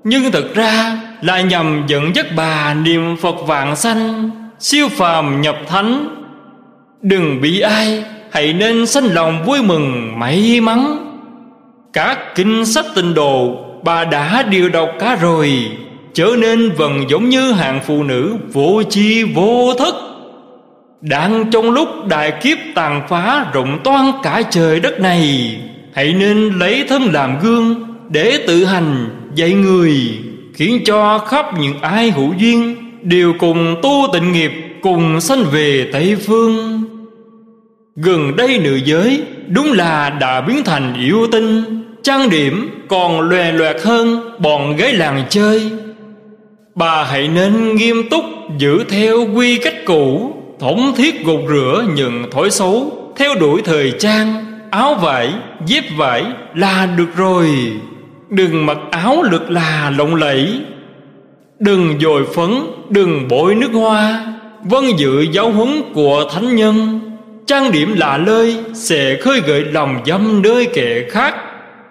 Nhưng 0.04 0.30
thật 0.32 0.54
ra 0.54 1.00
là 1.22 1.40
nhằm 1.40 1.84
dẫn 1.86 2.14
dắt 2.14 2.26
bà 2.36 2.74
niệm 2.74 3.16
Phật 3.16 3.36
vạn 3.46 3.76
sanh, 3.76 4.30
Siêu 4.58 4.88
phàm 4.88 5.40
nhập 5.40 5.56
thánh. 5.68 6.16
Đừng 7.02 7.40
bị 7.40 7.60
ai, 7.60 8.04
Hãy 8.32 8.52
nên 8.52 8.86
sanh 8.86 9.04
lòng 9.04 9.44
vui 9.44 9.62
mừng, 9.62 10.18
may 10.18 10.60
mắn. 10.60 11.06
Các 11.92 12.34
kinh 12.34 12.66
sách 12.66 12.84
tinh 12.94 13.14
đồ 13.14 13.69
Bà 13.82 14.04
đã 14.04 14.42
điều 14.42 14.68
độc 14.68 14.90
cá 14.98 15.16
rồi, 15.16 15.70
Trở 16.14 16.30
nên 16.38 16.70
vần 16.70 17.04
giống 17.10 17.28
như 17.28 17.52
hạng 17.52 17.80
phụ 17.86 18.02
nữ 18.02 18.36
Vô 18.52 18.82
chi 18.90 19.22
vô 19.22 19.74
thức. 19.78 19.94
Đang 21.00 21.50
trong 21.50 21.70
lúc 21.70 21.88
đại 22.08 22.32
kiếp 22.42 22.58
tàn 22.74 23.06
phá 23.08 23.46
Rộng 23.52 23.78
toan 23.84 24.12
cả 24.22 24.42
trời 24.50 24.80
đất 24.80 25.00
này, 25.00 25.56
Hãy 25.94 26.12
nên 26.12 26.58
lấy 26.58 26.84
thân 26.88 27.02
làm 27.02 27.38
gương 27.42 27.74
Để 28.08 28.44
tự 28.46 28.64
hành 28.64 29.08
dạy 29.34 29.52
người, 29.52 29.94
Khiến 30.54 30.82
cho 30.84 31.18
khắp 31.18 31.58
những 31.60 31.80
ai 31.80 32.10
hữu 32.10 32.34
duyên 32.38 32.76
Đều 33.02 33.32
cùng 33.38 33.76
tu 33.82 34.06
tịnh 34.12 34.32
nghiệp, 34.32 34.52
Cùng 34.82 35.20
sanh 35.20 35.44
về 35.52 35.88
Tây 35.92 36.16
Phương. 36.26 36.82
Gần 37.96 38.36
đây 38.36 38.58
nữ 38.58 38.80
giới 38.84 39.22
Đúng 39.48 39.72
là 39.72 40.10
đã 40.10 40.40
biến 40.40 40.64
thành 40.64 40.94
yêu 41.00 41.26
tinh. 41.32 41.80
Trang 42.02 42.30
điểm 42.30 42.70
còn 42.88 43.20
lòe 43.20 43.52
loẹt 43.52 43.82
hơn 43.82 44.32
Bọn 44.38 44.76
gái 44.76 44.92
làng 44.92 45.24
chơi. 45.28 45.70
Bà 46.74 47.04
hãy 47.04 47.28
nên 47.28 47.76
nghiêm 47.76 48.08
túc 48.10 48.24
Giữ 48.58 48.84
theo 48.88 49.26
quy 49.34 49.58
cách 49.58 49.76
cũ 49.84 50.34
Thống 50.60 50.92
thiết 50.96 51.24
gột 51.24 51.40
rửa 51.48 51.84
những 51.94 52.30
thói 52.30 52.50
xấu 52.50 52.92
Theo 53.16 53.34
đuổi 53.34 53.62
thời 53.64 53.92
trang 53.98 54.44
Áo 54.70 54.94
vải, 54.94 55.32
dép 55.66 55.84
vải 55.96 56.24
là 56.54 56.86
được 56.96 57.16
rồi. 57.16 57.48
Đừng 58.28 58.66
mặc 58.66 58.78
áo 58.90 59.22
lực 59.22 59.50
là 59.50 59.92
lộng 59.98 60.14
lẫy. 60.14 60.60
Đừng 61.58 62.00
dồi 62.00 62.24
phấn 62.34 62.50
Đừng 62.88 63.28
bội 63.28 63.54
nước 63.54 63.70
hoa. 63.72 64.26
Vâng 64.64 64.98
dự 64.98 65.20
giáo 65.32 65.50
huấn 65.50 65.82
của 65.94 66.30
thánh 66.34 66.56
nhân 66.56 67.00
Trang 67.46 67.72
điểm 67.72 67.94
lạ 67.96 68.18
lơi 68.18 68.56
Sẽ 68.74 69.16
khơi 69.20 69.40
gợi 69.46 69.64
lòng 69.64 70.02
dâm 70.06 70.42
nơi 70.42 70.68
kẻ 70.74 71.04
khác. 71.10 71.34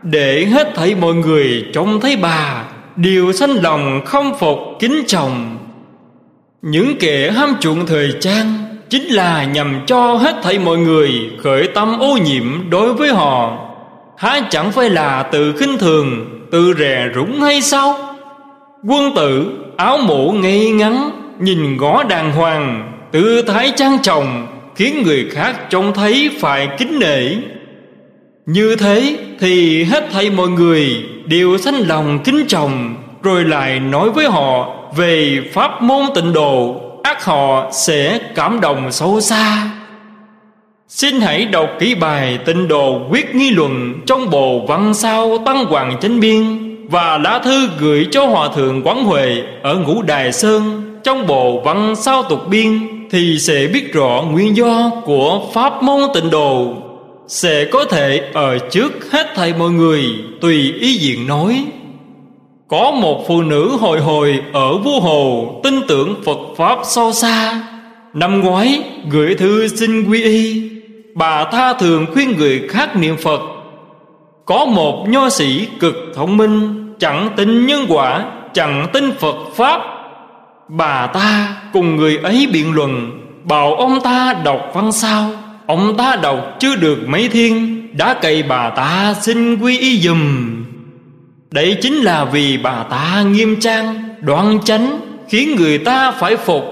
Để 0.04 0.46
hết 0.46 0.72
thảy 0.76 0.96
mọi 0.96 1.14
người 1.14 1.66
trông 1.74 2.02
thấy 2.02 2.16
bà 2.16 2.64
Đều 2.96 3.32
sanh 3.32 3.64
lòng 3.64 4.02
không 4.06 4.38
phục 4.40 4.60
kính 4.80 5.04
trọng. 5.08 5.58
Những 6.62 6.96
kẻ 7.00 7.32
ham 7.32 7.56
chuộng 7.60 7.86
thời 7.86 8.14
trang 8.20 8.54
Chính 8.90 9.04
là 9.04 9.44
nhằm 9.44 9.82
cho 9.86 10.14
hết 10.16 10.36
thảy 10.44 10.60
mọi 10.60 10.78
người 10.78 11.12
Khởi 11.44 11.68
tâm 11.68 12.00
ô 12.00 12.18
nhiễm 12.18 12.70
đối 12.70 12.94
với 12.94 13.10
họ. 13.10 13.58
Há 14.18 14.42
chẳng 14.50 14.72
phải 14.72 14.90
là 14.90 15.24
tự 15.24 15.54
khinh 15.58 15.78
thường 15.78 16.26
Tự 16.52 16.74
rè 16.80 17.06
rúng 17.16 17.42
hay 17.42 17.62
sao? 17.62 18.16
Quân 18.88 19.16
tử, 19.16 19.52
áo 19.78 19.98
mũ 19.98 20.32
ngay 20.32 20.70
ngắn, 20.72 21.10
Nhìn 21.40 21.78
gõ 21.78 22.04
đàng 22.04 22.32
hoàng, 22.32 22.92
Tư 23.12 23.42
thái 23.42 23.72
trang 23.76 23.98
trọng, 24.02 24.48
Khiến 24.76 25.04
người 25.04 25.30
khác 25.32 25.70
trông 25.70 25.94
thấy 25.94 26.30
phải 26.40 26.68
kính 26.78 27.00
nể. 27.00 27.36
Như 28.52 28.76
thế 28.76 29.18
thì 29.40 29.84
hết 29.84 30.12
thảy 30.12 30.30
mọi 30.30 30.48
người 30.48 31.04
Đều 31.26 31.58
sanh 31.58 31.88
lòng 31.88 32.20
kính 32.24 32.46
trọng, 32.48 32.96
Rồi 33.24 33.44
lại 33.44 33.80
nói 33.80 34.10
với 34.10 34.26
họ 34.26 34.70
Về 34.96 35.40
pháp 35.54 35.82
môn 35.82 36.06
tịnh 36.16 36.34
độ. 36.34 36.76
Ác 37.04 37.26
họ 37.26 37.70
sẽ 37.72 38.20
cảm 38.36 38.62
động 38.62 38.92
sâu 38.92 39.22
xa. 39.22 39.72
Xin 40.88 41.22
hãy 41.22 41.46
đọc 41.46 41.70
kỹ 41.80 41.96
bài 41.96 42.40
tịnh 42.46 42.68
độ 42.68 43.02
quyết 43.10 43.36
nghi 43.36 43.50
luận 43.50 43.94
Trong 44.06 44.30
bộ 44.30 44.66
văn 44.68 44.94
sao 44.94 45.38
Tăng 45.46 45.66
Hoàng 45.66 45.98
Chánh 46.02 46.20
Biên 46.20 46.44
Và 46.90 47.18
lá 47.18 47.40
thư 47.44 47.70
gửi 47.80 48.08
cho 48.12 48.26
Hòa 48.26 48.50
Thượng 48.56 48.82
Quán 48.84 49.04
Huệ 49.04 49.44
Ở 49.64 49.76
Ngũ 49.76 50.02
Đài 50.02 50.32
Sơn. 50.32 50.84
Trong 51.04 51.28
bộ 51.28 51.62
văn 51.62 51.96
sao 51.96 52.24
tục 52.24 52.48
biên 52.50 52.80
Thì 53.12 53.40
sẽ 53.40 53.68
biết 53.74 53.94
rõ 53.94 54.24
nguyên 54.32 54.58
do 54.58 54.92
của 55.06 55.42
Pháp 55.54 55.84
môn 55.84 56.02
tịnh 56.14 56.30
độ. 56.30 56.74
Sẽ 57.30 57.66
có 57.66 57.86
thể 57.86 58.32
ở 58.34 58.58
trước 58.58 59.12
hết 59.12 59.28
thầy 59.36 59.54
mọi 59.54 59.70
người, 59.70 60.04
Tùy 60.42 60.74
ý 60.80 60.94
diện 60.94 61.28
nói. 61.28 61.66
Có 62.68 62.92
một 62.92 63.24
phụ 63.28 63.42
nữ 63.42 63.78
hồi 63.80 64.00
hồi 64.00 64.42
ở 64.54 64.78
Vua 64.78 65.00
Hồ, 65.00 65.60
Tin 65.64 65.82
tưởng 65.88 66.16
Phật 66.26 66.38
Pháp 66.58 66.80
sâu 66.84 67.14
xa. 67.14 67.64
Năm 68.14 68.42
ngoái, 68.42 68.84
gửi 69.10 69.36
thư 69.36 69.68
xin 69.68 70.10
quy 70.10 70.24
y. 70.24 70.70
Bà 71.16 71.46
tha 71.52 71.74
thường 71.74 72.06
khuyên 72.14 72.38
người 72.38 72.68
khác 72.70 72.96
niệm 72.96 73.18
Phật. 73.18 73.42
Có 74.46 74.66
một 74.66 75.06
nho 75.10 75.30
sĩ 75.30 75.68
cực 75.80 75.96
thông 76.16 76.38
minh, 76.38 76.86
Chẳng 77.00 77.30
tin 77.38 77.66
nhân 77.66 77.86
quả, 77.90 78.26
Chẳng 78.54 78.88
tin 78.94 79.12
Phật 79.12 79.36
Pháp. 79.56 79.82
Bà 80.68 81.08
ta 81.08 81.58
cùng 81.74 81.96
người 81.96 82.18
ấy 82.18 82.48
biện 82.54 82.74
luận, 82.74 83.12
Bảo 83.44 83.76
ông 83.76 84.00
ta 84.04 84.36
đọc 84.44 84.72
văn 84.74 84.92
sao? 84.92 85.32
Ông 85.70 85.98
ta 85.98 86.16
đọc 86.22 86.56
chưa 86.60 86.76
được 86.76 86.98
mấy 87.08 87.28
thiên 87.30 87.88
Đã 87.98 88.14
cậy 88.14 88.44
bà 88.44 88.70
ta 88.70 89.16
xin 89.22 89.60
quy 89.60 89.80
y 89.80 90.00
dùm. 90.00 90.56
Đấy 91.52 91.78
chính 91.82 91.94
là 91.94 92.26
vì 92.26 92.58
bà 92.58 92.84
ta 92.84 93.24
nghiêm 93.32 93.60
trang 93.60 94.16
Đoan 94.22 94.60
chánh 94.66 95.00
Khiến 95.30 95.56
người 95.56 95.78
ta 95.78 96.12
phải 96.12 96.38
phục. 96.38 96.64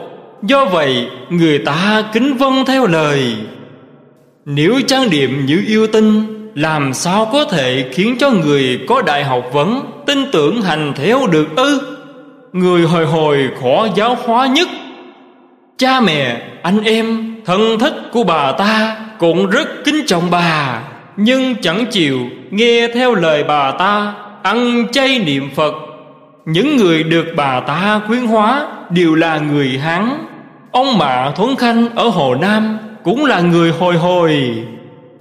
Do 0.43 0.65
vậy 0.65 1.07
người 1.29 1.59
ta 1.59 2.03
kính 2.13 2.37
vâng 2.37 2.65
theo 2.67 2.87
lời. 2.87 3.35
Nếu 4.45 4.81
trang 4.87 5.09
điểm 5.09 5.45
như 5.45 5.63
yêu 5.67 5.87
tinh 5.87 6.23
Làm 6.55 6.93
sao 6.93 7.29
có 7.31 7.45
thể 7.45 7.89
khiến 7.91 8.15
cho 8.19 8.31
người 8.31 8.79
có 8.87 9.01
đại 9.01 9.23
học 9.23 9.49
vấn 9.53 9.81
Tin 10.05 10.31
tưởng 10.31 10.61
hành 10.61 10.93
theo 10.95 11.27
được 11.27 11.47
ư? 11.55 11.81
Người 12.53 12.81
hồi 12.81 13.05
hồi 13.05 13.49
khó 13.61 13.87
giáo 13.95 14.17
hóa 14.25 14.47
nhất. 14.47 14.67
Cha 15.77 15.99
mẹ, 15.99 16.41
anh 16.61 16.83
em, 16.83 17.35
thân 17.47 17.79
thích 17.79 17.93
của 18.11 18.23
bà 18.23 18.51
ta 18.51 18.97
Cũng 19.19 19.49
rất 19.49 19.67
kính 19.85 20.05
trọng 20.07 20.31
bà, 20.31 20.81
Nhưng 21.17 21.55
chẳng 21.61 21.85
chịu 21.85 22.19
nghe 22.51 22.87
theo 22.93 23.15
lời 23.15 23.43
bà 23.43 23.71
ta 23.71 24.13
ăn 24.43 24.87
chay 24.91 25.19
niệm 25.19 25.49
Phật. 25.55 25.73
Những 26.45 26.77
người 26.77 27.03
được 27.03 27.25
bà 27.35 27.59
ta 27.59 28.01
khuyến 28.07 28.27
hóa 28.27 28.67
Đều 28.89 29.15
là 29.15 29.39
người 29.39 29.77
Hán. 29.77 30.09
Ông 30.71 30.97
Mạ 30.97 31.31
Thuấn 31.35 31.55
Khanh 31.55 31.95
ở 31.95 32.09
Hồ 32.09 32.35
Nam 32.35 32.77
Cũng 33.03 33.25
là 33.25 33.39
người 33.39 33.71
hồi 33.71 33.97
hồi. 33.97 34.63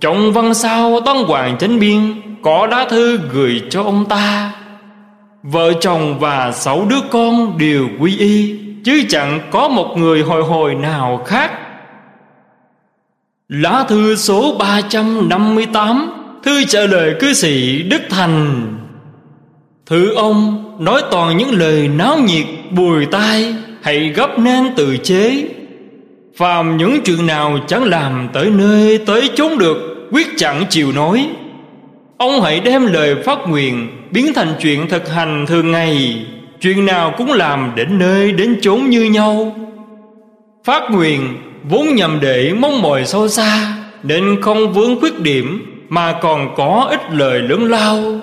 Trọng 0.00 0.32
văn 0.32 0.54
sao 0.54 1.00
Tân 1.06 1.16
Hoàng 1.16 1.58
Chánh 1.58 1.78
Biên 1.78 2.00
Có 2.42 2.66
đá 2.66 2.86
thư 2.88 3.18
gửi 3.32 3.62
cho 3.70 3.82
ông 3.82 4.04
ta, 4.04 4.52
Vợ 5.42 5.72
chồng 5.80 6.18
và 6.18 6.52
sáu 6.52 6.86
đứa 6.90 7.00
con 7.10 7.58
đều 7.58 7.88
quy 8.00 8.18
y, 8.18 8.58
Chứ 8.84 9.02
chẳng 9.08 9.40
có 9.50 9.68
một 9.68 9.96
người 9.96 10.22
hồi 10.22 10.42
hồi 10.42 10.74
nào 10.74 11.22
khác 11.26 11.50
Lá 13.48 13.84
thư 13.88 14.16
số 14.16 14.56
358 14.58 16.10
Thư 16.42 16.64
trả 16.64 16.80
lời 16.80 17.14
cư 17.20 17.32
sĩ 17.32 17.82
Đức 17.82 18.02
Thành. 18.10 18.66
Thư 19.86 20.14
ông, 20.14 20.64
nói 20.84 21.02
toàn 21.10 21.36
những 21.36 21.50
lời 21.50 21.88
náo 21.88 22.18
nhiệt, 22.18 22.46
bùi 22.70 23.06
tai, 23.06 23.54
Hãy 23.82 24.08
gấp 24.08 24.38
nên 24.38 24.74
tự 24.76 24.96
chế. 24.96 25.48
Phàm 26.36 26.76
những 26.76 27.00
chuyện 27.04 27.26
nào 27.26 27.58
chẳng 27.66 27.84
làm 27.84 28.28
tới 28.32 28.50
nơi 28.50 28.98
tới 28.98 29.30
chốn 29.34 29.58
được, 29.58 30.08
Quyết 30.10 30.26
chẳng 30.36 30.64
chịu 30.70 30.92
nói 30.92 31.28
Ông 32.18 32.40
hãy 32.40 32.60
đem 32.60 32.86
lời 32.86 33.16
phát 33.24 33.38
nguyện 33.48 33.88
Biến 34.10 34.32
thành 34.34 34.54
chuyện 34.60 34.88
thực 34.88 35.08
hành 35.08 35.46
thường 35.46 35.72
ngày. 35.72 36.26
Chuyện 36.60 36.86
nào 36.86 37.14
cũng 37.16 37.32
làm 37.32 37.72
đến 37.76 37.98
nơi 37.98 38.32
đến 38.32 38.58
chốn 38.62 38.90
như 38.90 39.04
nhau. 39.04 39.56
Phát 40.64 40.82
nguyện 40.90 41.36
vốn 41.68 41.94
nhằm 41.94 42.18
để 42.20 42.52
mong 42.58 42.82
mỏi 42.82 43.04
sâu 43.04 43.28
xa 43.28 43.76
Nên 44.02 44.40
không 44.42 44.72
vướng 44.72 45.00
khuyết 45.00 45.20
điểm 45.20 45.72
Mà 45.88 46.18
còn 46.22 46.54
có 46.56 46.86
ít 46.90 47.00
lời 47.12 47.38
lớn 47.38 47.64
lao. 47.64 48.20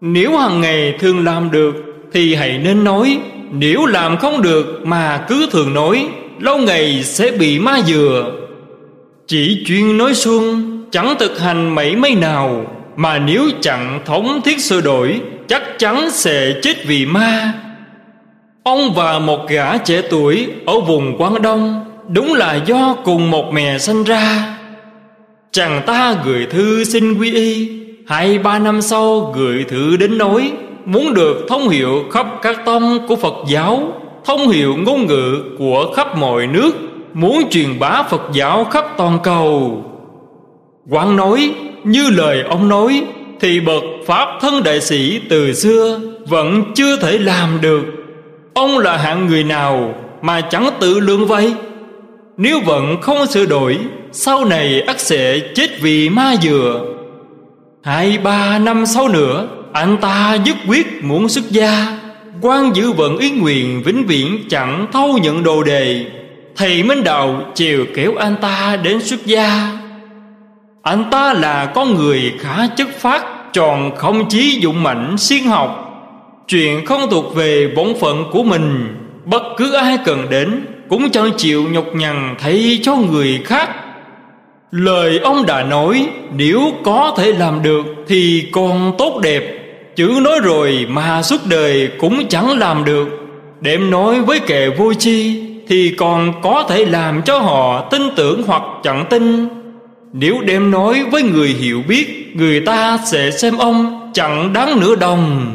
Nếu 0.00 0.36
hàng 0.36 0.60
ngày 0.60 0.94
thường 0.98 1.24
làm 1.24 1.50
được 1.50 1.74
Thì 2.12 2.34
hãy 2.34 2.58
nên 2.58 2.84
nói, 2.84 3.18
Nếu 3.50 3.86
làm 3.86 4.16
không 4.16 4.42
được 4.42 4.80
mà 4.84 5.24
cứ 5.28 5.48
thường 5.50 5.74
nói, 5.74 6.08
Lâu 6.38 6.58
ngày 6.58 7.02
sẽ 7.02 7.30
bị 7.30 7.58
ma 7.58 7.80
dừa. 7.86 8.32
Chỉ 9.26 9.62
chuyên 9.66 9.98
nói 9.98 10.14
suông, 10.14 10.78
Chẳng 10.90 11.14
thực 11.18 11.40
hành 11.40 11.74
mấy 11.74 11.96
mấy 11.96 12.14
nào, 12.14 12.64
Mà 12.96 13.18
nếu 13.18 13.42
chẳng 13.60 14.00
thống 14.06 14.40
thiết 14.44 14.60
sửa 14.60 14.80
đổi, 14.80 15.20
Chắc 15.48 15.62
chắn 15.78 16.10
sẽ 16.10 16.54
chết 16.62 16.86
vì 16.86 17.06
ma. 17.06 17.52
Ông 18.62 18.94
và 18.94 19.18
một 19.18 19.48
gã 19.48 19.76
trẻ 19.76 20.02
tuổi 20.10 20.48
Ở 20.66 20.80
vùng 20.80 21.16
Quảng 21.16 21.42
Đông 21.42 21.87
Đúng 22.08 22.34
là 22.34 22.54
do 22.54 22.96
cùng 23.04 23.30
một 23.30 23.52
mẹ 23.52 23.78
sinh 23.78 24.04
ra. 24.04 24.56
Chàng 25.52 25.82
ta 25.86 26.16
gửi 26.24 26.46
thư 26.50 26.84
xin 26.84 27.18
quy 27.18 27.34
y. 27.34 27.70
Hai 28.06 28.38
ba 28.38 28.58
năm 28.58 28.82
sau 28.82 29.32
gửi 29.36 29.64
thư 29.68 29.96
đến 29.96 30.18
nói 30.18 30.52
Muốn 30.84 31.14
được 31.14 31.46
thông 31.48 31.68
hiệu 31.68 32.04
khắp 32.12 32.26
các 32.42 32.64
tông 32.64 33.06
của 33.08 33.16
Phật 33.16 33.34
giáo. 33.48 33.92
Thông 34.24 34.48
hiệu 34.48 34.76
ngôn 34.76 35.06
ngữ 35.06 35.42
của 35.58 35.92
khắp 35.96 36.18
mọi 36.18 36.46
nước. 36.46 36.72
Muốn 37.14 37.50
truyền 37.50 37.78
bá 37.78 38.02
Phật 38.02 38.22
giáo 38.32 38.64
khắp 38.64 38.84
toàn 38.96 39.18
cầu. 39.22 39.84
Quán 40.90 41.16
nói, 41.16 41.54
như 41.84 42.10
lời 42.10 42.42
ông 42.48 42.68
nói, 42.68 43.02
Thì 43.40 43.60
bậc 43.60 43.82
Pháp 44.06 44.28
thân 44.40 44.62
đại 44.62 44.80
sĩ 44.80 45.20
từ 45.28 45.52
xưa 45.52 46.00
Vẫn 46.26 46.62
chưa 46.74 46.96
thể 46.96 47.18
làm 47.18 47.58
được. 47.60 47.82
Ông 48.54 48.78
là 48.78 48.96
hạng 48.96 49.26
người 49.26 49.44
nào 49.44 49.94
Mà 50.22 50.40
chẳng 50.40 50.70
tự 50.80 51.00
lương 51.00 51.26
vậy? 51.26 51.54
Nếu 52.38 52.60
vẫn 52.60 53.00
không 53.00 53.26
sửa 53.26 53.46
đổi, 53.46 53.78
Sau 54.12 54.44
này 54.44 54.80
ắt 54.80 55.00
sẽ 55.00 55.38
chết 55.54 55.80
vì 55.80 56.08
ma 56.08 56.34
dừa. 56.42 56.84
Hai, 57.82 58.18
ba, 58.18 58.58
năm 58.58 58.86
sau 58.86 59.08
nữa, 59.08 59.48
Anh 59.72 59.96
ta 60.00 60.38
nhất 60.44 60.56
quyết 60.68 61.04
muốn 61.04 61.28
xuất 61.28 61.50
gia. 61.50 61.98
Quan 62.40 62.76
giữ 62.76 62.92
vận 62.92 63.18
ý 63.18 63.30
nguyện 63.30 63.82
vĩnh 63.82 64.06
viễn 64.06 64.48
chẳng 64.50 64.86
thâu 64.92 65.18
nhận 65.18 65.42
đồ 65.42 65.62
đề. 65.62 66.06
Thầy 66.56 66.82
minh 66.82 67.04
đạo 67.04 67.40
chiều 67.54 67.86
kéo 67.94 68.12
anh 68.18 68.36
ta 68.40 68.78
đến 68.82 69.00
xuất 69.00 69.26
gia. 69.26 69.78
Anh 70.82 71.04
ta 71.10 71.34
là 71.34 71.66
con 71.66 71.94
người 71.94 72.32
khá 72.38 72.66
chất 72.66 72.88
phát 72.98 73.24
tròn 73.52 73.96
không 73.96 74.28
chí 74.28 74.58
dụng 74.60 74.82
mạnh 74.82 75.18
siêng 75.18 75.48
học. 75.48 75.84
Chuyện 76.48 76.86
không 76.86 77.10
thuộc 77.10 77.34
về 77.34 77.72
bổn 77.76 77.88
phận 78.00 78.24
của 78.32 78.42
mình, 78.42 78.96
bất 79.24 79.42
cứ 79.56 79.72
ai 79.72 79.98
cần 80.04 80.26
đến 80.30 80.66
cũng 80.88 81.10
chẳng 81.10 81.30
chịu 81.36 81.64
nhọc 81.70 81.94
nhằn 81.94 82.34
thay 82.38 82.80
cho 82.82 82.96
người 82.96 83.40
khác. 83.44 83.70
Lời 84.70 85.18
ông 85.18 85.46
đã 85.46 85.62
nói, 85.62 86.08
nếu 86.36 86.60
có 86.84 87.14
thể 87.18 87.32
làm 87.32 87.62
được 87.62 87.84
thì 88.08 88.48
còn 88.52 88.94
tốt 88.98 89.20
đẹp. 89.22 89.42
Chữ 89.96 90.20
nói 90.22 90.40
rồi 90.42 90.86
mà 90.88 91.22
suốt 91.22 91.40
đời 91.48 91.90
cũng 91.98 92.28
chẳng 92.28 92.58
làm 92.58 92.84
được. 92.84 93.08
Đệm 93.60 93.90
nói 93.90 94.20
với 94.20 94.40
kẻ 94.40 94.68
vô 94.78 94.94
chi 94.94 95.44
Thì 95.68 95.94
còn 95.98 96.42
có 96.42 96.64
thể 96.68 96.84
làm 96.84 97.22
cho 97.22 97.38
họ 97.38 97.80
tin 97.80 98.02
tưởng 98.16 98.42
hoặc 98.46 98.62
chẳng 98.82 99.04
tin. 99.10 99.48
Nếu 100.12 100.40
đem 100.40 100.70
nói 100.70 101.04
với 101.10 101.22
người 101.22 101.48
hiểu 101.48 101.82
biết, 101.88 102.18
Người 102.38 102.60
ta 102.60 102.98
sẽ 103.06 103.30
xem 103.30 103.58
ông 103.58 104.10
chẳng 104.14 104.52
đáng 104.52 104.80
nửa 104.80 104.96
đồng. 104.96 105.54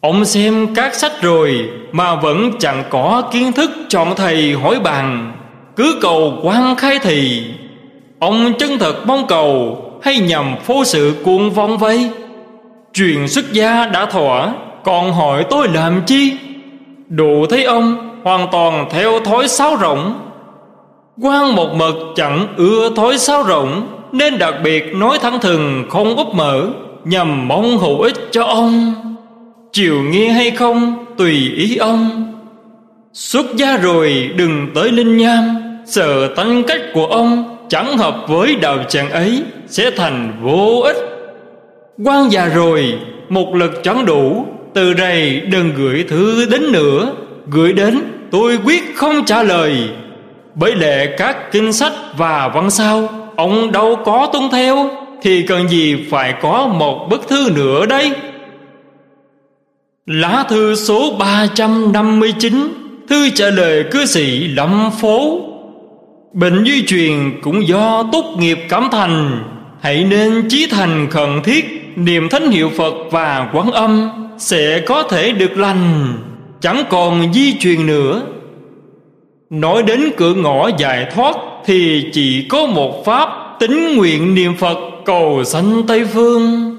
Ông 0.00 0.24
xem 0.24 0.74
các 0.74 0.94
sách 0.94 1.22
rồi 1.22 1.68
Mà 1.92 2.14
vẫn 2.14 2.52
chẳng 2.58 2.84
có 2.90 3.22
kiến 3.32 3.52
thức 3.52 3.70
chọn 3.88 4.14
thầy 4.16 4.54
hỏi 4.54 4.80
bàn. 4.80 5.32
Cứ 5.76 5.98
cầu 6.00 6.38
quan 6.42 6.76
khai 6.76 6.98
thì, 7.02 7.44
Ông 8.18 8.52
chân 8.58 8.78
thật 8.78 9.06
mong 9.06 9.26
cầu 9.26 9.78
Hay 10.02 10.18
nhằm 10.18 10.54
phô 10.64 10.84
sự 10.84 11.14
cuồng 11.24 11.50
vong 11.50 11.78
vây 11.78 12.10
Truyền 12.92 13.28
xuất 13.28 13.52
gia 13.52 13.86
đã 13.86 14.06
thỏa, 14.06 14.52
Còn 14.84 15.12
hỏi 15.12 15.44
tôi 15.50 15.68
làm 15.68 16.02
chi? 16.06 16.36
Đủ 17.08 17.46
thấy 17.46 17.64
ông 17.64 18.10
Hoàn 18.24 18.48
toàn 18.52 18.88
theo 18.90 19.20
thói 19.20 19.48
sáo 19.48 19.76
rộng 19.76 20.26
quan 21.22 21.54
một 21.54 21.68
mực 21.74 21.94
chẳng 22.16 22.46
ưa 22.56 22.90
thói 22.96 23.18
sáo 23.18 23.42
rộng 23.42 23.88
Nên 24.12 24.38
đặc 24.38 24.54
biệt 24.64 24.94
nói 24.94 25.18
thẳng 25.22 25.40
thừng 25.40 25.84
không 25.90 26.16
úp 26.16 26.34
mở, 26.34 26.66
Nhằm 27.04 27.48
mong 27.48 27.78
hữu 27.78 28.00
ích 28.00 28.16
cho 28.30 28.44
ông. 28.44 28.94
Chiều 29.72 30.02
nghe 30.02 30.28
hay 30.28 30.50
không, 30.50 31.04
Tùy 31.16 31.52
ý 31.56 31.76
ông. 31.76 32.32
Xuất 33.12 33.46
gia 33.56 33.76
rồi, 33.76 34.30
đừng 34.36 34.66
tới 34.74 34.90
linh 34.92 35.16
nham. 35.16 35.56
Sợ 35.86 36.28
tánh 36.36 36.62
cách 36.66 36.80
của 36.94 37.06
ông, 37.06 37.56
Chẳng 37.68 37.98
hợp 37.98 38.16
với 38.28 38.56
đạo 38.56 38.78
tràng 38.88 39.10
ấy, 39.10 39.42
Sẽ 39.66 39.90
thành 39.90 40.32
vô 40.42 40.80
ích. 40.84 40.96
Quan 42.04 42.32
già 42.32 42.46
rồi, 42.46 42.94
Một 43.28 43.54
lực 43.54 43.80
chẳng 43.82 44.06
đủ. 44.06 44.46
Từ 44.74 44.94
đây 44.94 45.40
đừng 45.40 45.72
gửi 45.76 46.04
thư 46.08 46.46
đến 46.50 46.72
nữa. 46.72 47.12
Gửi 47.46 47.72
đến, 47.72 48.00
tôi 48.30 48.58
quyết 48.64 48.96
không 48.96 49.24
trả 49.26 49.42
lời. 49.42 49.76
Bởi 50.54 50.74
lệ 50.74 51.14
các 51.18 51.52
kinh 51.52 51.72
sách 51.72 51.92
và 52.16 52.48
văn 52.48 52.70
sao, 52.70 53.08
Ông 53.36 53.72
đâu 53.72 53.96
có 54.04 54.28
tuân 54.32 54.42
theo, 54.52 54.90
Thì 55.22 55.42
cần 55.48 55.68
gì 55.68 55.96
phải 56.10 56.34
có 56.42 56.66
một 56.66 57.06
bức 57.10 57.28
thư 57.28 57.50
nữa 57.54 57.86
đây? 57.86 58.12
Lá 60.12 60.44
thư 60.48 60.74
số 60.74 61.16
359 61.18 62.68
Thư 63.08 63.30
trả 63.34 63.50
lời 63.50 63.84
cư 63.90 64.06
sĩ 64.06 64.48
Lâm 64.48 64.90
Phố. 65.00 65.40
Bệnh 66.32 66.64
di 66.64 66.86
truyền 66.86 67.40
cũng 67.42 67.68
do 67.68 68.04
tốt 68.12 68.36
nghiệp 68.38 68.58
cảm 68.68 68.88
thành. 68.92 69.44
Hãy 69.80 70.04
nên 70.04 70.48
chí 70.48 70.66
thành 70.70 71.10
khẩn 71.10 71.42
thiết, 71.44 71.92
niệm 71.96 72.28
thánh 72.28 72.50
hiệu 72.50 72.70
Phật 72.76 72.94
và 73.10 73.50
quán 73.52 73.72
âm 73.72 74.10
sẽ 74.38 74.82
có 74.86 75.02
thể 75.02 75.32
được 75.32 75.56
lành. 75.56 76.12
Chẳng 76.60 76.84
còn 76.90 77.32
di 77.32 77.58
truyền 77.58 77.86
nữa. 77.86 78.22
Nói 79.50 79.82
đến 79.82 80.10
cửa 80.16 80.34
ngõ 80.34 80.70
giải 80.78 81.06
thoát 81.14 81.36
thì 81.64 82.04
chỉ 82.12 82.46
có 82.48 82.66
một 82.66 83.04
pháp 83.04 83.28
tính 83.60 83.96
nguyện 83.96 84.34
niệm 84.34 84.56
Phật 84.56 84.78
cầu 85.04 85.44
sanh 85.44 85.82
Tây 85.86 86.04
phương 86.04 86.76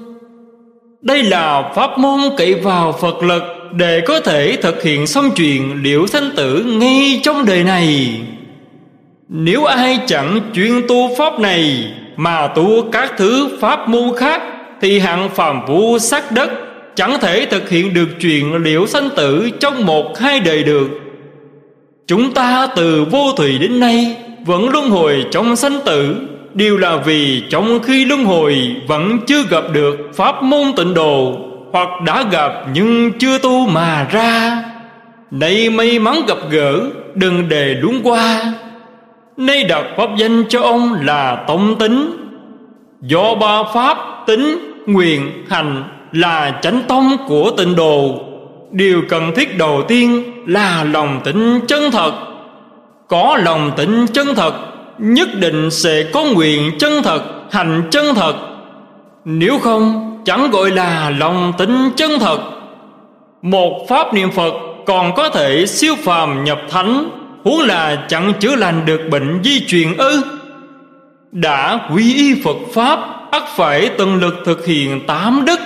đây 1.02 1.22
là 1.22 1.72
pháp 1.74 1.98
môn 1.98 2.20
cậy 2.36 2.54
vào 2.54 2.92
Phật 2.92 3.22
lực 3.22 3.42
để 3.72 4.00
có 4.06 4.20
thể 4.20 4.56
thực 4.62 4.82
hiện 4.82 5.06
xong 5.06 5.30
chuyện 5.36 5.82
liễu 5.82 6.06
sanh 6.06 6.30
tử 6.36 6.64
ngay 6.78 7.20
trong 7.24 7.44
đời 7.46 7.64
này. 7.64 8.20
Nếu 9.28 9.64
ai 9.64 9.98
chẳng 10.06 10.40
chuyên 10.54 10.88
tu 10.88 11.14
pháp 11.18 11.40
này 11.40 11.92
mà 12.16 12.46
tu 12.46 12.90
các 12.92 13.12
thứ 13.16 13.48
pháp 13.60 13.88
môn 13.88 14.16
khác 14.16 14.42
thì 14.80 14.98
hạng 14.98 15.28
phàm 15.28 15.60
phu 15.66 15.98
sắc 15.98 16.32
đất 16.32 16.50
chẳng 16.94 17.20
thể 17.20 17.46
thực 17.46 17.68
hiện 17.68 17.94
được 17.94 18.08
chuyện 18.20 18.54
liễu 18.54 18.86
sanh 18.86 19.08
tử 19.16 19.50
trong 19.60 19.86
một 19.86 20.18
hai 20.18 20.40
đời 20.40 20.62
được. 20.62 20.88
Chúng 22.06 22.34
ta 22.34 22.68
từ 22.76 23.04
vô 23.10 23.32
thủy 23.36 23.58
đến 23.58 23.80
nay 23.80 24.16
vẫn 24.44 24.68
luân 24.68 24.90
hồi 24.90 25.24
trong 25.30 25.56
sanh 25.56 25.80
tử 25.84 26.16
đều 26.54 26.78
là 26.78 26.96
vì 26.96 27.42
trong 27.50 27.80
khi 27.82 28.04
luân 28.04 28.24
hồi 28.24 28.76
vẫn 28.86 29.18
chưa 29.26 29.42
gặp 29.50 29.64
được 29.72 29.96
pháp 30.14 30.42
môn 30.42 30.72
tịnh 30.76 30.94
độ 30.94 31.36
hoặc 31.72 31.88
đã 32.06 32.24
gặp 32.30 32.52
nhưng 32.72 33.12
chưa 33.18 33.38
tu 33.38 33.66
mà 33.66 34.06
ra. 34.10 34.62
Nay 35.30 35.70
may 35.70 35.98
mắn 35.98 36.22
gặp 36.28 36.38
gỡ, 36.50 36.80
đừng 37.14 37.48
đề 37.48 37.74
đúng 37.74 38.00
qua. 38.02 38.52
Nay 39.36 39.64
đặt 39.64 39.84
pháp 39.96 40.10
danh 40.16 40.44
cho 40.48 40.62
ông 40.62 40.94
là 41.02 41.44
tông 41.48 41.78
tính. 41.78 42.12
Do 43.00 43.34
ba 43.34 43.62
pháp 43.74 43.96
tính, 44.26 44.58
nguyện, 44.86 45.44
hành 45.48 45.84
là 46.12 46.58
chánh 46.62 46.82
tông 46.88 47.16
của 47.28 47.50
tịnh 47.50 47.76
đồ 47.76 48.20
điều 48.70 49.02
cần 49.08 49.32
thiết 49.36 49.58
đầu 49.58 49.82
tiên 49.88 50.22
là 50.46 50.84
lòng 50.84 51.20
tĩnh 51.24 51.60
chân 51.68 51.90
thật. 51.90 52.12
Có 53.08 53.38
lòng 53.44 53.70
tĩnh 53.76 54.06
chân 54.12 54.34
thật 54.34 54.54
nhất 54.98 55.28
định 55.34 55.70
sẽ 55.70 56.04
có 56.12 56.24
nguyện 56.24 56.70
chân 56.78 57.02
thật 57.02 57.22
hành 57.50 57.82
chân 57.90 58.14
thật. 58.14 58.34
Nếu 59.24 59.58
không 59.58 60.12
chẳng 60.24 60.50
gọi 60.50 60.70
là 60.70 61.10
lòng 61.18 61.52
tính 61.58 61.90
chân 61.96 62.10
thật. 62.20 62.38
Một 63.42 63.86
pháp 63.88 64.14
niệm 64.14 64.30
Phật 64.30 64.52
còn 64.86 65.14
có 65.14 65.28
thể 65.28 65.66
siêu 65.66 65.94
phàm 66.04 66.44
nhập 66.44 66.58
thánh 66.70 67.10
Huống 67.44 67.60
là 67.60 68.04
chẳng 68.08 68.32
chữa 68.40 68.56
lành 68.56 68.86
được 68.86 69.00
bệnh 69.10 69.40
di 69.44 69.66
truyền 69.66 69.96
ư. 69.96 70.22
Đã 71.32 71.88
quy 71.94 72.14
y 72.14 72.42
Phật 72.44 72.56
Pháp 72.72 72.98
ắt 73.30 73.42
phải 73.56 73.90
tận 73.98 74.16
lực 74.16 74.34
thực 74.44 74.66
hiện 74.66 75.00
tám 75.06 75.44
đức 75.46 75.60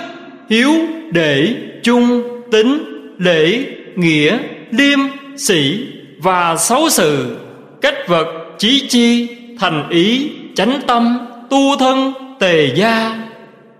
Hiếu, 0.49 0.71
đệ, 1.11 1.55
trung, 1.83 2.23
tính, 2.51 2.83
lễ, 3.17 3.65
nghĩa, 3.95 4.37
liêm, 4.71 4.99
sĩ 5.37 5.87
và 6.21 6.55
xấu 6.55 6.89
sự. 6.89 7.37
Cách 7.81 8.07
vật, 8.07 8.25
chí 8.57 8.87
chi, 8.89 9.27
thành 9.59 9.89
ý, 9.89 10.29
chánh 10.55 10.79
tâm, 10.87 11.17
tu 11.49 11.75
thân, 11.79 12.13
tề 12.39 12.71
gia. 12.75 13.23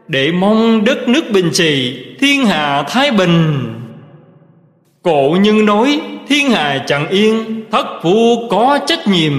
Để 0.07 0.32
mong 0.32 0.84
đất 0.84 1.07
nước 1.07 1.32
bình 1.32 1.49
trị, 1.53 1.99
thiên 2.19 2.45
hạ 2.45 2.84
thái 2.89 3.11
bình. 3.11 3.63
Cổ 5.03 5.38
nhân 5.41 5.65
nói 5.65 6.01
thiên 6.30 6.49
hạ 6.49 6.84
chẳng 6.88 7.09
yên 7.09 7.57
Thất 7.71 7.86
phu 8.03 8.47
có 8.49 8.80
trách 8.86 9.07
nhiệm. 9.07 9.34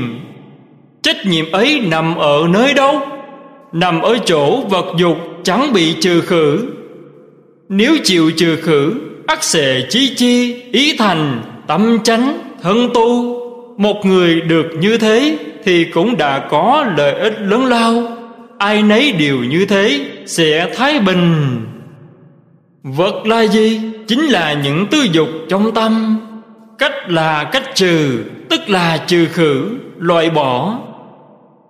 Trách 1.02 1.26
nhiệm 1.26 1.52
ấy 1.52 1.80
nằm 1.80 2.16
ở 2.16 2.46
nơi 2.50 2.74
đâu? 2.74 3.00
Nằm 3.72 4.00
ở 4.00 4.18
chỗ 4.24 4.60
vật 4.60 4.86
dục 4.98 5.16
chẳng 5.42 5.72
bị 5.72 5.94
trừ 6.00 6.20
khử. 6.20 6.58
Nếu 7.68 7.96
chịu 8.04 8.30
trừ 8.36 8.56
khử 8.56 8.94
ắt 9.26 9.44
sẽ 9.44 9.80
chí 9.88 10.14
chi 10.16 10.62
Ý 10.72 10.96
thành, 10.96 11.42
tâm 11.66 11.98
chánh, 12.04 12.38
thân 12.62 12.88
tu. 12.94 13.37
Một 13.78 14.06
người 14.06 14.40
được 14.40 14.66
như 14.80 14.98
thế 14.98 15.38
Thì 15.64 15.84
cũng 15.84 16.16
đã 16.16 16.38
có 16.38 16.86
lợi 16.96 17.12
ích 17.14 17.40
lớn 17.40 17.64
lao. 17.64 18.02
Ai 18.58 18.82
nấy 18.82 19.12
đều 19.12 19.38
như 19.38 19.66
thế 19.66 20.00
Sẽ 20.26 20.72
thái 20.76 21.00
bình. 21.00 21.60
Vật 22.82 23.26
là 23.26 23.42
gì? 23.42 23.80
Chính 24.06 24.20
là 24.20 24.52
những 24.52 24.86
tư 24.86 25.06
dục 25.12 25.28
trong 25.48 25.74
tâm. 25.74 26.20
Cách 26.78 26.92
là 27.10 27.44
cách 27.44 27.74
trừ, 27.74 28.24
Tức 28.48 28.60
là 28.66 29.04
trừ 29.06 29.26
khử, 29.26 29.68
Loại 29.98 30.30
bỏ. 30.30 30.78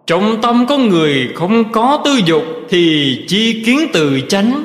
Trong 0.07 0.43
tâm 0.43 0.67
có 0.69 0.79
người 0.79 1.29
không 1.35 1.73
có 1.73 2.03
tư 2.05 2.21
dục 2.27 2.45
Thì 2.69 3.17
chi 3.29 3.63
kiến 3.67 3.79
từ 3.93 4.21
chánh. 4.29 4.63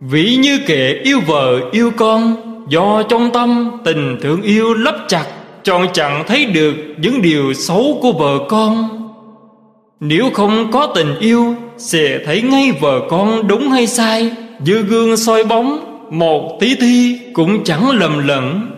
Vĩ 0.00 0.36
như 0.36 0.60
kẻ 0.66 1.00
yêu 1.04 1.20
vợ, 1.26 1.60
yêu 1.72 1.90
con, 1.96 2.36
Do 2.68 3.02
trong 3.02 3.30
tâm 3.32 3.70
tình 3.84 4.18
thương 4.22 4.42
yêu 4.42 4.74
lấp 4.74 4.96
chặt. 5.08 5.24
Chọn 5.64 5.86
chẳng 5.92 6.24
thấy 6.26 6.44
được 6.46 6.74
những 6.98 7.22
điều 7.22 7.52
xấu 7.54 7.98
của 8.02 8.12
vợ 8.12 8.38
con. 8.48 8.88
Nếu 10.00 10.30
không 10.34 10.72
có 10.72 10.86
tình 10.94 11.18
yêu, 11.20 11.54
Sẽ 11.76 12.18
thấy 12.26 12.42
ngay 12.42 12.72
vợ 12.80 13.00
con 13.10 13.48
đúng 13.48 13.68
hay 13.68 13.86
sai. 13.86 14.32
Như 14.64 14.82
gương 14.82 15.16
soi 15.16 15.44
bóng, 15.44 15.78
Một 16.10 16.56
tí 16.60 16.74
thi 16.74 17.18
cũng 17.32 17.64
chẳng 17.64 17.90
lầm 17.90 18.28
lẫn. 18.28 18.70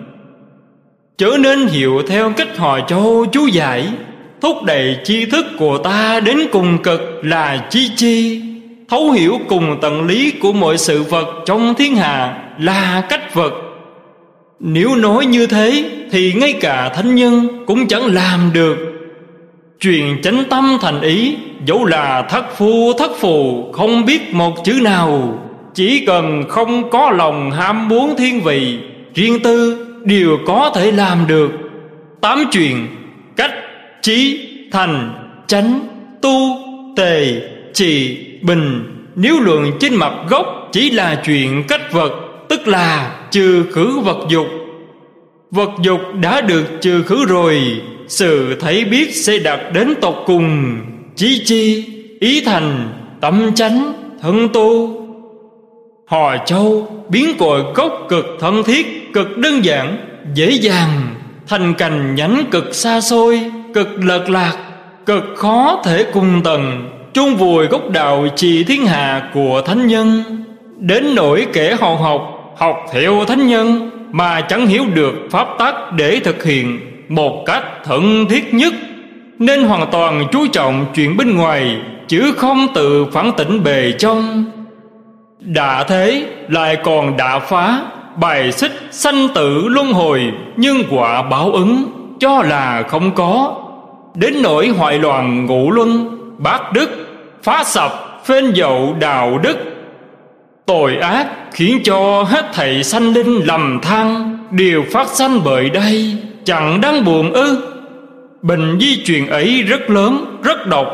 Chớ 1.16 1.36
nên 1.40 1.66
hiểu 1.66 2.02
theo 2.08 2.32
cách 2.36 2.56
họ 2.56 2.80
châu 2.80 3.26
chú 3.32 3.46
giải. 3.46 3.88
Thúc 4.40 4.62
đẩy 4.62 4.96
tri 5.04 5.26
thức 5.26 5.46
của 5.58 5.78
ta 5.78 6.20
đến 6.20 6.38
cùng 6.52 6.82
cực 6.82 7.00
là 7.22 7.66
chi 7.70 7.90
chi. 7.96 8.42
Thấu 8.88 9.10
hiểu 9.10 9.38
cùng 9.48 9.78
tận 9.82 10.06
lý 10.06 10.30
của 10.30 10.52
mọi 10.52 10.78
sự 10.78 11.02
vật 11.02 11.26
trong 11.46 11.74
thiên 11.74 11.96
hạ 11.96 12.38
là 12.58 13.06
cách 13.08 13.34
vật. 13.34 13.63
Nếu 14.60 14.96
nói 14.96 15.26
như 15.26 15.46
thế 15.46 15.90
thì 16.10 16.32
ngay 16.32 16.52
cả 16.52 16.92
thánh 16.94 17.14
nhân 17.14 17.64
cũng 17.66 17.86
chẳng 17.86 18.14
làm 18.14 18.50
được. 18.52 18.76
Truyền 19.80 20.22
chánh 20.22 20.44
tâm 20.50 20.78
thành 20.80 21.00
ý 21.00 21.36
Dẫu 21.66 21.84
là 21.84 22.22
thất 22.22 22.56
phu 22.56 22.92
thất 22.98 23.10
phù 23.20 23.72
không 23.72 24.04
biết 24.04 24.34
một 24.34 24.64
chữ 24.64 24.80
nào. 24.82 25.38
Chỉ 25.74 26.04
cần 26.06 26.44
không 26.48 26.90
có 26.90 27.10
lòng 27.10 27.50
ham 27.50 27.88
muốn 27.88 28.14
thiên 28.18 28.40
vị 28.40 28.78
Riêng 29.14 29.38
tư 29.42 29.86
đều 30.04 30.38
có 30.46 30.70
thể 30.74 30.92
làm 30.92 31.26
được. 31.26 31.50
Tám 32.20 32.44
chuyện 32.52 32.86
Cách, 33.36 33.52
trí, 34.02 34.48
thành, 34.72 35.14
chánh, 35.46 35.80
tu, 36.22 36.58
tề, 36.96 37.26
trì, 37.72 38.18
bình. 38.42 38.84
Nếu 39.14 39.40
luận 39.40 39.72
trên 39.80 39.94
mặt 39.94 40.12
gốc 40.28 40.68
chỉ 40.72 40.90
là 40.90 41.22
chuyện 41.24 41.64
cách 41.68 41.92
vật 41.92 42.12
Tức 42.48 42.68
là 42.68 43.10
trừ 43.34 43.66
khử 43.72 43.98
vật 43.98 44.18
dục. 44.28 44.46
Vật 45.50 45.70
dục 45.82 46.00
đã 46.20 46.40
được 46.40 46.64
trừ 46.80 47.02
khử 47.02 47.24
rồi 47.26 47.60
Sự 48.08 48.56
thấy 48.60 48.84
biết 48.84 49.14
sẽ 49.14 49.38
đạt 49.38 49.60
đến 49.72 49.94
tột 50.00 50.14
cùng. 50.26 50.76
Chí 51.16 51.42
chi, 51.44 51.84
ý 52.20 52.40
thành, 52.44 52.88
tâm 53.20 53.54
chánh, 53.54 53.92
thân 54.22 54.48
tu. 54.52 55.00
Hò 56.06 56.36
châu 56.46 56.88
biến 57.08 57.36
cội 57.38 57.60
gốc 57.74 58.06
cực 58.08 58.26
thân 58.40 58.62
thiết 58.62 59.12
Cực 59.12 59.38
đơn 59.38 59.64
giản, 59.64 59.96
dễ 60.34 60.50
dàng 60.50 61.14
Thành 61.46 61.74
cành 61.74 62.14
nhánh 62.14 62.44
cực 62.50 62.74
xa 62.74 63.00
xôi 63.00 63.50
Cực 63.74 63.88
lợt 64.04 64.30
lạc 64.30 64.56
Cực 65.06 65.24
khó 65.36 65.82
thể 65.84 66.06
cùng 66.12 66.40
tầng 66.44 66.90
chung 67.14 67.36
vùi 67.36 67.66
gốc 67.66 67.90
đạo 67.90 68.26
trì 68.36 68.64
thiên 68.64 68.86
hạ 68.86 69.30
của 69.34 69.62
thánh 69.66 69.86
nhân. 69.86 70.22
Đến 70.78 71.14
nỗi 71.14 71.46
kẻ 71.52 71.76
hòn 71.80 72.02
học 72.02 72.33
Học 72.56 72.86
theo 72.92 73.24
thánh 73.24 73.46
nhân 73.46 73.90
Mà 74.12 74.40
chẳng 74.40 74.66
hiểu 74.66 74.84
được 74.94 75.14
pháp 75.30 75.48
tắc 75.58 75.92
để 75.92 76.20
thực 76.24 76.44
hiện 76.44 76.80
Một 77.08 77.42
cách 77.46 77.64
thận 77.84 78.26
thiết 78.28 78.54
nhất. 78.54 78.72
Nên 79.38 79.62
hoàn 79.62 79.90
toàn 79.92 80.26
chú 80.32 80.46
trọng 80.46 80.86
chuyện 80.94 81.16
bên 81.16 81.36
ngoài, 81.36 81.76
Chứ 82.08 82.32
không 82.36 82.66
tự 82.74 83.06
phản 83.12 83.32
tỉnh 83.36 83.64
bề 83.64 83.92
trong. 83.98 84.44
Đã 85.40 85.84
thế, 85.84 86.26
lại 86.48 86.76
còn 86.84 87.16
đã 87.16 87.38
phá 87.38 87.82
Bài 88.16 88.52
xích 88.52 88.72
sanh 88.90 89.28
tử 89.34 89.68
luân 89.68 89.92
hồi, 89.92 90.32
Nhưng 90.56 90.82
quả 90.90 91.22
báo 91.22 91.52
ứng, 91.52 91.84
Cho 92.20 92.42
là 92.42 92.82
không 92.88 93.14
có. 93.14 93.54
Đến 94.14 94.34
nỗi 94.42 94.68
hoại 94.68 94.98
loạn 94.98 95.46
ngũ 95.46 95.70
luân, 95.70 96.18
Bát 96.38 96.72
đức, 96.72 96.90
Phá 97.42 97.64
sập, 97.64 98.22
phên 98.24 98.54
dậu 98.54 98.96
đạo 99.00 99.38
đức 99.38 99.73
Tội 100.66 100.96
ác 100.96 101.26
khiến 101.52 101.80
cho 101.84 102.22
hết 102.22 102.50
thảy 102.52 102.84
sanh 102.84 103.12
linh 103.12 103.46
lầm 103.46 103.78
than 103.82 104.38
Đều 104.50 104.82
phát 104.90 105.08
sanh 105.08 105.40
bởi 105.44 105.70
đây 105.70 106.16
Chẳng 106.44 106.80
đáng 106.80 107.04
buồn 107.04 107.32
ư. 107.32 107.58
Bệnh 108.42 108.78
di 108.80 109.04
truyền 109.04 109.26
ấy 109.26 109.62
rất 109.62 109.90
lớn, 109.90 110.38
rất 110.42 110.66
độc. 110.66 110.86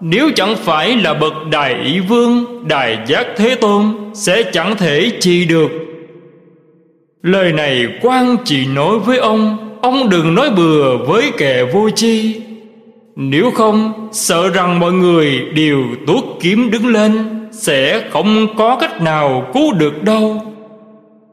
Nếu 0.00 0.30
chẳng 0.34 0.56
phải 0.56 0.96
là 0.96 1.14
bậc 1.14 1.32
đại 1.50 1.74
ý 1.84 2.00
vương 2.00 2.64
Đại 2.68 2.98
giác 3.06 3.26
thế 3.36 3.54
tôn 3.54 3.82
Sẽ 4.14 4.42
chẳng 4.42 4.76
thể 4.76 5.10
trị 5.20 5.44
được. 5.44 5.70
Lời 7.22 7.52
này 7.52 7.86
quan 8.02 8.36
chỉ 8.44 8.66
nói 8.66 8.98
với 8.98 9.18
ông 9.18 9.70
Ông 9.82 10.08
đừng 10.10 10.34
nói 10.34 10.50
bừa 10.50 10.96
với 10.96 11.32
kẻ 11.36 11.64
vô 11.72 11.90
chi 11.90 12.42
Nếu 13.16 13.50
không 13.50 14.08
Sợ 14.12 14.50
rằng 14.50 14.80
mọi 14.80 14.92
người 14.92 15.40
đều 15.54 15.84
tuốt 16.06 16.24
kiếm 16.40 16.70
đứng 16.70 16.86
lên. 16.86 17.43
Sẽ 17.58 18.04
không 18.10 18.56
có 18.56 18.76
cách 18.80 19.02
nào 19.02 19.46
cứu 19.54 19.72
được 19.72 20.02
đâu. 20.02 20.42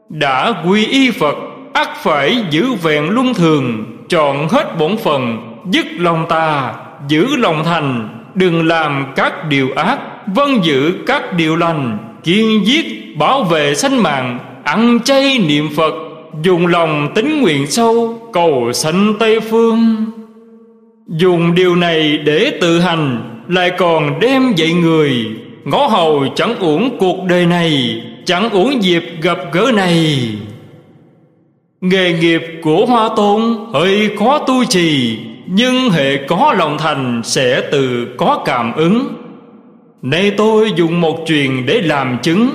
Đã 0.08 0.52
quy 0.66 0.86
y 0.86 1.10
Phật 1.10 1.36
ắt 1.72 1.88
phải 2.02 2.44
giữ 2.50 2.72
vẹn 2.82 3.10
luân 3.10 3.34
thường, 3.34 3.84
Chọn 4.08 4.48
hết 4.48 4.78
bổn 4.78 4.96
phận, 4.96 5.38
Dứt 5.70 5.86
lòng 5.98 6.26
tà, 6.28 6.74
Giữ 7.08 7.36
lòng 7.36 7.64
thành, 7.64 8.08
Đừng 8.34 8.66
làm 8.66 9.06
các 9.16 9.48
điều 9.48 9.68
ác 9.76 9.98
Vân 10.34 10.60
giữ 10.62 10.92
các 11.06 11.36
điều 11.36 11.56
lành, 11.56 11.98
Kiên 12.24 12.66
giết, 12.66 13.16
bảo 13.18 13.44
vệ 13.44 13.74
sanh 13.74 14.02
mạng, 14.02 14.38
Ăn 14.64 14.98
chay 15.04 15.38
niệm 15.38 15.68
Phật, 15.76 15.94
Dùng 16.42 16.66
lòng 16.66 17.08
tính 17.14 17.42
nguyện 17.42 17.66
sâu, 17.66 18.18
Cầu 18.32 18.72
sanh 18.72 19.14
Tây 19.18 19.40
Phương. 19.40 20.04
Dùng 21.06 21.54
điều 21.54 21.76
này 21.76 22.18
để 22.18 22.58
tự 22.60 22.80
hành, 22.80 23.30
Lại 23.48 23.70
còn 23.78 24.20
đem 24.20 24.52
dạy 24.56 24.72
người 24.72 25.26
Ngõ 25.64 25.86
hầu 25.86 26.26
chẳng 26.34 26.58
uổng 26.60 26.98
cuộc 26.98 27.24
đời 27.24 27.46
này, 27.46 28.02
Chẳng 28.24 28.50
uổng 28.50 28.82
dịp 28.82 29.04
gặp 29.22 29.38
gỡ 29.52 29.72
này. 29.74 30.18
Nghề 31.80 32.12
nghiệp 32.12 32.42
của 32.62 32.86
Hoa 32.86 33.08
Tôn 33.16 33.56
hơi 33.72 34.10
khó 34.18 34.38
tu 34.38 34.64
trì, 34.64 35.18
nhưng 35.46 35.90
hệ 35.90 36.16
có 36.16 36.54
lòng 36.58 36.78
thành 36.78 37.20
sẽ 37.24 37.60
tự 37.60 38.08
có 38.18 38.42
cảm 38.44 38.72
ứng. 38.74 39.08
Nay 40.02 40.30
tôi 40.36 40.72
dùng 40.76 41.00
một 41.00 41.18
truyền 41.26 41.66
để 41.66 41.80
làm 41.82 42.18
chứng. 42.22 42.50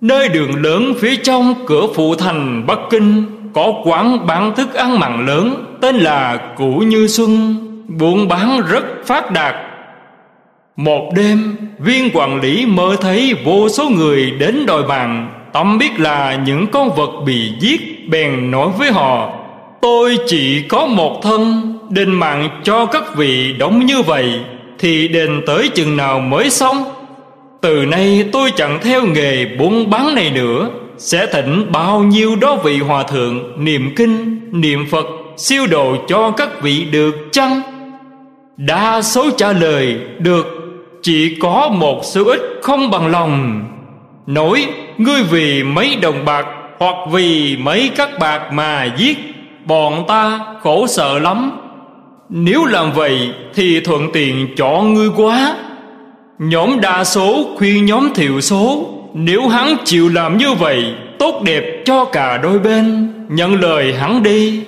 Nơi 0.00 0.28
đường 0.28 0.62
lớn 0.62 0.94
phía 0.98 1.16
trong 1.16 1.54
cửa 1.66 1.86
phụ 1.94 2.14
thành 2.14 2.66
Bắc 2.66 2.78
Kinh 2.90 3.24
Có 3.54 3.72
quán 3.84 4.26
bán 4.26 4.54
thức 4.54 4.74
ăn 4.74 4.98
mặn 4.98 5.26
lớn, 5.26 5.64
Tên 5.80 5.96
là 5.96 6.36
Củ 6.56 6.72
Như 6.72 7.06
Xuân, 7.06 7.56
Buôn 7.98 8.28
bán 8.28 8.60
rất 8.70 8.84
phát 9.04 9.30
đạt. 9.30 9.54
Một 10.76 11.12
đêm 11.16 11.56
Viên 11.78 12.10
quản 12.14 12.40
lý 12.40 12.66
mơ 12.66 12.96
thấy 13.00 13.34
vô 13.44 13.68
số 13.68 13.88
người 13.88 14.30
đến 14.30 14.66
đòi 14.66 14.82
bàn 14.82 15.32
Tâm 15.52 15.78
biết 15.78 16.00
là 16.00 16.40
những 16.46 16.66
con 16.66 16.90
vật 16.96 17.10
bị 17.26 17.52
giết 17.60 18.08
Bèn 18.08 18.50
nói 18.50 18.68
với 18.78 18.92
họ 18.92 19.32
Tôi 19.82 20.18
chỉ 20.26 20.62
có 20.68 20.86
một 20.86 21.20
thân 21.22 21.72
Đền 21.90 22.12
mạng 22.12 22.48
cho 22.62 22.86
các 22.86 23.16
vị 23.16 23.52
đóng 23.58 23.86
như 23.86 24.02
vậy 24.02 24.40
Thì 24.78 25.08
đền 25.08 25.42
tới 25.46 25.68
chừng 25.68 25.96
nào 25.96 26.20
mới 26.20 26.50
xong? 26.50 26.84
Từ 27.60 27.86
nay 27.86 28.28
tôi 28.32 28.52
chẳng 28.56 28.78
theo 28.82 29.06
nghề 29.06 29.46
buôn 29.58 29.90
bán 29.90 30.14
này 30.14 30.30
nữa. 30.30 30.70
Sẽ 30.98 31.26
thỉnh 31.26 31.66
bao 31.72 32.02
nhiêu 32.02 32.36
đó 32.36 32.56
vị 32.56 32.78
hòa 32.78 33.02
thượng 33.02 33.64
Niệm 33.64 33.94
kinh, 33.96 34.40
niệm 34.60 34.86
Phật 34.90 35.06
Siêu 35.36 35.66
độ 35.66 35.96
cho 36.08 36.30
các 36.30 36.62
vị 36.62 36.84
được 36.84 37.14
chăng? 37.32 37.60
Đa 38.56 39.02
số 39.02 39.30
trả 39.30 39.52
lời 39.52 39.96
được. 40.18 40.61
Chỉ 41.02 41.36
có 41.40 41.68
một 41.72 42.00
số 42.04 42.24
ít 42.24 42.40
không 42.62 42.90
bằng 42.90 43.06
lòng. 43.06 43.64
Nói, 44.26 44.66
ngươi 44.98 45.22
vì 45.22 45.62
mấy 45.62 45.96
đồng 46.02 46.24
bạc 46.24 46.46
Hoặc 46.78 46.96
vì 47.12 47.56
mấy 47.56 47.90
các 47.96 48.18
bạc 48.20 48.52
mà 48.52 48.84
giết, 48.98 49.18
Bọn 49.64 50.04
ta 50.08 50.40
khổ 50.60 50.86
sợ 50.86 51.18
lắm. 51.18 51.50
Nếu 52.28 52.64
làm 52.64 52.92
vậy 52.92 53.30
Thì 53.54 53.80
thuận 53.80 54.12
tiện 54.12 54.48
cho 54.56 54.82
ngươi 54.82 55.08
quá. 55.16 55.56
Nhóm 56.38 56.80
đa 56.80 57.04
số 57.04 57.44
khuyên 57.56 57.86
nhóm 57.86 58.08
thiểu 58.14 58.40
số, 58.40 58.88
Nếu 59.14 59.48
hắn 59.48 59.76
chịu 59.84 60.08
làm 60.08 60.38
như 60.38 60.52
vậy, 60.52 60.84
Tốt 61.18 61.42
đẹp 61.44 61.82
cho 61.84 62.04
cả 62.04 62.38
đôi 62.42 62.58
bên, 62.58 63.12
Nhận 63.28 63.60
lời 63.60 63.94
hắn 63.94 64.22
đi. 64.22 64.62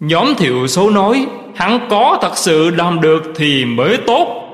Nhóm 0.00 0.34
thiểu 0.34 0.66
số 0.66 0.90
nói, 0.90 1.26
Hắn 1.54 1.80
có 1.90 2.18
thật 2.22 2.36
sự 2.36 2.70
làm 2.70 3.00
được 3.00 3.32
thì 3.36 3.64
mới 3.64 3.96
tốt. 3.96 4.45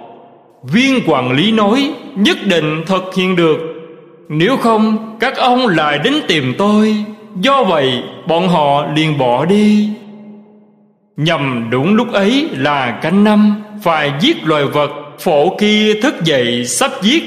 Viên 0.62 1.00
quản 1.06 1.32
lý 1.32 1.52
nói 1.52 1.92
Nhất 2.14 2.38
định 2.46 2.82
thực 2.86 3.14
hiện 3.14 3.36
được. 3.36 3.58
Nếu 4.28 4.56
không 4.56 5.16
các 5.20 5.36
ông 5.36 5.66
lại 5.66 5.98
đến 5.98 6.14
tìm 6.28 6.54
tôi. 6.58 6.96
Do 7.40 7.64
vậy 7.64 8.02
bọn 8.28 8.48
họ 8.48 8.86
liền 8.96 9.18
bỏ 9.18 9.44
đi. 9.44 9.88
Nhằm 11.16 11.68
đúng 11.70 11.94
lúc 11.94 12.12
ấy 12.12 12.48
là 12.52 12.90
canh 13.02 13.24
năm 13.24 13.62
Phải 13.82 14.12
giết 14.20 14.44
loài 14.44 14.64
vật 14.64 14.90
Phổ 15.18 15.56
kia 15.56 15.94
thức 16.02 16.14
dậy 16.24 16.64
sắp 16.64 16.90
giết. 17.02 17.22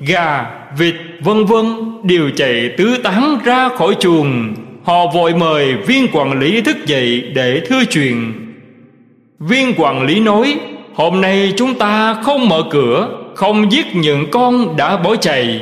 Gà, 0.00 0.46
vịt, 0.78 0.94
vân 1.20 1.44
vân 1.44 1.66
Đều 2.02 2.30
chạy 2.36 2.70
tứ 2.76 2.98
tán 3.02 3.38
ra 3.44 3.68
khỏi 3.68 3.94
chuồng. 4.00 4.54
Họ 4.84 5.06
vội 5.14 5.34
mời 5.34 5.74
viên 5.74 6.06
quản 6.12 6.40
lý 6.40 6.60
thức 6.60 6.76
dậy 6.86 7.22
để 7.34 7.62
thưa 7.68 7.84
chuyện. 7.84 8.32
Viên 9.38 9.74
quản 9.76 10.06
lý 10.06 10.20
nói 10.20 10.58
Hôm 10.98 11.20
nay 11.20 11.52
chúng 11.56 11.74
ta 11.74 12.14
không 12.22 12.48
mở 12.48 12.62
cửa, 12.70 13.08
Không 13.34 13.72
giết 13.72 13.86
những 13.94 14.30
con 14.30 14.76
đã 14.76 14.96
bỏ 14.96 15.16
chạy. 15.16 15.60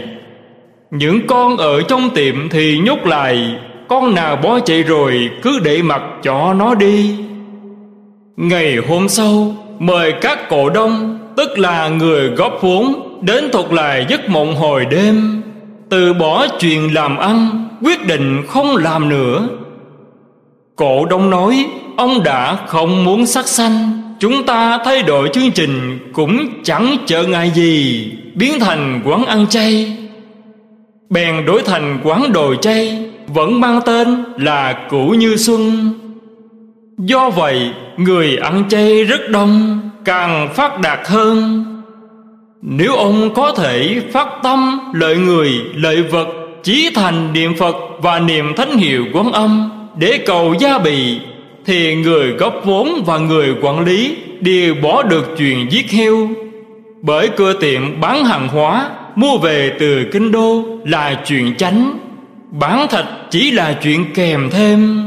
Những 0.91 1.27
con 1.27 1.57
ở 1.57 1.83
trong 1.83 2.11
tiệm 2.15 2.49
thì 2.49 2.79
nhốt 2.79 3.07
lại, 3.07 3.55
Con 3.89 4.15
nào 4.15 4.37
bỏ 4.37 4.61
chạy 4.61 4.83
rồi 4.83 5.31
cứ 5.43 5.59
để 5.65 5.83
mặc 5.83 6.03
cho 6.23 6.55
nó 6.55 6.75
đi. 6.75 7.15
Ngày 8.37 8.77
hôm 8.89 9.09
sau, 9.09 9.55
Mời 9.79 10.13
các 10.21 10.49
cổ 10.49 10.71
đông, 10.71 11.19
Tức 11.37 11.59
là 11.59 11.89
người 11.89 12.29
góp 12.29 12.59
vốn, 12.61 13.19
Đến 13.21 13.51
thuật 13.53 13.73
lại 13.73 14.07
giấc 14.09 14.29
mộng 14.29 14.55
hồi 14.55 14.85
đêm. 14.85 15.43
Từ 15.89 16.15
bỏ 16.15 16.47
chuyện 16.59 16.95
làm 16.95 17.17
ăn, 17.17 17.69
Quyết 17.83 18.07
định 18.07 18.43
không 18.49 18.77
làm 18.77 19.09
nữa. 19.09 19.49
Cổ 20.77 21.05
đông 21.05 21.31
nói, 21.31 21.67
Ông 21.97 22.23
đã 22.23 22.59
không 22.67 23.05
muốn 23.05 23.27
sắc 23.27 23.47
xanh 23.49 24.06
Chúng 24.19 24.47
ta 24.47 24.79
thay 24.85 25.03
đổi 25.03 25.29
chương 25.33 25.51
trình 25.51 25.99
Cũng 26.13 26.63
chẳng 26.63 26.97
chờ 27.07 27.25
ngại 27.25 27.51
gì 27.55 28.09
Biến 28.35 28.61
thành 28.61 29.03
quán 29.05 29.25
ăn 29.25 29.47
chay. 29.47 29.97
Bèn 31.11 31.47
đổi 31.47 31.63
thành 31.63 32.01
quán 32.05 32.33
đồ 32.33 32.55
chay 32.55 33.11
Vẫn 33.27 33.61
mang 33.61 33.81
tên 33.87 34.25
là 34.39 34.87
cũ 34.91 35.15
Như 35.19 35.37
Xuân. 35.37 35.93
Do 36.99 37.31
vậy 37.31 37.71
Người 37.97 38.37
ăn 38.37 38.65
chay 38.69 39.05
rất 39.05 39.31
đông 39.31 39.81
Càng 40.05 40.55
phát 40.55 40.81
đạt 40.81 40.99
hơn. 41.09 41.65
Nếu 42.63 42.97
ông 42.97 43.35
có 43.35 43.53
thể 43.53 44.03
phát 44.13 44.29
tâm 44.43 44.81
Lợi 44.95 45.17
người, 45.17 45.51
lợi 45.75 46.03
vật 46.03 46.29
Chí 46.63 46.91
thành 46.95 47.33
niệm 47.33 47.57
Phật 47.59 47.77
Và 48.01 48.19
niệm 48.19 48.55
thánh 48.57 48.77
hiệu 48.77 49.05
quán 49.13 49.33
âm 49.33 49.71
Để 49.99 50.19
cầu 50.27 50.55
gia 50.61 50.79
bị 50.79 51.19
thì 51.67 51.95
người 51.95 52.33
góp 52.33 52.63
vốn 52.65 53.03
và 53.07 53.19
người 53.19 53.55
quản 53.63 53.85
lý 53.85 54.17
Đều 54.41 54.75
bỏ 54.75 55.03
được 55.03 55.35
chuyện 55.39 55.73
giết 55.73 55.91
heo. 55.91 56.29
Bởi 57.03 57.29
cửa 57.37 57.53
tiệm 57.61 58.01
bán 58.01 58.25
hàng 58.25 58.49
hóa, 58.49 58.91
Mua 59.15 59.39
về 59.39 59.73
từ 59.79 60.05
kinh 60.13 60.33
đô 60.33 60.65
là 60.85 61.23
chuyện 61.27 61.55
chánh. 61.57 61.99
Bán 62.51 62.87
thịt 62.91 63.05
chỉ 63.31 63.51
là 63.51 63.79
chuyện 63.83 64.05
kèm 64.15 64.49
thêm. 64.51 65.03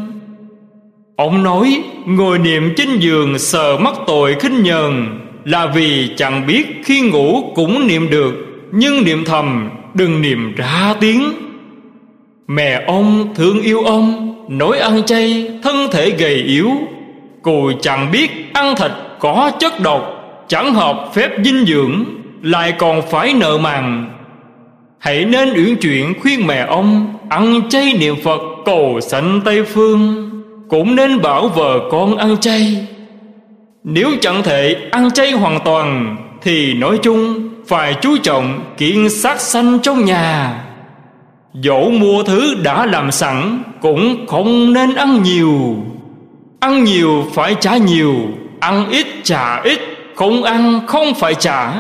Ông 1.16 1.44
nói, 1.44 1.84
ngồi 2.06 2.40
niệm 2.40 2.74
trên 2.78 3.00
giường 3.00 3.40
sờ 3.40 3.78
mắc 3.78 3.94
tội 4.08 4.36
khinh 4.40 4.64
nhờn 4.64 5.20
Là 5.46 5.66
vì 5.76 6.10
chẳng 6.18 6.48
biết 6.48 6.66
khi 6.84 7.02
ngủ 7.02 7.52
cũng 7.56 7.88
niệm 7.88 8.10
được, 8.10 8.34
Nhưng 8.72 9.04
niệm 9.04 9.26
thầm 9.26 9.70
đừng 9.94 10.22
niệm 10.22 10.56
ra 10.56 10.96
tiếng. 11.00 11.32
Mẹ 12.48 12.84
ông 12.88 13.34
thương 13.36 13.62
yêu 13.62 13.82
ông 13.84 14.36
Nỗi 14.50 14.80
ăn 14.80 15.04
chay, 15.04 15.52
thân 15.64 15.76
thể 15.92 16.10
gầy 16.10 16.36
yếu. 16.36 16.72
Cùi 17.42 17.76
chẳng 17.82 18.12
biết 18.12 18.32
ăn 18.54 18.76
thịt 18.76 18.92
có 19.20 19.52
chất 19.60 19.80
độc, 19.80 20.16
Chẳng 20.48 20.74
hợp 20.74 21.10
phép 21.14 21.30
dinh 21.44 21.66
dưỡng, 21.66 22.04
Lại 22.42 22.74
còn 22.78 23.02
phải 23.12 23.34
nợ 23.34 23.58
màng. 23.58 24.10
Hãy 25.00 25.26
nên 25.26 25.54
uyển 25.56 25.76
chuyển 25.76 26.14
khuyên 26.22 26.48
mẹ 26.48 26.66
ông, 26.70 27.14
Ăn 27.30 27.70
chay 27.70 27.94
niệm 28.00 28.16
Phật 28.24 28.42
cầu 28.66 29.00
sanh 29.02 29.42
Tây 29.46 29.64
Phương, 29.64 30.30
Cũng 30.70 30.96
nên 30.96 31.22
bảo 31.22 31.48
vợ 31.48 31.80
con 31.92 32.18
ăn 32.18 32.38
chay. 32.38 32.88
Nếu 33.84 34.12
chẳng 34.22 34.44
thể 34.44 34.76
ăn 34.92 35.12
chay 35.12 35.32
hoàn 35.32 35.60
toàn, 35.66 36.18
Thì 36.42 36.74
nói 36.74 37.00
chung, 37.04 37.50
phải 37.68 37.96
chú 38.02 38.18
trọng 38.18 38.60
kiện 38.78 39.10
sát 39.10 39.42
sanh 39.42 39.80
trong 39.80 40.06
nhà. 40.06 40.64
Dẫu 41.54 41.90
mua 41.90 42.24
thứ 42.24 42.56
đã 42.64 42.86
làm 42.86 43.12
sẵn, 43.12 43.64
Cũng 43.82 44.28
không 44.28 44.74
nên 44.74 44.96
ăn 44.96 45.24
nhiều. 45.24 45.76
Ăn 46.60 46.84
nhiều 46.84 47.26
phải 47.34 47.56
trả 47.60 47.78
nhiều, 47.78 48.16
Ăn 48.60 48.90
ít 48.90 49.08
trả 49.24 49.62
ít, 49.62 49.80
Không 50.16 50.44
ăn 50.44 50.80
không 50.88 51.14
phải 51.14 51.36
trả. 51.36 51.74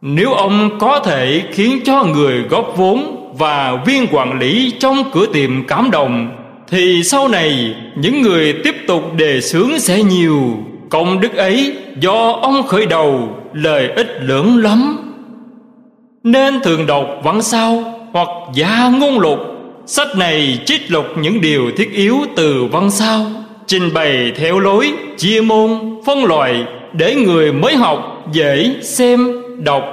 Nếu 0.00 0.32
ông 0.32 0.78
có 0.78 0.98
thể 0.98 1.42
khiến 1.52 1.78
cho 1.84 2.04
người 2.04 2.42
góp 2.50 2.72
vốn 2.76 3.30
Và 3.38 3.82
viên 3.86 4.06
quản 4.12 4.38
lý 4.38 4.72
trong 4.78 5.04
cửa 5.12 5.26
tiệm 5.32 5.66
cảm 5.66 5.90
động, 5.90 6.36
Thì 6.68 7.02
sau 7.04 7.28
này 7.28 7.74
những 7.96 8.22
người 8.22 8.52
tiếp 8.64 8.74
tục 8.86 9.02
đề 9.16 9.40
xướng 9.40 9.78
sẽ 9.78 10.02
nhiều. 10.02 10.40
Công 10.90 11.20
đức 11.20 11.34
ấy 11.36 11.76
do 12.00 12.38
ông 12.42 12.62
khởi 12.66 12.86
đầu 12.86 13.28
Lời 13.52 13.88
ích 13.88 14.18
lớn 14.20 14.56
lắm. 14.56 14.96
Nên 16.22 16.60
thường 16.60 16.86
đọc 16.86 17.06
văn 17.22 17.42
sau 17.42 17.93
hoặc 18.14 18.28
gia 18.54 18.88
ngôn 18.88 19.18
lục. 19.18 19.38
Sách 19.86 20.16
này 20.16 20.58
trích 20.66 20.90
lục 20.90 21.06
những 21.16 21.40
điều 21.40 21.70
thiết 21.76 21.92
yếu 21.92 22.16
từ 22.36 22.64
văn 22.64 22.90
sao 22.90 23.26
Trình 23.66 23.94
bày 23.94 24.32
theo 24.36 24.58
lối, 24.58 24.92
chia 25.16 25.40
môn, 25.40 25.70
phân 26.06 26.24
loại 26.24 26.64
Để 26.92 27.14
người 27.14 27.52
mới 27.52 27.76
học 27.76 28.24
dễ 28.32 28.74
xem, 28.82 29.42
đọc. 29.58 29.84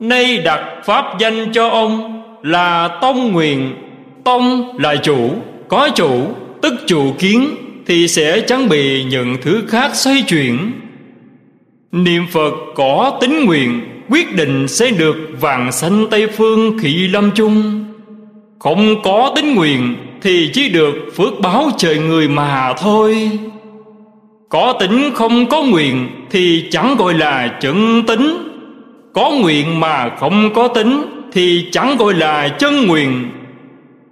Nay 0.00 0.38
đặt 0.38 0.60
pháp 0.84 1.18
danh 1.18 1.52
cho 1.52 1.68
ông 1.68 2.22
là 2.42 2.98
Tông 3.02 3.32
Nguyện. 3.32 3.74
Tông 4.24 4.78
là 4.78 4.96
chủ, 4.96 5.30
có 5.68 5.88
chủ, 5.94 6.26
tức 6.62 6.74
chủ 6.86 7.12
kiến 7.18 7.48
Thì 7.86 8.08
sẽ 8.08 8.40
chẳng 8.40 8.68
bị 8.68 9.04
những 9.04 9.36
thứ 9.42 9.62
khác 9.68 9.94
xoay 9.94 10.22
chuyển. 10.28 10.72
Niệm 11.92 12.26
Phật 12.32 12.52
có 12.74 13.18
tính 13.20 13.44
nguyện 13.44 13.80
quyết 14.12 14.36
định 14.36 14.68
sẽ 14.68 14.90
được 14.90 15.16
vàng 15.40 15.72
xanh 15.72 16.06
Tây 16.10 16.26
Phương 16.26 16.78
khị 16.78 17.08
lâm 17.08 17.30
chung. 17.34 17.84
Không 18.58 19.02
có 19.02 19.32
tính 19.36 19.54
nguyện 19.54 19.96
thì 20.22 20.50
chỉ 20.52 20.68
được 20.68 20.94
phước 21.16 21.40
báo 21.40 21.70
trời 21.78 21.98
người 21.98 22.28
mà 22.28 22.74
thôi. 22.78 23.30
Có 24.48 24.72
tính 24.80 25.10
không 25.14 25.46
có 25.46 25.62
nguyện 25.62 26.08
thì 26.30 26.68
chẳng 26.70 26.96
gọi 26.98 27.14
là 27.14 27.58
chân 27.60 28.02
tính. 28.06 28.48
Có 29.12 29.30
nguyện 29.30 29.80
mà 29.80 30.10
không 30.20 30.54
có 30.54 30.68
tính 30.68 31.02
thì 31.32 31.68
chẳng 31.72 31.96
gọi 31.96 32.14
là 32.14 32.48
chân 32.48 32.86
nguyện. 32.86 33.30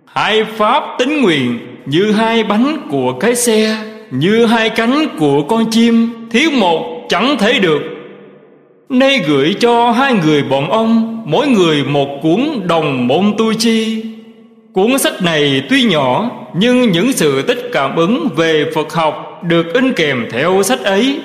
Hai 0.07 0.45
pháp 0.45 0.83
tính 0.99 1.23
nguyện 1.23 1.59
như 1.87 2.13
hai 2.13 2.45
bánh 2.45 2.77
của 2.91 3.13
cái 3.13 3.35
xe, 3.35 3.77
Như 4.11 4.47
hai 4.47 4.71
cánh 4.71 5.07
của 5.19 5.43
con 5.43 5.71
chim, 5.71 6.09
Thiếu 6.31 6.51
một 6.51 7.07
chẳng 7.09 7.37
thể 7.39 7.59
được. 7.59 8.00
Nay 8.91 9.25
gửi 9.29 9.55
cho 9.61 9.91
hai 9.91 10.15
người 10.15 10.43
bọn 10.43 10.71
ông, 10.71 11.23
Mỗi 11.27 11.49
người 11.49 11.85
một 11.85 12.19
cuốn 12.23 12.41
đồng 12.67 13.07
môn 13.07 13.35
tu 13.39 13.53
chi. 13.55 14.05
Cuốn 14.73 14.99
sách 14.99 15.23
này 15.23 15.63
tuy 15.69 15.83
nhỏ, 15.83 16.31
Nhưng 16.55 16.93
những 16.93 17.13
sự 17.13 17.43
tích 17.43 17.71
cảm 17.73 17.97
ứng 17.97 18.29
về 18.37 18.65
Phật 18.75 18.93
học 18.93 19.41
Được 19.43 19.75
in 19.75 19.93
kèm 19.93 20.27
theo 20.31 20.63
sách 20.63 20.81
ấy. 20.85 21.21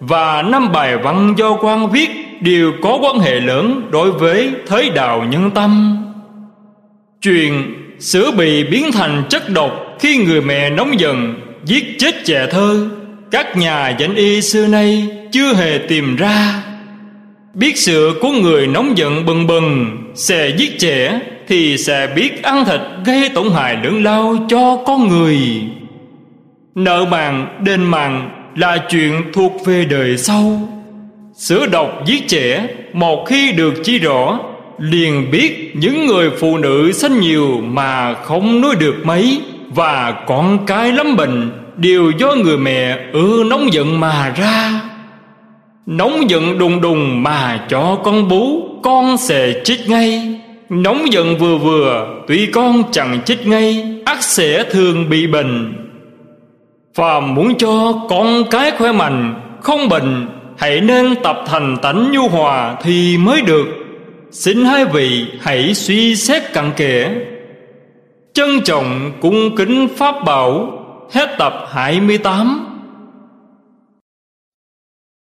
Và 0.00 0.42
năm 0.42 0.72
bài 0.72 0.96
văn 0.96 1.34
do 1.38 1.56
quan 1.60 1.90
viết 1.90 2.08
Đều 2.40 2.72
có 2.82 2.98
quan 3.02 3.18
hệ 3.18 3.40
lớn 3.40 3.82
đối 3.90 4.12
với 4.12 4.50
thế 4.66 4.90
đạo 4.94 5.24
nhân 5.30 5.50
tâm. 5.50 5.96
Truyền 7.20 7.52
sữa 7.98 8.30
bị 8.38 8.64
biến 8.64 8.92
thành 8.92 9.22
chất 9.28 9.50
độc 9.50 9.96
Khi 10.00 10.16
người 10.16 10.40
mẹ 10.40 10.70
nóng 10.70 11.00
giận 11.00 11.34
Giết 11.64 11.84
chết 11.98 12.14
trẻ 12.24 12.46
thơ, 12.50 12.88
Các 13.30 13.56
nhà 13.56 13.96
danh 13.98 14.14
y 14.14 14.42
xưa 14.42 14.66
nay 14.66 15.08
chưa 15.32 15.54
hề 15.54 15.78
tìm 15.88 16.16
ra. 16.16 16.62
Biết 17.58 17.78
sự 17.78 18.18
của 18.20 18.30
người 18.30 18.66
nóng 18.66 18.98
giận 18.98 19.26
bừng 19.26 19.46
bừng, 19.46 19.98
Sẽ 20.14 20.52
giết 20.58 20.78
trẻ 20.78 21.20
Thì 21.48 21.78
sẽ 21.78 22.08
biết 22.16 22.42
ăn 22.42 22.64
thịt 22.64 22.80
gây 23.04 23.28
tổn 23.34 23.50
hại 23.54 23.76
lớn 23.84 24.04
lao 24.04 24.36
cho 24.48 24.82
con 24.86 25.08
người. 25.08 25.38
Nợ 26.74 27.04
màng 27.10 27.62
đền 27.64 27.84
màng 27.84 28.30
là 28.56 28.78
chuyện 28.90 29.22
thuộc 29.32 29.52
về 29.64 29.84
đời 29.84 30.18
sau. 30.18 30.68
Sửa 31.36 31.66
độc 31.66 32.02
giết 32.06 32.28
trẻ, 32.28 32.66
Một 32.92 33.24
khi 33.26 33.52
được 33.52 33.74
chi 33.84 33.98
rõ, 33.98 34.38
Liền 34.78 35.30
biết 35.30 35.72
những 35.76 36.06
người 36.06 36.30
phụ 36.30 36.58
nữ 36.58 36.92
sinh 36.92 37.20
nhiều 37.20 37.60
Mà 37.62 38.14
không 38.14 38.60
nuôi 38.60 38.74
được 38.74 38.96
mấy. 39.04 39.40
Và 39.68 40.24
con 40.26 40.66
cái 40.66 40.92
lắm 40.92 41.16
bệnh, 41.16 41.50
Đều 41.76 42.10
do 42.18 42.34
người 42.34 42.58
mẹ 42.58 42.98
ưa 43.12 43.44
nóng 43.44 43.72
giận 43.72 44.00
mà 44.00 44.32
ra. 44.36 44.87
Nóng 45.90 46.30
giận 46.30 46.58
đùng 46.58 46.80
đùng 46.80 47.22
mà 47.22 47.66
cho 47.68 47.98
con 48.04 48.28
bú, 48.28 48.68
Con 48.82 49.16
sẽ 49.16 49.52
chích 49.64 49.88
ngay. 49.88 50.40
Nóng 50.68 51.12
giận 51.12 51.36
vừa 51.38 51.56
vừa, 51.56 52.06
Tuy 52.26 52.46
con 52.46 52.82
chẳng 52.92 53.20
chích 53.24 53.46
ngay 53.46 53.84
ắt 54.04 54.22
sẽ 54.22 54.64
thường 54.70 55.08
bị 55.08 55.26
bệnh. 55.26 55.74
Phàm 56.94 57.34
muốn 57.34 57.54
cho 57.58 57.92
con 58.08 58.44
cái 58.50 58.70
khỏe 58.70 58.92
mạnh, 58.92 59.40
Không 59.62 59.88
bệnh, 59.88 60.26
Hãy 60.58 60.80
nên 60.80 61.14
tập 61.22 61.44
thành 61.46 61.76
tánh 61.82 62.12
nhu 62.12 62.28
hòa 62.28 62.76
Thì 62.82 63.16
mới 63.18 63.42
được. 63.42 63.66
Xin 64.30 64.64
hai 64.64 64.84
vị 64.84 65.26
hãy 65.40 65.74
suy 65.74 66.16
xét 66.16 66.52
cặn 66.52 66.72
kẽ. 66.76 67.14
Trân 68.32 68.60
trọng 68.64 69.12
cung 69.20 69.56
kính 69.56 69.88
Pháp 69.96 70.24
Bảo, 70.24 70.72
Hết 71.12 71.36
tập 71.38 71.66
28 71.70 72.77